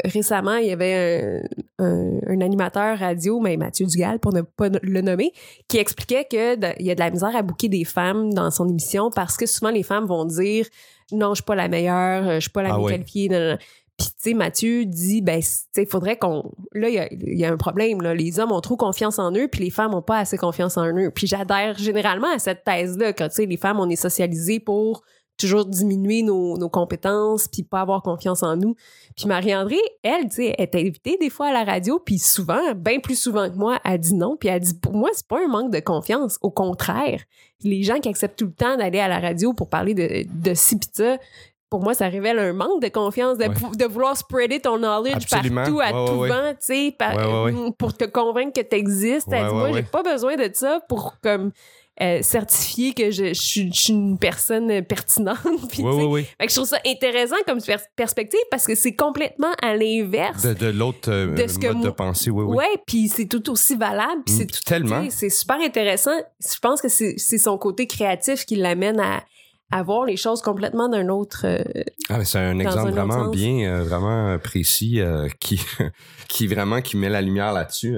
récemment, 0.05 0.57
il 0.57 0.67
y 0.67 0.71
avait 0.73 1.43
un, 1.79 1.85
un- 1.85 2.19
un 2.27 2.41
animateur 2.41 2.99
radio, 2.99 3.41
mais 3.41 3.57
Mathieu 3.57 3.87
Dugal, 3.87 4.19
pour 4.19 4.33
ne 4.33 4.43
pas 4.43 4.69
le 4.83 5.01
nommer, 5.01 5.33
qui 5.69 5.79
expliquait 5.79 6.27
que 6.31 6.57
de- 6.57 6.75
il 6.79 6.87
y 6.87 6.91
a 6.91 6.95
de 6.95 7.01
la 7.01 7.11
misère 7.11 7.35
à 7.37 7.43
bouquer 7.43 7.69
des 7.69 7.85
femmes 7.85 8.35
dans 8.35 8.51
son 8.51 8.69
émission 8.69 9.11
parce 9.11 9.37
que 9.37 9.47
souvent 9.47 9.71
les 9.71 9.83
femmes 9.83 10.07
vont 10.07 10.25
dire 10.25 10.67
non, 11.13 11.31
je 11.31 11.37
suis 11.37 11.45
pas 11.45 11.55
la 11.55 11.69
meilleure, 11.69 12.27
euh, 12.29 12.35
je 12.37 12.41
suis 12.41 12.51
pas 12.51 12.63
la 12.63 12.75
Ah 12.75 12.79
mieux 12.79 12.85
ouais. 12.85 12.93
qualifiée. 12.93 13.29
Puis, 14.03 14.11
tu 14.11 14.31
sais, 14.31 14.35
Mathieu 14.35 14.85
dit, 14.85 15.23
ben, 15.23 15.41
tu 15.41 15.49
sais, 15.73 15.87
faudrait 15.87 16.17
qu'on. 16.17 16.51
Là, 16.73 16.89
il 16.89 17.39
y 17.39 17.45
a, 17.45 17.53
un 17.53 17.57
problème. 17.57 18.03
Les 18.03 18.41
hommes 18.41 18.51
ont 18.51 18.61
trop 18.61 18.77
confiance 18.77 19.19
en 19.21 19.33
eux, 19.33 19.47
puis 19.47 19.63
les 19.63 19.71
femmes 19.71 19.95
ont 19.95 20.03
pas 20.03 20.19
assez 20.19 20.37
confiance 20.37 20.77
en 20.77 20.87
eux. 20.97 21.11
Puis, 21.15 21.29
j'adhère 21.29 21.79
généralement 21.79 22.33
à 22.35 22.41
cette 22.41 22.65
thèse-là, 22.65 23.13
quand, 23.13 23.29
tu 23.29 23.35
sais, 23.37 23.47
les 23.47 23.57
femmes, 23.57 23.79
on 23.79 23.89
est 23.89 23.97
socialisées 23.97 24.59
pour 24.59 25.03
toujours 25.39 25.65
diminuer 25.65 26.23
nos, 26.23 26.69
compétences, 26.69 27.49
puis 27.49 27.63
pas 27.63 27.81
avoir 27.81 28.03
confiance 28.03 28.43
en 28.43 28.57
nous. 28.57 28.75
Puis, 29.17 29.27
Marie-André, 29.27 29.79
elle, 30.03 30.25
tu 30.25 30.37
sais, 30.37 30.55
est 30.59 30.75
invitée 30.75 31.17
des 31.21 31.31
fois 31.31 31.49
à 31.49 31.53
la 31.53 31.65
radio, 31.65 32.01
puis 32.05 32.19
souvent, 32.19 32.75
bien 32.75 32.99
plus 32.99 33.21
souvent 33.21 33.49
que 33.51 33.57
moi, 33.57 33.79
elle 33.85 34.01
dit 34.01 34.15
non, 34.15 34.37
puis 34.37 34.49
elle 34.49 34.61
dit, 34.61 34.75
pour 34.75 34.95
moi, 34.95 35.11
c'est 35.13 35.27
pas 35.29 35.45
un 35.45 35.49
manque 35.49 35.73
de 35.73 35.81
confiance. 35.81 36.39
Au 36.43 36.51
contraire, 36.51 37.23
les 37.63 37.85
gens 37.85 38.01
qui 38.01 38.09
acceptent 38.09 38.39
tout 38.39 38.47
le 38.47 38.53
temps 38.53 38.77
d'aller 38.77 38.99
à 38.99 39.07
la 39.07 39.21
radio 39.21 39.53
pour 39.53 39.69
parler 39.69 39.95
de, 39.95 40.25
de 40.29 40.55
ci 40.55 40.77
ça, 40.93 41.19
pour 41.73 41.83
moi, 41.83 41.95
ça 41.95 42.07
révèle 42.09 42.39
un 42.39 42.53
manque 42.53 42.83
de 42.83 42.89
confiance, 42.89 43.39
de, 43.39 43.45
Ouais. 43.45 43.55
pou- 43.55 43.75
de 43.75 43.87
vouloir 43.87 44.15
spreader 44.15 44.61
ton 44.61 44.77
knowledge 44.77 45.15
Absolument. 45.25 45.63
partout, 45.63 45.81
à 45.81 45.85
Ouais, 45.87 46.07
tout 46.11 46.19
ouais, 46.19 46.29
vent, 46.29 46.51
tu 46.51 46.57
sais, 46.61 46.95
par- 46.99 47.17
pour 47.79 47.97
te 47.97 48.05
convaincre 48.05 48.61
que 48.61 48.67
tu 48.67 48.77
existes. 48.77 49.27
Moi, 49.29 49.73
j'ai 49.73 49.83
pas 49.83 50.03
besoin 50.03 50.37
de 50.37 50.51
ça 50.53 50.81
pour 50.87 51.15
comme 51.23 51.51
euh, 52.01 52.23
certifier 52.23 52.95
que 52.95 53.11
je, 53.11 53.27
je 53.29 53.33
suis- 53.35 53.71
je 53.73 53.81
suis 53.81 53.93
une 53.93 54.17
personne 54.19 54.83
pertinente. 54.83 55.37
Puis, 55.71 55.83
fait 55.83 56.47
que 56.47 56.51
je 56.51 56.55
trouve 56.55 56.67
ça 56.67 56.79
intéressant 56.87 57.37
comme 57.47 57.61
pers- 57.61 57.85
perspective 57.95 58.41
parce 58.51 58.67
que 58.67 58.75
c'est 58.75 58.95
complètement 58.95 59.53
à 59.63 59.77
l'inverse. 59.77 60.43
De, 60.43 60.55
de 60.55 60.67
l'autre 60.69 61.11
euh, 61.13 61.35
De 61.35 61.47
ce 61.47 61.59
que 61.59 61.67
mode 61.69 61.83
de 61.85 61.91
pensée, 61.91 62.31
oui, 62.31 62.45
oui. 62.45 62.57
Ouais, 62.57 62.83
puis 62.87 63.09
c'est 63.09 63.27
tout 63.27 63.51
aussi 63.51 63.77
valable. 63.77 64.23
puis 64.25 64.35
Mm, 64.35 64.39
c'est 64.39 64.47
tout- 64.47 64.61
tellement. 64.65 65.05
C'est 65.11 65.29
super 65.29 65.57
intéressant. 65.61 66.17
Je 66.41 66.59
pense 66.61 66.81
que 66.81 66.89
c'est 66.89 67.19
son 67.39 67.59
côté 67.59 67.87
créatif 67.87 68.47
qui 68.47 68.57
l'amène 68.57 68.99
à, 68.99 69.23
à 69.73 69.83
voir 69.83 70.05
les 70.05 70.17
choses 70.17 70.43
complètement 70.43 70.89
d'un 70.89 71.09
autre. 71.09 71.41
euh, 71.45 71.63
Ah, 72.09 72.19
mais 72.19 72.25
c'est 72.25 72.39
un 72.39 72.59
exemple 72.59 72.89
un 72.89 72.91
vraiment 73.05 73.29
bien, 73.29 73.71
euh, 73.71 73.83
vraiment 73.83 74.39
précis, 74.39 75.01
euh, 75.01 75.29
qui, 75.41 75.61
qui 76.29 76.47
vraiment 76.47 76.81
qui 76.81 76.97
met 76.97 77.09
la 77.09 77.23
lumière 77.23 77.53
là-dessus. 77.53 77.97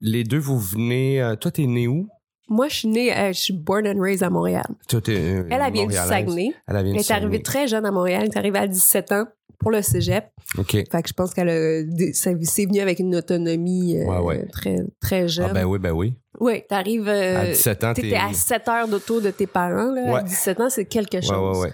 Les 0.00 0.24
deux, 0.24 0.38
vous 0.38 0.58
venez. 0.58 1.34
toi, 1.40 1.50
t'es 1.50 1.66
né 1.66 1.86
où? 1.86 2.08
Moi, 2.48 2.68
je 2.68 2.74
suis 2.76 2.88
née, 2.88 3.12
je 3.32 3.38
suis 3.38 3.52
born 3.52 3.86
and 3.86 4.00
raised 4.00 4.22
à 4.22 4.28
Montréal. 4.30 4.66
Toi, 4.88 5.00
t'es, 5.00 5.14
Elle, 5.14 5.46
elle 5.50 5.72
vient 5.72 5.86
du. 5.86 5.94
Saguenay. 5.94 6.52
Elle, 6.66 6.84
vient 6.84 6.94
est 6.94 7.10
arrivée 7.10 7.42
très 7.42 7.66
jeune 7.68 7.86
à 7.86 7.90
Montréal. 7.90 8.22
Elle 8.24 8.28
est 8.30 8.36
arrivée 8.36 8.58
à 8.58 8.66
17 8.66 9.12
ans 9.12 9.26
pour 9.62 9.70
le 9.70 9.80
cégep. 9.82 10.26
OK. 10.58 10.72
Fait 10.72 10.84
que 11.02 11.08
je 11.08 11.12
pense 11.14 11.32
qu'elle 11.32 11.86
c'est 12.12 12.34
venu 12.66 12.80
avec 12.80 12.98
une 12.98 13.16
autonomie 13.16 13.98
euh, 13.98 14.04
Ouais, 14.04 14.18
ouais. 14.18 14.46
très, 14.52 14.78
très 15.00 15.28
jeune. 15.28 15.46
Ah, 15.50 15.54
ben 15.54 15.64
oui, 15.64 15.78
ben 15.78 15.92
oui. 15.92 16.14
Oui, 16.40 16.62
t'arrives. 16.68 17.08
euh, 17.08 17.40
à 17.42 17.46
17 17.46 17.84
ans, 17.84 17.94
t'es. 17.94 18.14
À 18.14 18.32
7 18.32 18.68
heures 18.68 18.88
d'auto 18.88 19.20
de 19.20 19.30
tes 19.30 19.46
parents. 19.46 19.92
Là, 19.92 20.08
À 20.08 20.12
Ouais. 20.14 20.24
17 20.24 20.60
ans, 20.60 20.68
c'est 20.70 20.84
quelque 20.84 21.20
chose. 21.20 21.66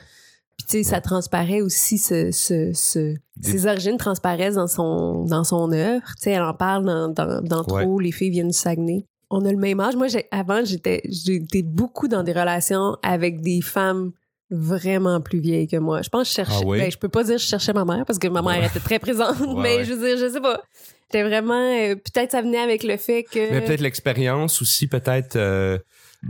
Puis 0.58 0.66
tu 0.68 0.76
sais, 0.78 0.82
ça 0.82 1.00
transparaît 1.00 1.60
aussi, 1.60 1.98
ce, 1.98 2.30
ce, 2.32 2.72
ce- 2.74 3.14
ses 3.40 3.66
origines 3.66 3.96
transparaissent 3.96 4.56
dans 4.56 4.66
son, 4.66 5.24
dans 5.24 5.44
son 5.44 5.70
œuvre. 5.72 6.02
Tu 6.16 6.24
sais, 6.24 6.30
elle 6.32 6.42
en 6.42 6.52
parle 6.54 6.84
dans, 6.84 7.08
dans, 7.08 7.40
dans. 7.42 7.62
Trop, 7.64 8.00
les 8.00 8.10
filles 8.12 8.30
viennent 8.30 8.48
du 8.48 8.56
Saguenay. 8.56 9.04
On 9.30 9.44
a 9.44 9.52
le 9.52 9.58
même 9.58 9.78
âge. 9.78 9.94
Moi, 9.94 10.08
avant, 10.32 10.64
j'étais 10.64 11.02
j'étais 11.04 11.62
beaucoup 11.62 12.08
dans 12.08 12.22
des 12.24 12.32
relations 12.32 12.96
avec 13.02 13.40
des 13.40 13.60
femmes 13.60 14.10
vraiment 14.50 15.20
plus 15.20 15.40
vieilles 15.40 15.68
que 15.68 15.76
moi. 15.76 16.02
Je 16.02 16.08
pense 16.08 16.22
que 16.24 16.28
je 16.30 16.34
cherchais... 16.36 16.60
Ah 16.62 16.66
oui? 16.66 16.78
ben, 16.78 16.90
je 16.90 16.98
peux 16.98 17.08
pas 17.08 17.24
dire 17.24 17.36
que 17.36 17.42
je 17.42 17.46
cherchais 17.46 17.72
ma 17.72 17.84
mère 17.84 18.04
parce 18.06 18.18
que 18.18 18.28
ma 18.28 18.42
mère 18.42 18.58
Ouais. 18.60 18.66
était 18.66 18.80
très 18.80 18.98
présente, 18.98 19.38
Ouais, 19.40 19.54
mais 19.62 19.76
ouais. 19.76 19.84
je 19.84 19.92
veux 19.94 20.06
dire, 20.08 20.18
je 20.26 20.32
sais 20.32 20.40
pas. 20.40 20.62
J'étais 21.10 21.22
vraiment... 21.22 21.54
euh, 21.54 21.94
peut-être 21.96 22.32
ça 22.32 22.42
venait 22.42 22.58
avec 22.58 22.82
le 22.82 22.96
fait 22.96 23.22
que... 23.24 23.50
Mais 23.52 23.60
peut-être 23.62 23.80
l'expérience 23.80 24.60
aussi, 24.62 24.86
peut-être. 24.88 25.36
euh, 25.36 25.78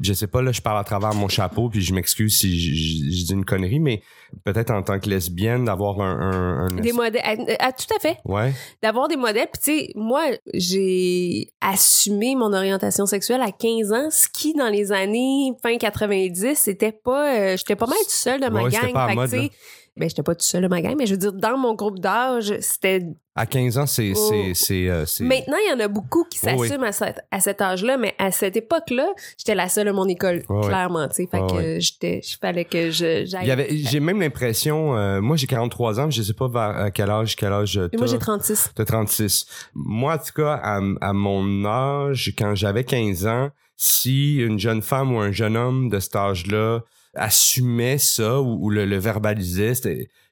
je 0.03 0.13
sais 0.13 0.27
pas, 0.27 0.43
là, 0.43 0.53
je 0.53 0.61
parle 0.61 0.79
à 0.79 0.85
travers 0.85 1.15
mon 1.15 1.29
chapeau, 1.29 1.69
puis 1.71 1.81
je 1.81 1.95
m'excuse 1.95 2.37
si 2.37 2.61
je, 2.61 3.25
dis 3.27 3.33
une 3.33 3.45
connerie, 3.45 3.81
mais 3.81 4.03
peut-être 4.45 4.71
en 4.71 4.83
tant 4.83 5.01
que 5.01 5.09
lesbienne, 5.09 5.65
d'avoir 5.65 6.01
un. 6.01 6.21
un, 6.21 6.67
un- 6.67 6.81
Des 6.81 6.93
modèles... 6.93 7.23
ah, 7.25 7.35
ah, 7.59 7.73
tout 7.73 7.93
à 7.97 7.99
fait. 7.99 8.19
Ouais. 8.27 8.53
d'avoir 8.83 9.09
des 9.09 9.17
modèles. 9.17 9.49
Puis, 9.53 9.63
tu 9.63 9.87
sais, 9.87 9.93
moi, 9.95 10.23
j'ai 10.55 11.49
assumé 11.61 12.35
mon 12.37 12.53
orientation 12.53 13.07
sexuelle 13.07 13.41
à 13.41 13.51
15 13.51 13.93
ans, 13.93 14.09
ce 14.11 14.29
qui, 14.29 14.53
dans 14.55 14.69
les 14.69 14.93
années 14.93 15.53
fin 15.63 15.77
90, 15.79 16.55
c'était 16.55 16.93
pas... 16.93 17.35
euh, 17.37 17.57
j'étais 17.57 17.77
pas 17.77 17.87
mal 17.87 17.99
tout 18.05 18.11
seul 18.11 18.41
de 18.41 18.49
ma 18.49 18.63
Ouais, 18.65 18.71
gang. 18.71 18.93
pas 18.93 19.09
Fait 19.09 19.15
mode. 19.15 19.51
Ben, 19.99 20.09
j'étais 20.09 20.23
pas 20.23 20.35
tout 20.35 20.45
seul 20.45 20.63
de 20.63 20.69
ma 20.69 20.81
gang, 20.81 20.95
mais 20.97 21.07
je 21.07 21.13
veux 21.13 21.19
dire, 21.19 21.33
dans 21.33 21.57
mon 21.59 21.75
groupe 21.75 21.99
d'âge, 21.99 22.55
c'était... 22.61 23.05
À 23.35 23.47
15 23.47 23.79
ans, 23.79 23.87
c'est. 23.87 24.13
Oh. 24.17 24.31
c'est, 24.31 24.53
c'est, 24.55 24.89
euh, 24.89 25.05
Maintenant, 25.21 25.57
il 25.65 25.71
y 25.71 25.73
en 25.73 25.79
a 25.79 25.87
beaucoup 25.87 26.25
qui 26.25 26.41
Oui, 26.45 26.53
oui. 26.57 26.69
s'assument 26.69 26.83
à, 26.85 26.91
cet- 26.93 27.21
à 27.31 27.39
cet 27.39 27.61
âge-là, 27.63 27.97
mais 27.97 28.13
à 28.19 28.33
cette 28.33 28.57
époque-là, 28.57 29.07
j'étais 29.39 29.55
la 29.55 29.69
seule 29.69 29.87
de 29.87 29.93
mon 29.93 30.09
école, 30.09 30.43
clairement, 30.63 31.07
tu 31.07 31.15
sais. 31.15 31.29
Fait 31.31 31.39
Ouais, 31.41 31.47
que 31.77 31.81
j'étais... 31.81 32.21
Il 32.25 32.37
fallait 32.41 32.65
que 32.65 32.91
je, 32.91 33.25
j'aille... 33.27 33.85
J'ai 33.85 34.01
même 34.01 34.21
l'impression, 34.21 34.97
euh, 34.97 35.21
moi 35.21 35.37
j'ai 35.37 35.47
43 35.47 36.01
ans, 36.01 36.11
je 36.11 36.21
sais 36.23 36.33
pas 36.35 36.49
vers 36.49 36.63
à 36.63 36.91
quel 36.91 37.11
âge, 37.11 37.37
quel 37.37 37.53
âge 37.53 37.79
moi, 37.97 38.07
j'ai 38.09 38.19
36. 38.19 38.71
T'as 38.75 38.85
36. 38.85 39.47
Moi, 39.75 40.15
en 40.15 40.19
tout 40.19 40.33
cas, 40.35 40.55
à, 40.63 40.81
à 41.01 41.13
mon 41.13 41.65
âge, 41.65 42.35
quand 42.37 42.57
j'avais 42.57 42.83
15 42.83 43.27
ans, 43.29 43.51
si 43.77 44.39
une 44.39 44.59
jeune 44.59 44.83
femme 44.83 45.15
ou 45.15 45.21
un 45.21 45.31
jeune 45.31 45.57
homme 45.57 45.89
de 45.91 46.01
cet 46.01 46.17
âge-là 46.17 46.81
assumait 47.19 47.99
ça 47.99 48.41
ou, 48.41 48.67
ou 48.67 48.71
le, 48.71 48.87
le 48.87 48.97
verbalisait, 48.99 49.73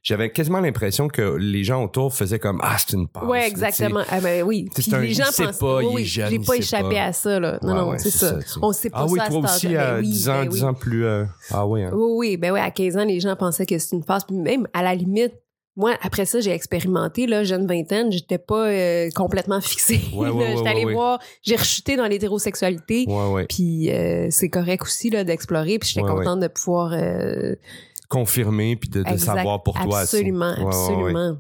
j'avais 0.02 0.30
quasiment 0.30 0.60
l'impression 0.60 1.08
que 1.08 1.36
les 1.36 1.64
gens 1.64 1.82
autour 1.84 2.14
faisaient 2.14 2.38
comme 2.38 2.60
ah 2.62 2.76
c'est 2.78 2.96
une 2.96 3.08
passe. 3.08 3.24
Là, 3.28 3.46
exactement. 3.46 4.02
Ah 4.08 4.20
ben 4.20 4.42
oui. 4.44 4.68
C'est 4.74 4.82
Puis 4.82 4.94
un- 4.94 5.00
les 5.00 5.12
gens 5.14 5.24
pensent 5.36 5.58
pas, 5.58 5.78
oui, 5.78 5.86
oui, 5.92 6.04
j'ai 6.04 6.38
pas 6.38 6.54
échappé 6.56 6.94
pas. 6.94 7.04
à 7.06 7.12
ça 7.12 7.40
là. 7.40 7.58
Non 7.62 7.68
Ouais, 7.72 7.74
non, 7.80 7.90
ouais, 7.90 7.98
c'est 7.98 8.10
ça. 8.10 8.38
On 8.62 8.72
sait 8.72 8.90
pas 8.90 8.98
Ah 9.00 9.06
oui, 9.08 9.18
ça 9.18 9.24
à 9.24 9.28
toi 9.28 9.46
cet 9.48 9.56
aussi, 9.56 9.66
âge-là. 9.66 9.88
à 9.88 9.94
Ben 9.94 10.00
oui, 10.00 10.08
10 10.10 10.28
ans, 10.28 10.32
ben 10.42 10.48
10 10.48 10.54
oui. 10.62 10.68
ans 10.68 10.74
plus. 10.74 11.04
euh, 11.04 11.24
Ah 11.50 11.66
oui. 11.66 11.82
hein. 11.82 11.90
Oui, 11.92 12.12
oui, 12.16 12.36
ben 12.36 12.52
oui, 12.52 12.60
à 12.60 12.70
15 12.70 12.96
ans, 12.96 13.04
les 13.04 13.18
gens 13.20 13.34
pensaient 13.36 13.66
que 13.66 13.78
c'était 13.78 13.96
une. 13.96 14.04
Puis 14.04 14.36
même, 14.36 14.66
à 14.72 14.82
la 14.82 14.94
limite, 14.94 15.32
moi, 15.76 15.94
après 16.02 16.24
ça, 16.24 16.40
j'ai 16.40 16.52
expérimenté, 16.52 17.26
là, 17.26 17.44
jeune 17.44 17.66
vingtaine, 17.66 18.10
j'étais 18.10 18.38
pas 18.38 18.68
euh, 18.68 19.10
complètement 19.14 19.60
fixée. 19.60 20.00
Ouais, 20.14 20.28
j'étais 20.56 20.68
allée 20.68 20.84
ouais, 20.86 20.92
voir, 20.92 21.20
j'ai 21.42 21.56
rechuté 21.56 21.96
dans 21.96 22.06
l'hétérosexualité. 22.06 23.06
Puis 23.48 23.90
euh, 23.90 24.28
c'est 24.30 24.48
correct 24.48 24.82
aussi 24.82 25.10
là 25.10 25.24
d'explorer. 25.24 25.78
Puis 25.78 25.90
j'étais 25.90 26.06
contente 26.06 26.40
de 26.40 26.48
pouvoir 26.48 26.92
euh, 26.94 27.54
Confirmer 28.08 28.76
puis 28.76 28.88
de, 28.88 29.02
de 29.02 29.08
exact- 29.08 29.36
savoir 29.36 29.64
pour 29.64 29.74
toi. 29.74 30.00
Absolument, 30.00 30.54
absolument. 30.66 31.38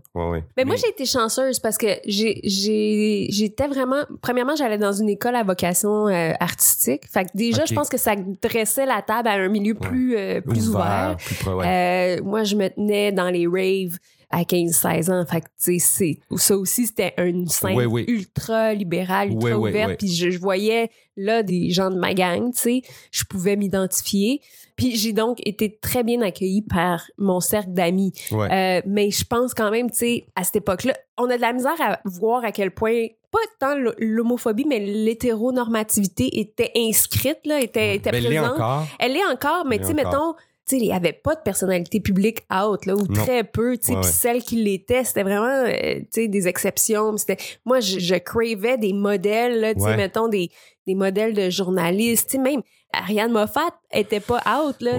Mais 0.56 0.64
moi, 0.64 0.74
j'ai 0.74 0.88
été 0.88 1.06
chanceuse 1.06 1.60
parce 1.60 1.78
que 1.78 1.86
j'ai, 2.04 2.40
j'ai, 2.42 3.28
j'étais 3.30 3.68
vraiment. 3.68 4.02
Premièrement, 4.20 4.56
j'allais 4.56 4.78
dans 4.78 4.92
une 4.92 5.08
école 5.08 5.36
à 5.36 5.44
vocation 5.44 6.08
euh, 6.08 6.32
artistique. 6.40 7.02
Fait 7.08 7.24
que 7.24 7.30
déjà, 7.34 7.64
je 7.66 7.74
pense 7.74 7.88
que 7.88 7.98
ça 7.98 8.14
dressait 8.42 8.86
la 8.86 9.00
table 9.00 9.28
à 9.28 9.34
un 9.34 9.48
milieu 9.48 9.74
plus, 9.74 10.16
euh, 10.16 10.40
plus 10.40 10.68
ouvert. 10.68 11.16
plus. 11.18 11.46
Euh, 11.48 12.20
moi, 12.24 12.42
je 12.42 12.56
me 12.56 12.68
tenais 12.68 13.12
dans 13.12 13.30
les 13.30 13.46
raves 13.46 13.98
à 14.30 14.42
15-16 14.42 15.10
ans. 15.10 15.24
Fait 15.26 15.40
que, 15.40 15.46
tu 15.62 15.78
sais, 15.78 16.18
ça 16.36 16.56
aussi, 16.56 16.86
c'était 16.86 17.14
une 17.18 17.48
scène 17.48 17.76
Oui, 17.76 17.84
oui. 17.84 18.04
ultra 18.08 18.74
libérale, 18.74 19.32
ultra 19.32 19.56
Oui, 19.58 19.70
ouverte. 19.70 19.98
Puis 19.98 20.08
je, 20.08 20.30
je 20.30 20.38
voyais 20.38 20.90
là 21.16 21.42
des 21.42 21.70
gens 21.70 21.90
de 21.90 21.96
ma 21.98 22.12
gang, 22.14 22.52
tu 22.52 22.58
sais. 22.60 22.82
Je 23.12 23.24
pouvais 23.24 23.56
m'identifier. 23.56 24.40
Puis 24.76 24.96
j'ai 24.96 25.12
donc 25.14 25.38
été 25.46 25.78
très 25.80 26.02
bien 26.04 26.20
accueillie 26.20 26.60
par 26.60 27.02
mon 27.16 27.40
cercle 27.40 27.70
d'amis. 27.72 28.12
Euh, 28.32 28.82
mais 28.84 29.10
je 29.10 29.24
pense 29.24 29.54
quand 29.54 29.70
même, 29.70 29.90
tu 29.90 29.96
sais, 29.96 30.26
à 30.34 30.44
cette 30.44 30.56
époque-là, 30.56 30.92
on 31.16 31.30
a 31.30 31.36
de 31.36 31.40
la 31.40 31.52
misère 31.54 31.80
à 31.80 31.98
voir 32.04 32.44
à 32.44 32.52
quel 32.52 32.72
point, 32.72 33.06
pas 33.30 33.38
tant 33.58 33.74
l'homophobie, 33.98 34.66
mais 34.66 34.80
l'hétéronormativité 34.80 36.40
était 36.40 36.72
inscrite, 36.76 37.38
là, 37.44 37.60
était, 37.60 37.96
était 37.96 38.10
Ben, 38.10 38.18
elle 38.18 38.30
l'est 38.30 38.38
présente. 38.38 38.54
encore. 38.60 38.86
Elle 38.98 39.16
est 39.16 39.24
encore, 39.26 39.64
mais 39.66 39.78
tu 39.78 39.84
sais, 39.84 39.92
l'est 39.94 40.04
mettons. 40.04 40.34
Tu 40.68 40.76
sais, 40.76 40.82
il 40.82 40.88
n'y 40.88 40.92
avait 40.92 41.12
pas 41.12 41.34
de 41.36 41.40
personnalité 41.42 42.00
publique 42.00 42.40
out, 42.52 42.86
là, 42.86 42.94
ou 42.96 43.06
Non. 43.06 43.14
très 43.24 43.44
peu, 43.44 43.76
tu 43.78 43.86
sais, 43.86 43.92
Ouais, 43.94 44.00
puis 44.00 44.06
ouais. 44.08 44.12
celles 44.12 44.42
qui 44.42 44.56
l'étaient, 44.56 45.04
c'était 45.04 45.22
vraiment, 45.22 45.46
euh, 45.46 46.00
tu 46.00 46.06
sais, 46.10 46.28
des 46.28 46.48
exceptions. 46.48 47.16
C'était, 47.16 47.36
moi, 47.64 47.78
je, 47.80 48.00
je 48.00 48.14
cravais 48.16 48.76
des 48.76 48.92
modèles, 48.92 49.60
là, 49.60 49.74
tu 49.74 49.80
sais, 49.80 49.86
Ouais. 49.86 49.96
mettons, 49.96 50.26
des, 50.28 50.50
des 50.86 50.94
modèles 50.96 51.34
de 51.34 51.50
journalistes, 51.50 52.30
tu 52.30 52.36
sais, 52.36 52.42
même 52.42 52.62
Ariane 52.92 53.30
Moffat 53.32 53.68
était 53.92 54.20
pas 54.20 54.38
out, 54.60 54.76
là, 54.80 54.92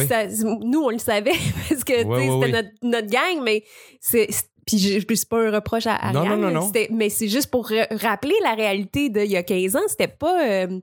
tu 0.00 0.06
sais, 0.08 0.28
nous, 0.44 0.80
on 0.82 0.90
le 0.90 0.98
savait, 0.98 1.30
parce 1.68 1.84
que, 1.84 2.02
tu 2.02 2.20
sais, 2.20 2.30
c'était 2.40 2.52
notre, 2.52 2.68
notre 2.82 3.08
gang, 3.08 3.42
mais 3.42 3.64
c'est... 4.00 4.28
puis 4.66 5.04
c'est 5.16 5.28
pas 5.28 5.40
un 5.46 5.50
reproche 5.50 5.86
à 5.86 5.94
Ariane, 5.94 6.28
non, 6.30 6.36
non, 6.36 6.46
là, 6.48 6.52
non. 6.52 6.66
c'était- 6.66 6.88
mais 6.90 7.08
c'est 7.10 7.28
juste 7.28 7.50
pour 7.50 7.70
rappeler 7.90 8.34
la 8.42 8.54
réalité 8.54 9.08
d'il 9.08 9.30
y 9.30 9.36
a 9.36 9.42
15 9.42 9.76
ans, 9.76 9.80
c'était 9.88 10.08
pas... 10.08 10.46
euh, 10.48 10.80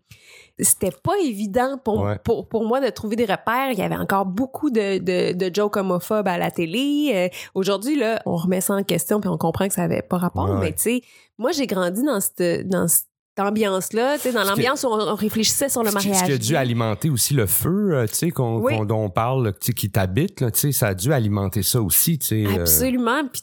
c'était 0.59 0.91
pas 1.03 1.13
évident 1.23 1.77
pour, 1.83 2.01
Ouais. 2.01 2.17
pour, 2.23 2.47
pour 2.47 2.65
moi 2.65 2.79
de 2.81 2.89
trouver 2.89 3.15
des 3.15 3.25
repères. 3.25 3.71
Il 3.71 3.79
y 3.79 3.81
avait 3.81 3.95
encore 3.95 4.25
beaucoup 4.25 4.69
de, 4.69 4.97
de, 4.99 5.33
de 5.33 5.55
jokes 5.55 5.77
homophobes 5.77 6.27
à 6.27 6.37
la 6.37 6.51
télé. 6.51 7.11
Euh, 7.13 7.27
Aujourd'hui, 7.55 7.95
là, 7.97 8.21
on 8.25 8.35
remet 8.35 8.61
ça 8.61 8.73
en 8.75 8.83
question 8.83 9.19
puis 9.19 9.29
on 9.29 9.37
comprend 9.37 9.67
que 9.67 9.73
ça 9.73 9.83
avait 9.83 10.01
pas 10.01 10.17
rapport. 10.17 10.49
Ouais. 10.49 10.59
Mais 10.59 10.71
tu 10.73 10.81
sais, 10.81 11.01
moi, 11.37 11.51
j'ai 11.51 11.67
grandi 11.67 12.03
dans 12.03 12.19
cette, 12.19 12.67
dans 12.67 12.87
cette 12.87 13.07
ambiance-là, 13.39 14.17
dans 14.33 14.43
l'ambiance 14.43 14.83
où 14.83 14.87
on, 14.87 15.15
réfléchissait 15.15 15.69
sur 15.69 15.83
le 15.83 15.91
mariage. 15.91 16.17
Ce 16.17 16.25
qui 16.25 16.31
a 16.33 16.37
dû 16.37 16.55
alimenter 16.55 17.09
aussi 17.09 17.33
le 17.33 17.47
feu, 17.47 17.93
euh, 17.93 18.05
tu 18.05 18.13
sais, 18.15 18.29
qu'on, 18.31 18.57
Oui. 18.59 18.75
qu'on- 18.77 18.85
dont 18.85 19.03
on 19.05 19.09
parle, 19.09 19.53
qui 19.57 19.89
t'habite, 19.89 20.35
tu 20.51 20.59
sais, 20.59 20.71
ça 20.71 20.87
a 20.87 20.93
dû 20.93 21.11
alimenter 21.13 21.63
ça 21.63 21.81
aussi, 21.81 22.19
tu 22.19 22.27
sais. 22.27 22.45
euh, 22.45 22.61
Absolument. 22.61 23.23
Puis, 23.31 23.41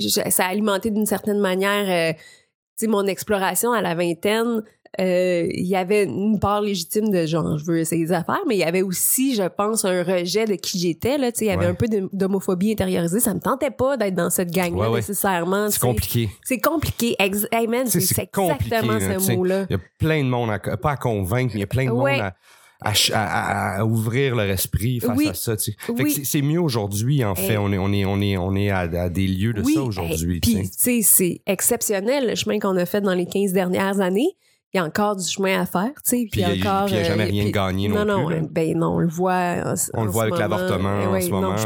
tu 0.00 0.10
sais, 0.10 0.30
ça 0.30 0.44
a 0.46 0.48
alimenté 0.48 0.90
d'une 0.90 1.06
certaine 1.06 1.38
manière, 1.38 2.12
euh, 2.12 2.12
tu 2.14 2.84
sais, 2.84 2.86
mon 2.88 3.06
exploration 3.06 3.72
à 3.72 3.80
la 3.80 3.94
vingtaine. 3.94 4.62
Euh, 5.00 5.46
Il 5.50 5.66
y 5.66 5.76
avait 5.76 6.04
une 6.04 6.38
part 6.40 6.60
légitime 6.62 7.10
de 7.10 7.26
genre, 7.26 7.58
je 7.58 7.64
veux 7.64 7.78
essayer 7.78 8.04
des 8.06 8.12
affaires, 8.12 8.40
mais 8.48 8.56
il 8.56 8.60
y 8.60 8.64
avait 8.64 8.82
aussi, 8.82 9.34
je 9.34 9.42
pense, 9.48 9.84
un 9.84 10.02
rejet 10.02 10.44
de 10.46 10.54
qui 10.54 10.78
j'étais. 10.78 11.18
Là, 11.18 11.30
tu 11.32 11.40
sais, 11.40 11.44
il 11.46 11.48
y 11.48 11.50
avait 11.50 11.66
Ouais. 11.66 11.70
un 11.70 11.74
peu 11.74 11.86
d'homophobie 12.12 12.72
intériorisée. 12.72 13.20
Ça 13.20 13.34
me 13.34 13.40
tentait 13.40 13.70
pas 13.70 13.96
d'être 13.96 14.14
dans 14.14 14.30
cette 14.30 14.50
gang-là 14.50 14.76
Ouais, 14.78 14.88
ouais. 14.88 14.96
nécessairement. 15.00 15.70
c'est 15.70 15.80
compliqué. 15.80 16.28
C'est 16.44 16.58
compliqué. 16.60 17.14
Ex 17.18 17.46
hey 17.52 17.68
c'est 17.86 18.22
exactement 18.22 18.92
là, 18.98 19.18
ce 19.18 19.26
sais. 19.26 19.36
mot-là. 19.36 19.66
Il 19.70 19.72
y 19.74 19.76
a 19.76 19.82
plein 19.98 20.22
de 20.24 20.28
monde, 20.28 20.50
à, 20.50 20.58
pas 20.76 20.92
à 20.92 20.96
convaincre, 20.96 21.52
mais 21.54 21.58
il 21.58 21.60
y 21.60 21.64
a 21.64 21.66
plein 21.66 21.84
de 21.86 21.90
monde 21.90 22.08
à, 22.08 22.34
à 22.80 22.94
ch- 22.94 23.10
à- 23.14 23.24
à- 23.24 23.78
à 23.80 23.84
ouvrir 23.84 24.34
leur 24.36 24.48
esprit 24.48 25.00
face 25.00 25.16
Oui. 25.16 25.28
à 25.28 25.34
ça. 25.34 25.56
tu 25.56 25.72
sais. 25.72 25.76
Oui. 25.88 26.10
c'est- 26.24 26.42
mieux 26.42 26.60
aujourd'hui, 26.60 27.24
en 27.24 27.34
fait. 27.34 27.52
Hey. 27.52 27.58
On 27.58 27.72
est, 27.72 27.78
on 27.78 27.92
est, 27.92 28.04
on 28.04 28.20
est, 28.20 28.36
on 28.36 28.54
est 28.54 28.70
à, 28.70 28.78
à 28.80 29.08
des 29.08 29.26
lieux 29.26 29.52
de 29.52 29.62
oui, 29.62 29.74
ça 29.74 29.82
aujourd'hui. 29.82 30.34
hey, 30.34 30.40
Puis, 30.40 30.54
tu 30.54 30.68
sais, 30.72 31.00
c'est 31.02 31.40
exceptionnel 31.46 32.26
le 32.28 32.34
chemin 32.34 32.58
qu'on 32.58 32.76
a 32.76 32.86
fait 32.86 33.00
dans 33.00 33.14
les 33.14 33.26
15 33.26 33.52
dernières 33.52 34.00
années. 34.00 34.30
Il 34.74 34.76
y 34.76 34.80
a 34.80 34.84
encore 34.84 35.16
du 35.16 35.26
chemin 35.26 35.62
à 35.62 35.64
faire, 35.64 35.92
tu 35.94 36.00
sais. 36.04 36.28
Puis 36.30 36.42
il 36.42 36.62
y 36.62 36.66
a- 36.66 36.86
jamais 36.86 37.22
euh, 37.24 37.26
rien 37.26 37.44
puis- 37.44 37.52
gagné 37.52 37.88
non 37.88 38.04
non, 38.04 38.26
plus. 38.26 38.40
Non, 38.42 38.48
ben 38.50 38.76
non, 38.78 38.86
on 38.96 38.98
le 38.98 39.08
voit. 39.08 39.32
en- 39.64 39.74
On 39.94 40.04
le 40.04 40.10
voit 40.10 40.24
avec 40.24 40.38
l'avortement 40.38 40.90
en 40.90 41.20
ce 41.20 41.28
non, 41.30 41.40
moment. 41.40 41.56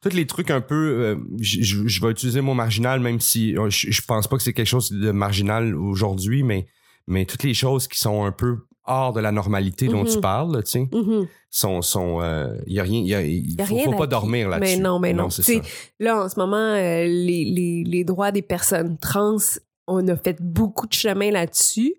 tous 0.00 0.08
les 0.16 0.26
trucs 0.26 0.50
un 0.50 0.62
peu, 0.62 0.74
euh, 0.74 1.16
je, 1.40 2.00
vais 2.00 2.10
utiliser 2.10 2.40
mon 2.40 2.54
marginal, 2.54 3.00
même 3.00 3.20
si 3.20 3.56
euh, 3.58 3.68
je, 3.68 4.00
pense 4.06 4.26
pas 4.26 4.36
que 4.38 4.42
c'est 4.42 4.54
quelque 4.54 4.66
chose 4.66 4.90
de 4.90 5.10
marginal 5.10 5.74
aujourd'hui, 5.76 6.42
mais, 6.42 6.66
mais 7.06 7.26
toutes 7.26 7.42
les 7.42 7.54
choses 7.54 7.88
qui 7.88 7.98
sont 7.98 8.24
un 8.24 8.32
peu 8.32 8.56
hors 8.86 9.12
de 9.12 9.20
la 9.20 9.32
normalité 9.32 9.88
dont 9.88 10.04
tu 10.04 10.20
parles, 10.20 10.56
là, 10.56 10.62
tu 10.62 10.70
sais, 10.72 10.88
Mhm. 10.92 11.26
sont, 11.50 11.82
sont, 11.82 12.20
euh, 12.22 12.54
y 12.66 12.80
a 12.80 12.82
rien, 12.82 13.00
y 13.00 13.14
a, 13.14 13.22
il 13.22 13.52
Y 13.52 13.60
a 13.60 13.66
faut, 13.66 13.74
rien 13.76 13.84
faut 13.84 13.92
pas 13.98 14.06
dormir 14.06 14.48
là-dessus. 14.48 14.76
Mais 14.76 14.82
non, 14.82 14.98
mais 14.98 15.12
non. 15.12 15.28
c'est 15.30 15.42
Tu 15.42 15.52
sais, 15.54 15.58
ça. 15.62 15.68
Là, 16.00 16.24
en 16.24 16.28
ce 16.28 16.38
moment, 16.38 16.56
euh, 16.56 17.04
les, 17.04 17.44
les, 17.44 17.82
les 17.86 18.04
droits 18.04 18.30
des 18.30 18.42
personnes 18.42 18.98
trans, 18.98 19.36
on 19.86 20.06
a 20.08 20.16
fait 20.16 20.40
beaucoup 20.40 20.86
de 20.86 20.92
chemin 20.94 21.30
là-dessus, 21.30 21.94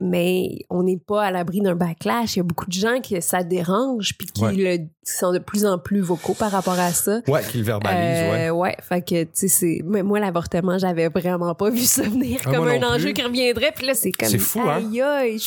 mais 0.00 0.60
on 0.70 0.84
n'est 0.84 0.96
pas 0.96 1.24
à 1.24 1.30
l'abri 1.32 1.60
d'un 1.60 1.74
backlash. 1.74 2.36
Il 2.36 2.38
y 2.38 2.40
a 2.40 2.44
beaucoup 2.44 2.66
de 2.66 2.72
gens 2.72 3.00
qui 3.00 3.20
ça 3.20 3.42
dérange, 3.42 4.16
puis 4.16 4.28
qui 4.28 4.44
Ouais. 4.44 4.52
le- 4.54 4.76
qui 4.78 5.12
sont 5.16 5.32
de 5.32 5.40
plus 5.40 5.66
en 5.66 5.76
plus 5.78 6.00
vocaux 6.00 6.34
par 6.34 6.52
rapport 6.52 6.78
à 6.78 6.92
ça. 6.92 7.20
Ouais, 7.26 7.42
qu'il 7.42 7.64
verbalise, 7.64 7.98
ouais. 8.30 8.46
Euh, 8.48 8.50
ouais, 8.52 8.76
fait 8.80 9.02
que, 9.02 9.24
tu 9.24 9.30
sais, 9.32 9.48
c'est. 9.48 9.80
Mais 9.84 10.04
moi, 10.04 10.20
l'avortement, 10.20 10.78
j'avais 10.78 11.08
vraiment 11.08 11.52
pas 11.56 11.70
vu 11.70 11.80
ça 11.80 12.02
venir 12.02 12.40
Ah, 12.46 12.52
comme 12.52 12.68
un 12.68 12.82
enjeu 12.94 13.06
plus. 13.06 13.14
qui 13.14 13.22
reviendrait. 13.22 13.72
Puis 13.74 13.86
là, 13.88 13.94
c'est 13.94 14.12
comme. 14.12 14.28
C'est 14.28 14.38
fou, 14.38 14.60
hein? 14.60 14.82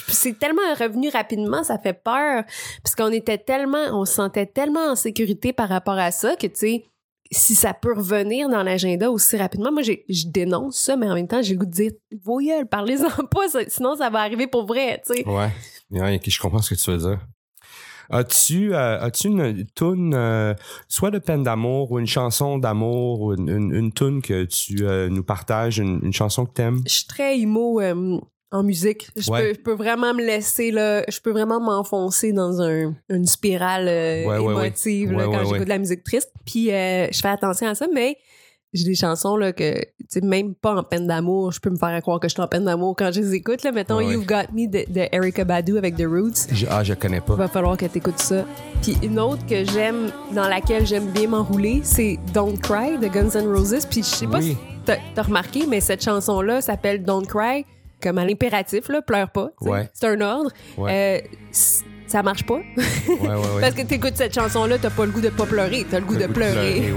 C'est 0.10 0.38
tellement 0.38 0.62
revenu 0.78 1.08
rapidement, 1.10 1.63
ça 1.63 1.78
fait 1.78 1.93
peur. 1.93 2.43
Parce 2.84 2.95
qu'on 2.95 3.12
était 3.13 3.38
tellement. 3.38 3.86
On 3.93 4.04
se 4.04 4.13
sentait 4.15 4.47
tellement 4.47 4.91
en 4.91 4.95
sécurité 4.97 5.54
par 5.54 5.69
rapport 5.69 5.97
à 5.97 6.12
ça 6.12 6.36
que, 6.36 6.47
tu 6.47 6.56
sais, 6.56 6.84
si 7.32 7.56
ça 7.56 7.74
peut 7.74 7.94
revenir 7.94 8.50
dans 8.50 8.62
l'agenda 8.63 9.10
aussi 9.10 9.38
rapidement, 9.38 9.72
moi, 9.72 9.82
j'ai- 9.82 10.06
je 10.10 10.28
dénonce 10.28 10.78
ça, 10.78 10.98
mais 10.98 11.10
en 11.10 11.15
même 11.15 11.28
temps, 11.28 11.41
j'ai 11.41 11.54
le 11.54 11.60
goût 11.60 11.65
de 11.65 11.72
dire, 11.72 11.91
voyez, 12.24 12.65
parlez-en 12.65 13.08
pas, 13.32 13.48
sinon 13.67 13.96
ça 13.96 14.10
va 14.10 14.20
arriver 14.20 14.48
pour 14.48 14.65
vrai, 14.65 15.02
tu 15.06 15.13
sais. 15.15 15.28
Ouais. 15.28 15.50
Ouais, 15.91 16.20
je 16.26 16.39
comprends 16.39 16.62
ce 16.62 16.74
que 16.74 16.80
tu 16.80 16.91
veux 16.91 16.98
dire. 16.98 17.20
As-tu 18.10 18.74
euh, 18.74 19.00
as-tu 19.00 19.28
une 19.28 19.65
tune 19.74 20.13
euh, 20.13 20.54
soit 20.89 21.12
de 21.12 21.20
peine 21.20 21.44
d'amour 21.44 21.91
ou 21.91 22.00
une 22.00 22.08
chanson 22.08 22.58
d'amour 22.58 23.22
ou 23.22 23.34
une, 23.34 23.48
une, 23.48 23.74
une 23.74 23.94
tune 23.94 24.22
que 24.22 24.44
tu 24.44 24.86
euh, 24.86 25.08
nous 25.08 25.24
partages, 25.24 25.78
une, 25.80 26.02
une 26.04 26.12
chanson 26.12 26.46
que 26.46 26.52
t'aimes? 26.52 26.82
je 26.86 26.94
suis 26.94 27.06
très 27.08 27.39
emo 27.39 27.80
euh, 27.80 28.20
en 28.52 28.64
musique. 28.64 29.10
Je, 29.16 29.32
Ouais. 29.32 29.42
peux, 29.50 29.54
je 29.56 29.60
peux 29.62 29.74
vraiment 29.74 30.14
me 30.14 30.22
laisser, 30.26 30.72
là, 30.72 31.04
je 31.08 31.20
peux 31.22 31.32
vraiment 31.32 31.60
m'enfoncer 31.62 32.34
dans 32.34 32.62
un, 32.62 32.94
une 33.10 33.26
spirale 33.26 33.88
euh, 33.88 34.26
Ouais, 34.26 34.38
ouais, 34.40 34.54
ouais. 34.54 34.66
émotive 34.68 35.12
là, 35.14 35.26
quand 35.26 35.44
j'écoute 35.46 35.64
de 35.66 35.70
la 35.70 35.78
musique 35.78 36.04
triste. 36.04 36.32
Puis 36.46 36.72
euh, 36.72 37.08
je 37.12 37.20
fais 37.20 37.30
attention 37.30 37.68
à 37.68 37.76
ça, 37.76 37.88
mais 37.94 38.18
j'ai 38.74 38.86
des 38.86 38.96
chansons 38.96 39.36
là, 39.36 39.52
que, 39.52 39.80
tu 39.80 39.86
sais, 40.08 40.22
même 40.22 40.54
pas 40.56 40.76
en 40.76 40.84
peine 40.84 41.06
d'amour, 41.08 41.52
je 41.52 41.60
peux 41.60 41.70
me 41.70 41.76
faire 41.78 42.02
croire 42.02 42.20
que 42.22 42.28
je 42.30 42.34
suis 42.34 42.42
en 42.42 42.48
peine 42.48 42.64
d'amour 42.66 42.96
quand 42.98 43.12
je 43.14 43.20
les 43.22 43.36
écoute. 43.36 43.64
Là. 43.64 43.72
Mettons. 43.74 44.00
You've 44.00 44.26
Got 44.26 44.52
Me 44.54 44.66
de, 44.68 44.86
de 44.92 45.08
Erykah 45.12 45.44
Badu 45.46 45.78
avec 45.78 45.96
The 45.98 46.06
Roots. 46.06 46.48
Je- 46.54 46.68
ah, 46.70 46.82
je 46.84 46.94
connais 46.94 47.20
pas. 47.22 47.34
Il 47.34 47.38
va 47.40 47.48
falloir 47.50 47.76
que 47.78 47.86
tu 47.86 47.98
écoutes 47.98 48.20
ça. 48.20 48.46
Puis 48.82 48.98
une 49.04 49.20
autre 49.20 49.46
que 49.46 49.64
j'aime, 49.66 50.10
dans 50.34 50.48
laquelle 50.48 50.86
j'aime 50.88 51.08
bien 51.08 51.28
m'enrouler, 51.28 51.82
c'est 51.84 52.18
Don't 52.34 52.58
Cry 52.60 52.98
de 52.98 53.08
Guns 53.08 53.32
N' 53.40 53.48
Roses. 53.54 53.86
Puis 53.90 54.04
je 54.04 54.08
sais 54.08 54.28
pas 54.28 54.42
si 54.42 54.56
t'as 54.86 54.98
as 55.18 55.22
remarqué, 55.22 55.66
mais 55.68 55.82
cette 55.82 56.04
chanson-là 56.04 56.62
s'appelle 56.62 57.04
Don't 57.04 57.26
Cry, 57.28 57.66
comme 58.02 58.18
à 58.18 58.26
l'impératif, 58.26 58.90
là, 58.90 59.02
pleure 59.02 59.30
pas. 59.30 59.50
Ouais. 59.62 59.90
C'est 59.94 60.08
un 60.08 60.20
ordre. 60.22 60.52
Ouais. 60.78 61.22
Euh, 61.24 61.28
ça 62.08 62.22
marche 62.24 62.46
pas. 62.46 62.56
Ouais. 62.56 62.82
Parce 63.62 63.74
que 63.74 63.84
t'écoutes 63.84 64.18
cette 64.18 64.34
chanson-là, 64.34 64.78
t'as 64.78 64.90
pas 64.90 65.06
le 65.06 65.12
goût 65.12 65.22
de 65.22 65.30
pas 65.30 65.46
pleurer, 65.46 65.86
t'as 65.90 66.00
le 66.00 66.06
goût 66.06 66.18
de 66.18 66.28
goût 66.28 66.34
pleurer. 66.34 66.92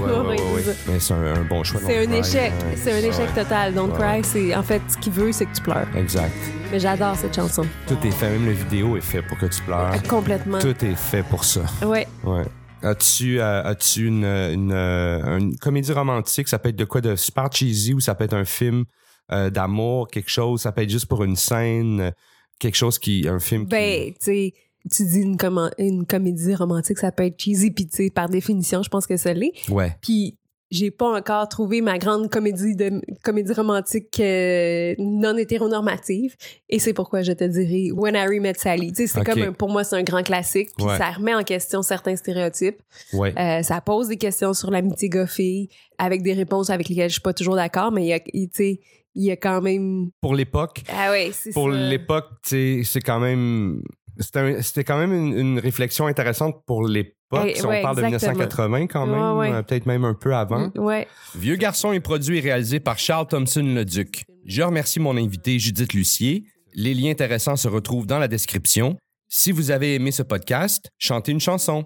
Mais 0.87 0.99
c'est 0.99 1.13
un, 1.13 1.35
un 1.35 1.43
bon 1.43 1.63
choix. 1.63 1.79
C'est 1.85 1.99
un 1.99 2.05
Cry, 2.07 2.17
échec. 2.19 2.51
C'est 2.75 2.91
un 2.91 2.97
échec 2.97 3.33
total. 3.33 3.73
Don't. 3.73 3.93
Cry, 3.93 4.23
c'est 4.23 4.53
en 4.55 4.63
fait 4.63 4.81
ce 4.89 4.97
qu'il 4.97 5.13
veut, 5.13 5.31
c'est 5.31 5.45
que 5.45 5.55
tu 5.55 5.61
pleures. 5.61 5.87
Exact. 5.95 6.33
Mais 6.71 6.79
j'adore 6.79 7.15
cette 7.15 7.35
chanson. 7.35 7.65
Tout 7.87 7.97
est 8.05 8.11
fait, 8.11 8.29
même 8.29 8.45
la 8.45 8.51
vidéo 8.51 8.97
est 8.97 9.01
fait 9.01 9.21
pour 9.21 9.37
que 9.37 9.45
tu 9.45 9.61
pleures. 9.61 9.91
Complètement. 10.09 10.59
Tout 10.59 10.83
est 10.83 10.95
fait 10.95 11.23
pour 11.23 11.45
ça. 11.45 11.61
Ouais. 11.85 12.07
Ouais. 12.23 12.43
As-tu 12.83 13.39
euh, 13.39 13.63
as-tu 13.63 14.07
une, 14.07 14.25
une, 14.25 14.71
euh, 14.73 15.37
une 15.39 15.57
comédie 15.57 15.91
romantique, 15.93 16.47
ça 16.49 16.59
peut 16.59 16.69
être 16.69 16.75
de 16.75 16.85
quoi 16.85 17.01
de 17.01 17.15
super 17.15 17.49
cheesy 17.51 17.93
ou 17.93 17.99
ça 17.99 18.13
peut 18.15 18.25
être 18.25 18.33
un 18.35 18.45
film 18.45 18.83
euh, 19.31 19.49
d'amour, 19.49 20.07
quelque 20.07 20.29
chose, 20.29 20.61
ça 20.61 20.71
peut 20.71 20.81
être 20.83 20.89
juste 20.89 21.07
pour 21.07 21.23
une 21.23 21.35
scène, 21.35 22.11
quelque 22.59 22.75
chose 22.75 22.99
qui 22.99 23.27
un 23.27 23.39
film 23.39 23.63
qui 23.63 23.69
Ben, 23.69 24.09
tu 24.11 24.15
sais, 24.19 24.53
tu 24.91 25.03
dis 25.05 25.21
une, 25.21 25.37
une 25.79 26.05
comédie 26.05 26.53
romantique, 26.55 26.99
ça 26.99 27.11
peut 27.11 27.25
être 27.25 27.39
cheesy, 27.41 27.71
puis 27.71 27.87
tu 27.87 27.95
sais, 28.05 28.09
par 28.11 28.29
définition, 28.29 28.83
je 28.83 28.89
pense 28.89 29.07
que 29.07 29.17
ça 29.17 29.33
l'est. 29.33 29.53
Ouais. 29.69 29.95
Puis 30.01 30.37
j'ai 30.71 30.89
pas 30.89 31.15
encore 31.17 31.47
trouvé 31.47 31.79
ma 31.81 31.97
grande 31.99 32.29
comédie 32.29 32.75
de 32.75 32.99
comédie 33.23 33.53
romantique 33.53 34.19
euh, 34.19 34.95
non 34.97 35.37
hétéronormative 35.37 36.35
et 36.69 36.79
c'est 36.79 36.91
pourquoi 36.91 37.21
je 37.21 37.33
te 37.33 37.43
dirais 37.43 37.91
When 37.91 38.15
Harry 38.15 38.39
Met 38.39 38.55
Sally. 38.55 38.91
Tu 38.91 39.05
sais, 39.05 39.07
c'est 39.07 39.23
comme 39.23 39.41
un- 39.41 39.53
pour 39.53 39.69
moi 39.69 39.83
c'est 39.83 39.95
un 39.95 40.01
grand 40.03 40.23
classique 40.23 40.69
puis 40.75 40.85
Ouais. 40.87 40.97
ça 40.97 41.11
remet 41.11 41.35
en 41.35 41.43
question 41.43 41.83
certains 41.83 42.15
stéréotypes. 42.15 42.81
Ouais. 43.13 43.33
Euh, 43.39 43.61
ça 43.61 43.79
pose 43.79 44.07
des 44.07 44.17
questions 44.17 44.53
sur 44.55 44.71
l'amitié 44.71 45.07
gars-fille 45.07 45.69
avec 45.99 46.23
des 46.23 46.33
réponses 46.33 46.71
avec 46.71 46.89
lesquelles 46.89 47.09
je 47.09 47.13
suis 47.15 47.21
pas 47.21 47.33
toujours 47.33 47.55
d'accord, 47.55 47.91
mais 47.91 48.03
il 48.03 48.07
y 48.07 48.13
a, 48.13 48.19
tu 48.19 48.49
sais, 48.51 48.79
il 49.15 49.23
y 49.25 49.31
a 49.31 49.37
quand 49.37 49.61
même 49.61 50.09
Pour 50.21 50.35
l'époque, 50.35 50.83
ah 50.89 51.09
ouais 51.11 51.31
c'est 51.33 51.53
pour 51.53 51.71
ça. 51.71 51.77
l'époque, 51.77 52.25
tu 52.43 52.49
sais, 52.49 52.81
c'est 52.85 53.01
quand 53.01 53.19
même. 53.19 53.81
C'était 54.19 54.39
un- 54.39 54.61
C'était 54.61 54.83
quand 54.85 54.97
même 54.97 55.13
une, 55.13 55.37
une 55.37 55.59
réflexion 55.59 56.07
intéressante 56.07 56.61
pour 56.65 56.87
l'époque. 56.87 57.15
Ouais, 57.33 57.53
si 57.55 57.65
on 57.65 57.81
parle 57.81 57.97
de 57.97 58.03
exactement. 58.03 58.31
1980 58.33 58.87
quand 58.87 59.07
même, 59.07 59.37
Ouais, 59.37 59.49
ouais. 59.51 59.63
peut-être 59.63 59.87
même 59.87 60.05
un 60.05 60.13
peu 60.13 60.33
avant. 60.35 60.67
Mm, 60.67 60.71
Ouais. 60.79 61.07
Vieux 61.35 61.55
garçon 61.57 61.91
est 61.91 61.99
produit 61.99 62.37
et 62.37 62.41
réalisé 62.41 62.79
par 62.79 62.97
Charles 62.99 63.27
Thompson 63.27 63.63
Leduc. 63.63 64.23
Je 64.45 64.61
remercie 64.61 64.99
mon 64.99 65.17
invité 65.17 65.57
Judith 65.59 65.91
Lucier. 65.93 66.45
Les 66.73 66.93
liens 66.93 67.11
intéressants 67.11 67.55
se 67.57 67.67
retrouvent 67.67 68.05
dans 68.05 68.19
la 68.19 68.27
description. 68.27 68.95
Si 69.27 69.51
vous 69.51 69.71
avez 69.71 69.95
aimé 69.95 70.11
ce 70.11 70.21
podcast, 70.23 70.87
chantez 70.97 71.31
une 71.33 71.39
chanson. 71.41 71.83